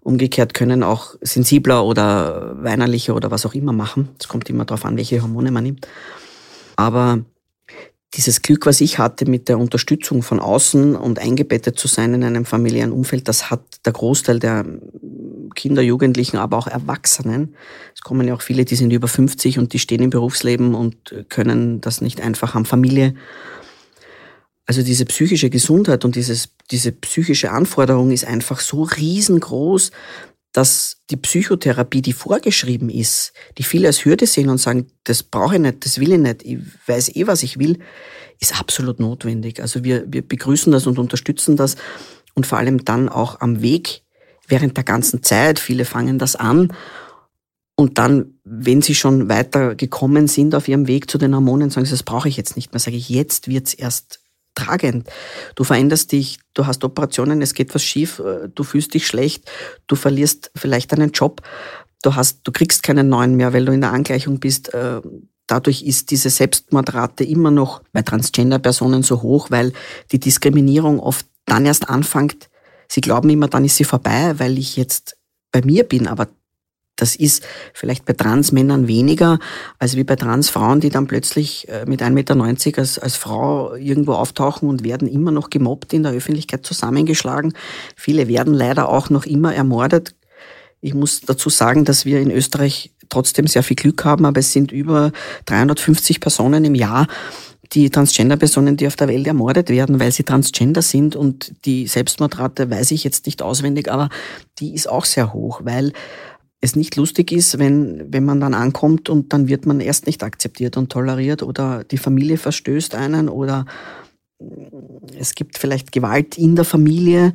umgekehrt 0.01 0.53
können 0.53 0.83
auch 0.83 1.15
sensibler 1.21 1.85
oder 1.85 2.61
weinerlicher 2.61 3.15
oder 3.15 3.31
was 3.31 3.45
auch 3.45 3.53
immer 3.53 3.71
machen. 3.71 4.09
Es 4.19 4.27
kommt 4.27 4.49
immer 4.49 4.65
darauf 4.65 4.83
an, 4.83 4.97
welche 4.97 5.21
Hormone 5.21 5.51
man 5.51 5.63
nimmt. 5.63 5.87
Aber 6.75 7.19
dieses 8.15 8.41
Glück, 8.41 8.65
was 8.65 8.81
ich 8.81 8.99
hatte 8.99 9.25
mit 9.25 9.49
der 9.49 9.57
Unterstützung 9.57 10.21
von 10.21 10.39
außen 10.39 10.95
und 10.95 11.19
eingebettet 11.19 11.79
zu 11.79 11.87
sein 11.87 12.13
in 12.13 12.23
einem 12.23 12.45
familiären 12.45 12.91
Umfeld, 12.91 13.27
das 13.27 13.49
hat 13.49 13.61
der 13.85 13.93
Großteil 13.93 14.39
der 14.39 14.65
Kinder, 15.55 15.81
Jugendlichen, 15.81 16.37
aber 16.37 16.57
auch 16.57 16.67
Erwachsenen. 16.67 17.55
Es 17.95 18.01
kommen 18.01 18.27
ja 18.27 18.35
auch 18.35 18.41
viele, 18.41 18.65
die 18.65 18.75
sind 18.75 18.91
über 18.91 19.07
50 19.07 19.57
und 19.57 19.73
die 19.73 19.79
stehen 19.79 20.01
im 20.01 20.09
Berufsleben 20.09 20.75
und 20.75 21.25
können 21.29 21.81
das 21.81 22.01
nicht 22.01 22.21
einfach 22.21 22.53
haben. 22.53 22.65
Familie. 22.65 23.15
Also 24.65 24.81
diese 24.83 25.05
psychische 25.05 25.49
Gesundheit 25.49 26.05
und 26.05 26.15
dieses, 26.15 26.49
diese 26.71 26.91
psychische 26.91 27.51
Anforderung 27.51 28.11
ist 28.11 28.25
einfach 28.25 28.59
so 28.59 28.83
riesengroß, 28.83 29.91
dass 30.53 30.97
die 31.09 31.17
Psychotherapie, 31.17 32.01
die 32.01 32.13
vorgeschrieben 32.13 32.89
ist, 32.89 33.33
die 33.57 33.63
viele 33.63 33.87
als 33.87 34.05
Hürde 34.05 34.27
sehen 34.27 34.49
und 34.49 34.59
sagen, 34.59 34.87
das 35.03 35.23
brauche 35.23 35.55
ich 35.55 35.61
nicht, 35.61 35.83
das 35.83 35.99
will 35.99 36.13
ich 36.13 36.19
nicht, 36.19 36.43
ich 36.43 36.59
weiß 36.85 37.15
eh, 37.15 37.27
was 37.27 37.43
ich 37.43 37.59
will, 37.59 37.79
ist 38.39 38.59
absolut 38.59 38.99
notwendig. 38.99 39.61
Also 39.61 39.83
wir, 39.83 40.05
wir 40.07 40.21
begrüßen 40.21 40.71
das 40.71 40.85
und 40.85 40.99
unterstützen 40.99 41.57
das 41.57 41.75
und 42.35 42.45
vor 42.45 42.59
allem 42.59 42.85
dann 42.85 43.09
auch 43.09 43.41
am 43.41 43.61
Weg 43.61 44.03
während 44.47 44.77
der 44.77 44.83
ganzen 44.83 45.23
Zeit. 45.23 45.59
Viele 45.59 45.85
fangen 45.85 46.19
das 46.19 46.35
an 46.35 46.71
und 47.75 47.97
dann, 47.97 48.35
wenn 48.43 48.81
sie 48.83 48.93
schon 48.93 49.29
weiter 49.29 49.75
gekommen 49.75 50.27
sind 50.27 50.53
auf 50.53 50.67
ihrem 50.67 50.87
Weg 50.87 51.09
zu 51.09 51.17
den 51.17 51.33
Hormonen, 51.33 51.71
sagen 51.71 51.85
sie, 51.85 51.91
das 51.91 52.03
brauche 52.03 52.29
ich 52.29 52.37
jetzt 52.37 52.55
nicht 52.55 52.71
mehr. 52.71 52.79
Sage 52.79 52.97
ich, 52.97 53.09
jetzt 53.09 53.47
wird's 53.47 53.73
erst 53.73 54.19
tragend. 54.55 55.09
Du 55.55 55.63
veränderst 55.63 56.11
dich, 56.11 56.39
du 56.53 56.65
hast 56.65 56.83
Operationen, 56.83 57.41
es 57.41 57.53
geht 57.53 57.73
was 57.73 57.83
schief, 57.83 58.19
äh, 58.19 58.49
du 58.53 58.63
fühlst 58.63 58.93
dich 58.93 59.07
schlecht, 59.07 59.49
du 59.87 59.95
verlierst 59.95 60.51
vielleicht 60.55 60.91
deinen 60.91 61.11
Job, 61.11 61.41
du 62.01 62.15
hast, 62.15 62.41
du 62.43 62.51
kriegst 62.51 62.83
keinen 62.83 63.09
neuen 63.09 63.35
mehr, 63.35 63.53
weil 63.53 63.65
du 63.65 63.71
in 63.71 63.81
der 63.81 63.93
Angleichung 63.93 64.39
bist. 64.39 64.73
Äh, 64.73 65.01
dadurch 65.47 65.83
ist 65.83 66.11
diese 66.11 66.29
Selbstmordrate 66.29 67.23
immer 67.23 67.51
noch 67.51 67.81
bei 67.91 68.01
Transgender-Personen 68.01 69.03
so 69.03 69.21
hoch, 69.21 69.51
weil 69.51 69.73
die 70.11 70.19
Diskriminierung 70.19 70.99
oft 70.99 71.25
dann 71.45 71.65
erst 71.65 71.89
anfängt. 71.89 72.49
Sie 72.87 73.01
glauben 73.01 73.29
immer, 73.29 73.47
dann 73.47 73.65
ist 73.65 73.77
sie 73.77 73.83
vorbei, 73.83 74.35
weil 74.37 74.57
ich 74.57 74.77
jetzt 74.77 75.17
bei 75.51 75.61
mir 75.61 75.83
bin, 75.83 76.07
aber 76.07 76.27
das 76.95 77.15
ist 77.15 77.43
vielleicht 77.73 78.05
bei 78.05 78.13
Transmännern 78.13 78.87
weniger 78.87 79.39
als 79.79 79.95
wie 79.95 80.03
bei 80.03 80.15
Transfrauen, 80.15 80.79
die 80.79 80.89
dann 80.89 81.07
plötzlich 81.07 81.67
äh, 81.69 81.85
mit 81.87 82.01
1,90 82.01 82.11
Meter 82.11 82.79
als, 82.79 82.99
als 82.99 83.15
Frau 83.15 83.75
irgendwo 83.75 84.13
auftauchen 84.13 84.69
und 84.69 84.83
werden 84.83 85.07
immer 85.07 85.31
noch 85.31 85.49
gemobbt 85.49 85.93
in 85.93 86.03
der 86.03 86.11
Öffentlichkeit 86.11 86.65
zusammengeschlagen. 86.65 87.53
Viele 87.95 88.27
werden 88.27 88.53
leider 88.53 88.89
auch 88.89 89.09
noch 89.09 89.25
immer 89.25 89.53
ermordet. 89.53 90.15
Ich 90.81 90.93
muss 90.93 91.21
dazu 91.21 91.49
sagen, 91.49 91.85
dass 91.85 92.05
wir 92.05 92.19
in 92.19 92.29
Österreich 92.29 92.91
trotzdem 93.09 93.47
sehr 93.47 93.63
viel 93.63 93.75
Glück 93.75 94.05
haben, 94.05 94.25
aber 94.25 94.39
es 94.39 94.51
sind 94.51 94.71
über 94.71 95.11
350 95.45 96.19
Personen 96.19 96.65
im 96.65 96.75
Jahr, 96.75 97.07
die 97.73 97.89
Transgender-Personen, 97.89 98.77
die 98.77 98.87
auf 98.87 98.95
der 98.95 99.07
Welt 99.07 99.25
ermordet 99.25 99.69
werden, 99.69 99.99
weil 99.99 100.11
sie 100.11 100.23
Transgender 100.23 100.81
sind 100.81 101.15
und 101.15 101.53
die 101.65 101.87
Selbstmordrate 101.87 102.69
weiß 102.69 102.91
ich 102.91 103.03
jetzt 103.03 103.25
nicht 103.25 103.41
auswendig, 103.41 103.91
aber 103.91 104.09
die 104.59 104.75
ist 104.75 104.87
auch 104.87 105.05
sehr 105.05 105.33
hoch, 105.33 105.61
weil 105.63 105.93
es 106.63 106.77
nicht 106.77 106.95
lustig 106.95 107.33
ist, 107.33 107.59
wenn, 107.59 108.05
wenn 108.13 108.23
man 108.23 108.39
dann 108.39 108.53
ankommt 108.53 109.09
und 109.09 109.33
dann 109.33 109.49
wird 109.49 109.65
man 109.65 109.81
erst 109.81 110.05
nicht 110.07 110.23
akzeptiert 110.23 110.77
und 110.77 110.89
toleriert 110.89 111.43
oder 111.43 111.83
die 111.83 111.97
Familie 111.97 112.37
verstößt 112.37 112.95
einen 112.95 113.27
oder 113.27 113.65
es 115.19 115.35
gibt 115.35 115.57
vielleicht 115.57 115.91
Gewalt 115.91 116.37
in 116.37 116.55
der 116.55 116.63
Familie. 116.63 117.33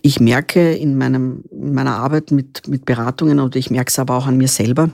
Ich 0.00 0.20
merke 0.20 0.72
in, 0.72 0.96
meinem, 0.96 1.44
in 1.50 1.74
meiner 1.74 1.96
Arbeit 1.96 2.30
mit, 2.30 2.66
mit 2.66 2.86
Beratungen 2.86 3.40
und 3.40 3.56
ich 3.56 3.70
merke 3.70 3.90
es 3.90 3.98
aber 3.98 4.16
auch 4.16 4.26
an 4.26 4.38
mir 4.38 4.48
selber, 4.48 4.88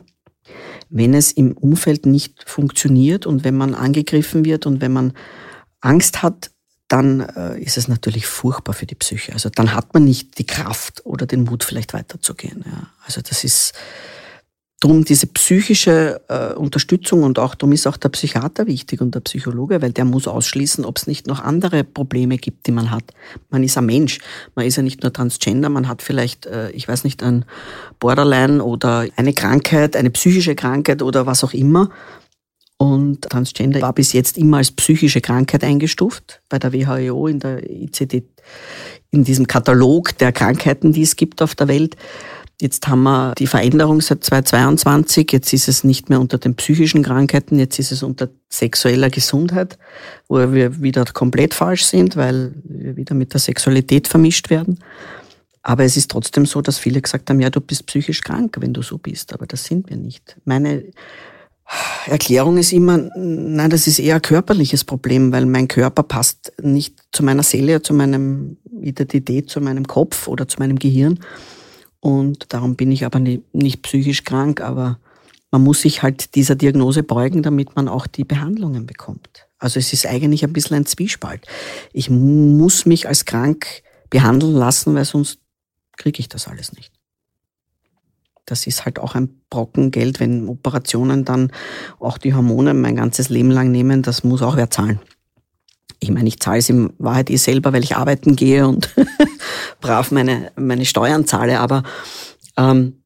wenn 0.90 1.14
es 1.14 1.30
im 1.30 1.53
Umfeld 1.53 2.05
nicht 2.05 2.42
funktioniert 2.49 3.26
und 3.26 3.44
wenn 3.44 3.57
man 3.57 3.74
angegriffen 3.74 4.44
wird 4.44 4.66
und 4.66 4.80
wenn 4.80 4.92
man 4.92 5.12
Angst 5.80 6.24
hat, 6.24 6.51
dann 6.89 7.20
äh, 7.20 7.61
ist 7.61 7.76
es 7.76 7.89
natürlich 7.89 8.26
furchtbar 8.26 8.72
für 8.72 8.87
die 8.87 8.95
Psyche. 8.95 9.32
Also 9.32 9.49
dann 9.49 9.74
hat 9.74 9.93
man 9.95 10.05
nicht 10.05 10.39
die 10.39 10.47
Kraft 10.47 11.05
oder 11.05 11.26
den 11.26 11.45
Mut, 11.45 11.64
vielleicht 11.64 11.95
weiterzugehen. 11.95 12.64
Ja. 12.64 12.91
Also 13.05 13.20
das 13.22 13.43
ist 13.45 13.74
drum 14.80 15.05
diese 15.05 15.26
psychische 15.28 16.20
äh, 16.28 16.53
Unterstützung 16.55 17.22
und 17.22 17.39
auch 17.39 17.55
darum 17.55 17.72
ist 17.72 17.87
auch 17.87 17.97
der 17.97 18.11
Psychiater 18.11 18.66
wichtig 18.66 19.01
und 19.01 19.14
der 19.14 19.20
Psychologe, 19.20 19.80
weil 19.80 19.93
der 19.93 20.05
muss 20.05 20.28
ausschließen, 20.28 20.84
ob 20.84 20.99
es 20.99 21.07
nicht 21.07 21.26
noch 21.26 21.41
andere 21.41 21.82
Probleme 21.82 22.37
gibt, 22.37 22.66
die 22.66 22.72
man 22.72 22.91
hat. 22.91 23.05
Man 23.49 23.64
ist 23.64 23.78
ein 23.78 23.87
Mensch, 23.87 24.18
man 24.55 24.66
ist 24.66 24.76
ja 24.76 24.82
nicht 24.82 25.03
nur 25.03 25.12
Transgender, 25.12 25.70
man 25.70 25.89
hat 25.89 26.03
vielleicht, 26.03 26.47
äh, 26.47 26.70
ich 26.70 26.87
weiß 26.87 27.05
nicht, 27.05 27.22
ein 27.22 27.47
Borderline 27.99 28.62
oder 28.62 29.07
eine 29.16 29.32
Krankheit, 29.32 29.97
eine 29.97 30.11
psychische 30.11 30.55
Krankheit 30.55 31.03
oder 31.03 31.26
was 31.26 31.43
auch 31.43 31.55
immer. 31.55 31.91
Und 32.79 33.22
Transgender 33.22 33.81
war 33.81 33.95
bis 33.95 34.12
jetzt 34.12 34.37
immer 34.37 34.59
als 34.59 34.70
psychische 34.70 35.20
Krankheit 35.20 35.64
eingestuft 35.64 36.43
bei 36.49 36.59
der 36.59 36.72
WHO 36.72 37.27
in 37.27 37.41
der 37.41 37.68
ICD, 37.70 38.24
in 39.11 39.24
diesem 39.24 39.47
Katalog 39.47 40.16
der 40.18 40.33
Krankheiten, 40.33 40.93
die 40.93 41.03
es 41.03 41.16
gibt 41.16 41.41
auf 41.41 41.55
der 41.55 41.68
Welt. 41.68 41.97
Jetzt 42.61 42.89
haben 42.89 43.03
wir 43.03 43.35
die 43.35 43.47
Veränderung 43.47 44.01
seit 44.01 44.24
2022. 44.24 45.31
Jetzt 45.31 45.53
ist 45.53 45.68
es 45.68 45.85
nicht 45.85 46.09
mehr 46.11 46.20
unter 46.20 46.39
den 46.39 46.55
psychischen 46.55 47.03
Krankheiten, 47.03 47.59
jetzt 47.59 47.79
ist 47.79 47.93
es 47.93 48.03
unter 48.03 48.29
sexueller 48.51 49.11
Gesundheit, 49.11 49.79
wo 50.29 50.39
wir 50.53 50.81
wieder 50.83 51.05
komplett 51.05 51.55
falsch 51.55 51.85
sind, 51.85 52.16
weil 52.16 52.55
wir 52.64 52.97
wieder 52.97 53.14
mit 53.14 53.33
der 53.33 53.41
Sexualität 53.41 54.09
vermischt 54.09 54.49
werden. 54.49 54.81
Aber 55.62 55.85
es 55.85 55.97
ist 55.97 56.11
trotzdem 56.11 56.47
so, 56.47 56.62
dass 56.62 56.79
viele 56.79 57.03
gesagt 57.03 57.29
haben, 57.29 57.41
ja, 57.41 57.51
du 57.51 57.61
bist 57.61 57.87
psychisch 57.87 58.20
krank, 58.22 58.57
wenn 58.61 58.72
du 58.72 58.83
so 58.83 58.99
bist. 58.99 59.35
Aber 59.35 59.47
das 59.47 59.64
sind 59.64 59.91
wir 59.91 59.97
nicht. 59.97 60.37
Meine 60.45 60.85
Erklärung 62.06 62.58
ist 62.58 62.72
immer, 62.72 62.98
nein, 63.16 63.70
das 63.70 63.86
ist 63.86 63.98
eher 63.98 64.16
ein 64.16 64.22
körperliches 64.22 64.84
Problem, 64.84 65.32
weil 65.32 65.46
mein 65.46 65.66
Körper 65.66 66.04
passt 66.04 66.52
nicht 66.62 67.02
zu 67.12 67.24
meiner 67.24 67.42
Seele, 67.42 67.82
zu 67.82 67.94
meinem 67.94 68.58
Identität, 68.80 69.50
zu 69.50 69.60
meinem 69.60 69.86
Kopf 69.86 70.28
oder 70.28 70.46
zu 70.46 70.58
meinem 70.58 70.78
Gehirn. 70.78 71.18
Und 71.98 72.52
darum 72.52 72.76
bin 72.76 72.92
ich 72.92 73.04
aber 73.04 73.18
nicht, 73.18 73.42
nicht 73.52 73.82
psychisch 73.82 74.22
krank, 74.22 74.60
aber 74.60 75.00
man 75.50 75.64
muss 75.64 75.80
sich 75.80 76.02
halt 76.02 76.36
dieser 76.36 76.54
Diagnose 76.54 77.02
beugen, 77.02 77.42
damit 77.42 77.74
man 77.74 77.88
auch 77.88 78.06
die 78.06 78.24
Behandlungen 78.24 78.86
bekommt. 78.86 79.48
Also 79.58 79.80
es 79.80 79.92
ist 79.92 80.06
eigentlich 80.06 80.44
ein 80.44 80.52
bisschen 80.52 80.76
ein 80.76 80.86
Zwiespalt. 80.86 81.46
Ich 81.92 82.10
muss 82.10 82.86
mich 82.86 83.08
als 83.08 83.24
krank 83.24 83.66
behandeln 84.10 84.54
lassen, 84.54 84.94
weil 84.94 85.04
sonst 85.04 85.38
kriege 85.96 86.20
ich 86.20 86.28
das 86.28 86.46
alles 86.46 86.72
nicht 86.72 86.95
das 88.47 88.66
ist 88.66 88.84
halt 88.84 88.99
auch 88.99 89.14
ein 89.14 89.40
Brocken 89.51 89.90
Geld, 89.90 90.20
wenn 90.20 90.49
Operationen 90.49 91.24
dann 91.24 91.53
auch 91.99 92.16
die 92.16 92.34
Hormone 92.34 92.74
mein 92.74 92.97
ganzes 92.97 93.28
Leben 93.28 93.51
lang 93.51 93.70
nehmen, 93.70 94.03
das 94.03 94.24
muss 94.24 94.42
auch 94.42 94.57
wer 94.57 94.70
zahlen. 94.70 95.01
Ich 95.99 96.11
meine, 96.11 96.28
ich 96.28 96.40
zahle 96.40 96.59
es 96.59 96.68
in 96.68 96.92
Wahrheit 96.99 97.30
eh 97.30 97.36
selber, 97.36 97.72
weil 97.72 97.82
ich 97.82 97.97
arbeiten 97.97 98.36
gehe 98.36 98.66
und 98.66 98.94
brav 99.80 100.11
meine, 100.12 100.53
meine 100.57 100.84
Steuern 100.84 101.26
zahle, 101.26 101.61
aber 101.61 101.82
ähm, 102.57 103.03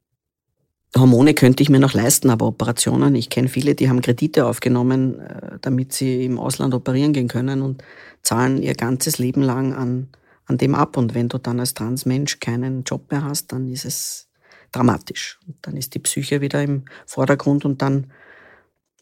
Hormone 0.97 1.35
könnte 1.35 1.63
ich 1.63 1.69
mir 1.69 1.79
noch 1.79 1.95
leisten, 1.95 2.31
aber 2.31 2.47
Operationen, 2.47 3.15
ich 3.15 3.31
kenne 3.31 3.49
viele, 3.49 3.75
die 3.75 3.89
haben 3.89 4.03
Kredite 4.03 4.47
aufgenommen, 4.47 5.21
äh, 5.21 5.59
damit 5.61 5.93
sie 5.93 6.25
im 6.25 6.39
Ausland 6.39 6.75
operieren 6.75 7.13
gehen 7.13 7.29
können 7.29 7.63
und 7.63 7.85
zahlen 8.23 8.61
ihr 8.61 8.75
ganzes 8.75 9.19
Leben 9.19 9.43
lang 9.43 9.73
an, 9.73 10.09
an 10.47 10.59
dem 10.59 10.75
ab. 10.75 10.97
Und 10.97 11.15
wenn 11.15 11.29
du 11.29 11.39
dann 11.39 11.61
als 11.61 11.75
Transmensch 11.75 12.41
keinen 12.41 12.83
Job 12.83 13.11
mehr 13.13 13.23
hast, 13.23 13.53
dann 13.53 13.69
ist 13.69 13.85
es 13.85 14.30
dramatisch. 14.73 15.39
Und 15.47 15.57
dann 15.63 15.77
ist 15.77 15.95
die 15.95 15.99
Psyche 15.99 16.41
wieder 16.41 16.63
im 16.63 16.85
Vordergrund 17.07 17.65
und 17.65 17.83
dann 17.83 18.11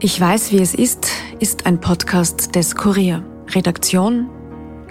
Ich 0.00 0.20
weiß, 0.20 0.50
wie 0.50 0.58
es 0.58 0.74
ist, 0.74 1.08
ist 1.38 1.66
ein 1.66 1.80
Podcast 1.80 2.54
des 2.54 2.74
Kurier. 2.74 3.24
Redaktion 3.54 4.28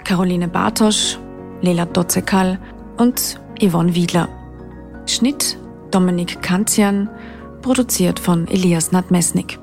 Caroline 0.04 0.48
Bartosch, 0.48 1.18
Lela 1.60 1.84
Dotzekal 1.84 2.58
und 2.96 3.40
Yvonne 3.60 3.94
Wiedler. 3.94 4.28
Schnitt 5.06 5.58
Dominik 5.90 6.42
Kanzian, 6.42 7.08
produziert 7.60 8.18
von 8.18 8.48
Elias 8.48 8.92
Nadmesnik. 8.92 9.58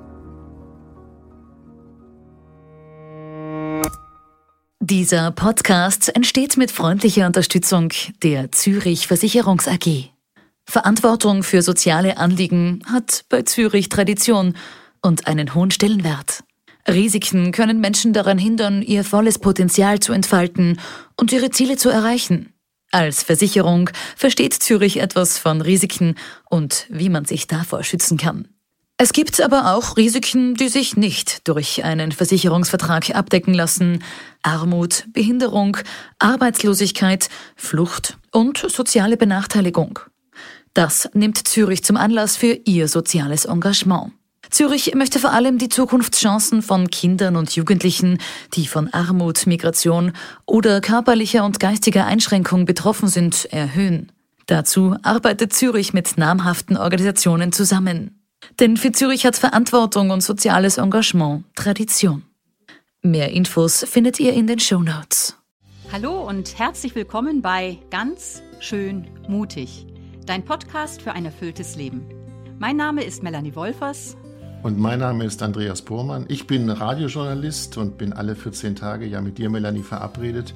Dieser 4.90 5.30
Podcast 5.30 6.16
entsteht 6.16 6.58
mit 6.58 6.72
freundlicher 6.72 7.28
Unterstützung 7.28 7.90
der 8.24 8.52
Zürich 8.52 9.06
Versicherungs 9.06 9.68
AG. 9.68 10.10
Verantwortung 10.66 11.44
für 11.44 11.62
soziale 11.62 12.18
Anliegen 12.18 12.82
hat 12.92 13.24
bei 13.30 13.44
Zürich 13.44 13.90
Tradition 13.90 14.56
und 15.04 15.28
einen 15.28 15.54
hohen 15.54 15.70
Stellenwert. 15.70 16.44
Risiken 16.88 17.52
können 17.52 17.80
Menschen 17.80 18.14
daran 18.14 18.40
hindern, 18.40 18.82
ihr 18.82 19.04
volles 19.04 19.38
Potenzial 19.38 20.00
zu 20.00 20.12
entfalten 20.12 20.80
und 21.18 21.32
ihre 21.32 21.52
Ziele 21.52 21.78
zu 21.78 21.90
erreichen. 21.90 22.52
Als 22.90 23.22
Versicherung 23.22 23.92
versteht 24.16 24.56
Zürich 24.56 24.98
etwas 24.98 25.38
von 25.38 25.62
Risiken 25.62 26.16
und 26.50 26.88
wie 26.90 27.10
man 27.10 27.26
sich 27.26 27.46
davor 27.46 27.84
schützen 27.84 28.18
kann. 28.18 28.48
Es 29.02 29.14
gibt 29.14 29.40
aber 29.40 29.74
auch 29.74 29.96
Risiken, 29.96 30.56
die 30.56 30.68
sich 30.68 30.98
nicht 30.98 31.48
durch 31.48 31.86
einen 31.86 32.12
Versicherungsvertrag 32.12 33.16
abdecken 33.16 33.54
lassen. 33.54 34.04
Armut, 34.44 35.06
Behinderung, 35.14 35.78
Arbeitslosigkeit, 36.20 37.30
Flucht 37.56 38.18
und 38.34 38.58
soziale 38.58 39.16
Benachteiligung. 39.16 40.00
Das 40.74 41.10
nimmt 41.14 41.48
Zürich 41.48 41.82
zum 41.82 41.96
Anlass 41.96 42.36
für 42.36 42.60
ihr 42.66 42.90
soziales 42.90 43.46
Engagement. 43.46 44.12
Zürich 44.50 44.94
möchte 44.96 45.20
vor 45.20 45.32
allem 45.32 45.60
die 45.60 45.70
Zukunftschancen 45.70 46.62
von 46.62 46.92
Kindern 46.92 47.38
und 47.38 47.56
Jugendlichen, 47.56 48.18
die 48.54 48.68
von 48.68 48.94
Armut, 48.94 49.48
Migration 49.48 50.12
oder 50.46 50.82
körperlicher 50.82 51.46
und 51.46 51.62
geistiger 51.62 52.06
Einschränkung 52.06 52.66
betroffen 52.66 53.08
sind, 53.08 53.46
erhöhen. 53.46 54.12
Dazu 54.48 54.98
arbeitet 55.04 55.54
Zürich 55.54 55.94
mit 55.94 56.18
namhaften 56.18 56.76
Organisationen 56.76 57.54
zusammen. 57.54 58.19
Denn 58.60 58.76
für 58.76 58.92
Zürich 58.92 59.26
hat 59.26 59.38
Verantwortung 59.38 60.10
und 60.10 60.22
soziales 60.22 60.78
Engagement 60.78 61.46
Tradition. 61.56 62.24
Mehr 63.02 63.32
Infos 63.32 63.86
findet 63.90 64.20
ihr 64.20 64.34
in 64.34 64.48
den 64.48 64.60
Show 64.60 64.82
Notes. 64.82 65.38
Hallo 65.94 66.28
und 66.28 66.60
herzlich 66.60 66.94
willkommen 66.94 67.42
bei 67.42 67.78
Ganz 67.90 68.44
schön 68.60 69.08
mutig, 69.30 69.88
dein 70.26 70.44
Podcast 70.44 71.02
für 71.02 71.14
ein 71.14 71.24
erfülltes 71.24 71.78
Leben. 71.78 72.04
Mein 72.60 72.76
Name 72.76 73.06
ist 73.06 73.24
Melanie 73.24 73.56
Wolfers. 73.56 74.18
Und 74.62 74.78
mein 74.78 75.00
Name 75.00 75.24
ist 75.24 75.42
Andreas 75.42 75.82
Bormann. 75.82 76.26
Ich 76.28 76.46
bin 76.46 76.70
Radiojournalist 76.70 77.78
und 77.78 77.98
bin 77.98 78.12
alle 78.12 78.36
14 78.36 78.76
Tage 78.76 79.06
ja 79.06 79.22
mit 79.22 79.38
dir, 79.38 79.50
Melanie, 79.50 79.84
verabredet. 79.84 80.54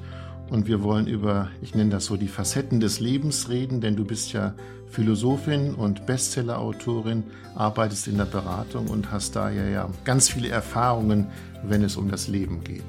Und 0.54 0.68
wir 0.68 0.84
wollen 0.84 1.08
über, 1.08 1.48
ich 1.62 1.74
nenne 1.74 1.90
das 1.90 2.04
so, 2.04 2.16
die 2.16 2.28
Facetten 2.28 2.78
des 2.78 3.00
Lebens 3.00 3.48
reden, 3.48 3.80
denn 3.80 3.96
du 3.96 4.04
bist 4.04 4.32
ja 4.32 4.54
Philosophin 4.86 5.74
und 5.74 6.06
Bestsellerautorin, 6.06 7.24
arbeitest 7.56 8.06
in 8.06 8.18
der 8.18 8.26
Beratung 8.26 8.86
und 8.86 9.10
hast 9.10 9.34
daher 9.34 9.68
ja 9.68 9.90
ganz 10.04 10.28
viele 10.28 10.50
Erfahrungen, 10.50 11.26
wenn 11.64 11.82
es 11.82 11.96
um 11.96 12.08
das 12.08 12.28
Leben 12.28 12.62
geht. 12.62 12.84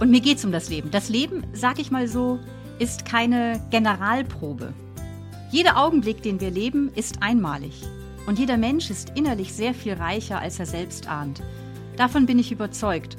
Und 0.00 0.10
mir 0.10 0.22
geht 0.22 0.38
es 0.38 0.44
um 0.46 0.52
das 0.52 0.70
Leben. 0.70 0.90
Das 0.90 1.10
Leben, 1.10 1.42
sag 1.52 1.78
ich 1.78 1.90
mal 1.90 2.08
so, 2.08 2.38
ist 2.78 3.04
keine 3.04 3.60
Generalprobe. 3.70 4.72
Jeder 5.50 5.76
Augenblick, 5.76 6.22
den 6.22 6.40
wir 6.40 6.50
leben, 6.50 6.90
ist 6.94 7.18
einmalig. 7.20 7.82
Und 8.26 8.38
jeder 8.38 8.56
Mensch 8.56 8.88
ist 8.88 9.12
innerlich 9.14 9.52
sehr 9.52 9.74
viel 9.74 9.92
reicher, 9.92 10.38
als 10.38 10.58
er 10.58 10.66
selbst 10.66 11.10
ahnt. 11.10 11.42
Davon 11.98 12.24
bin 12.24 12.38
ich 12.38 12.50
überzeugt. 12.50 13.18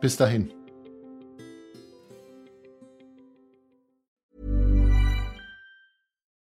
Bis 0.00 0.16
dahin. 0.16 0.55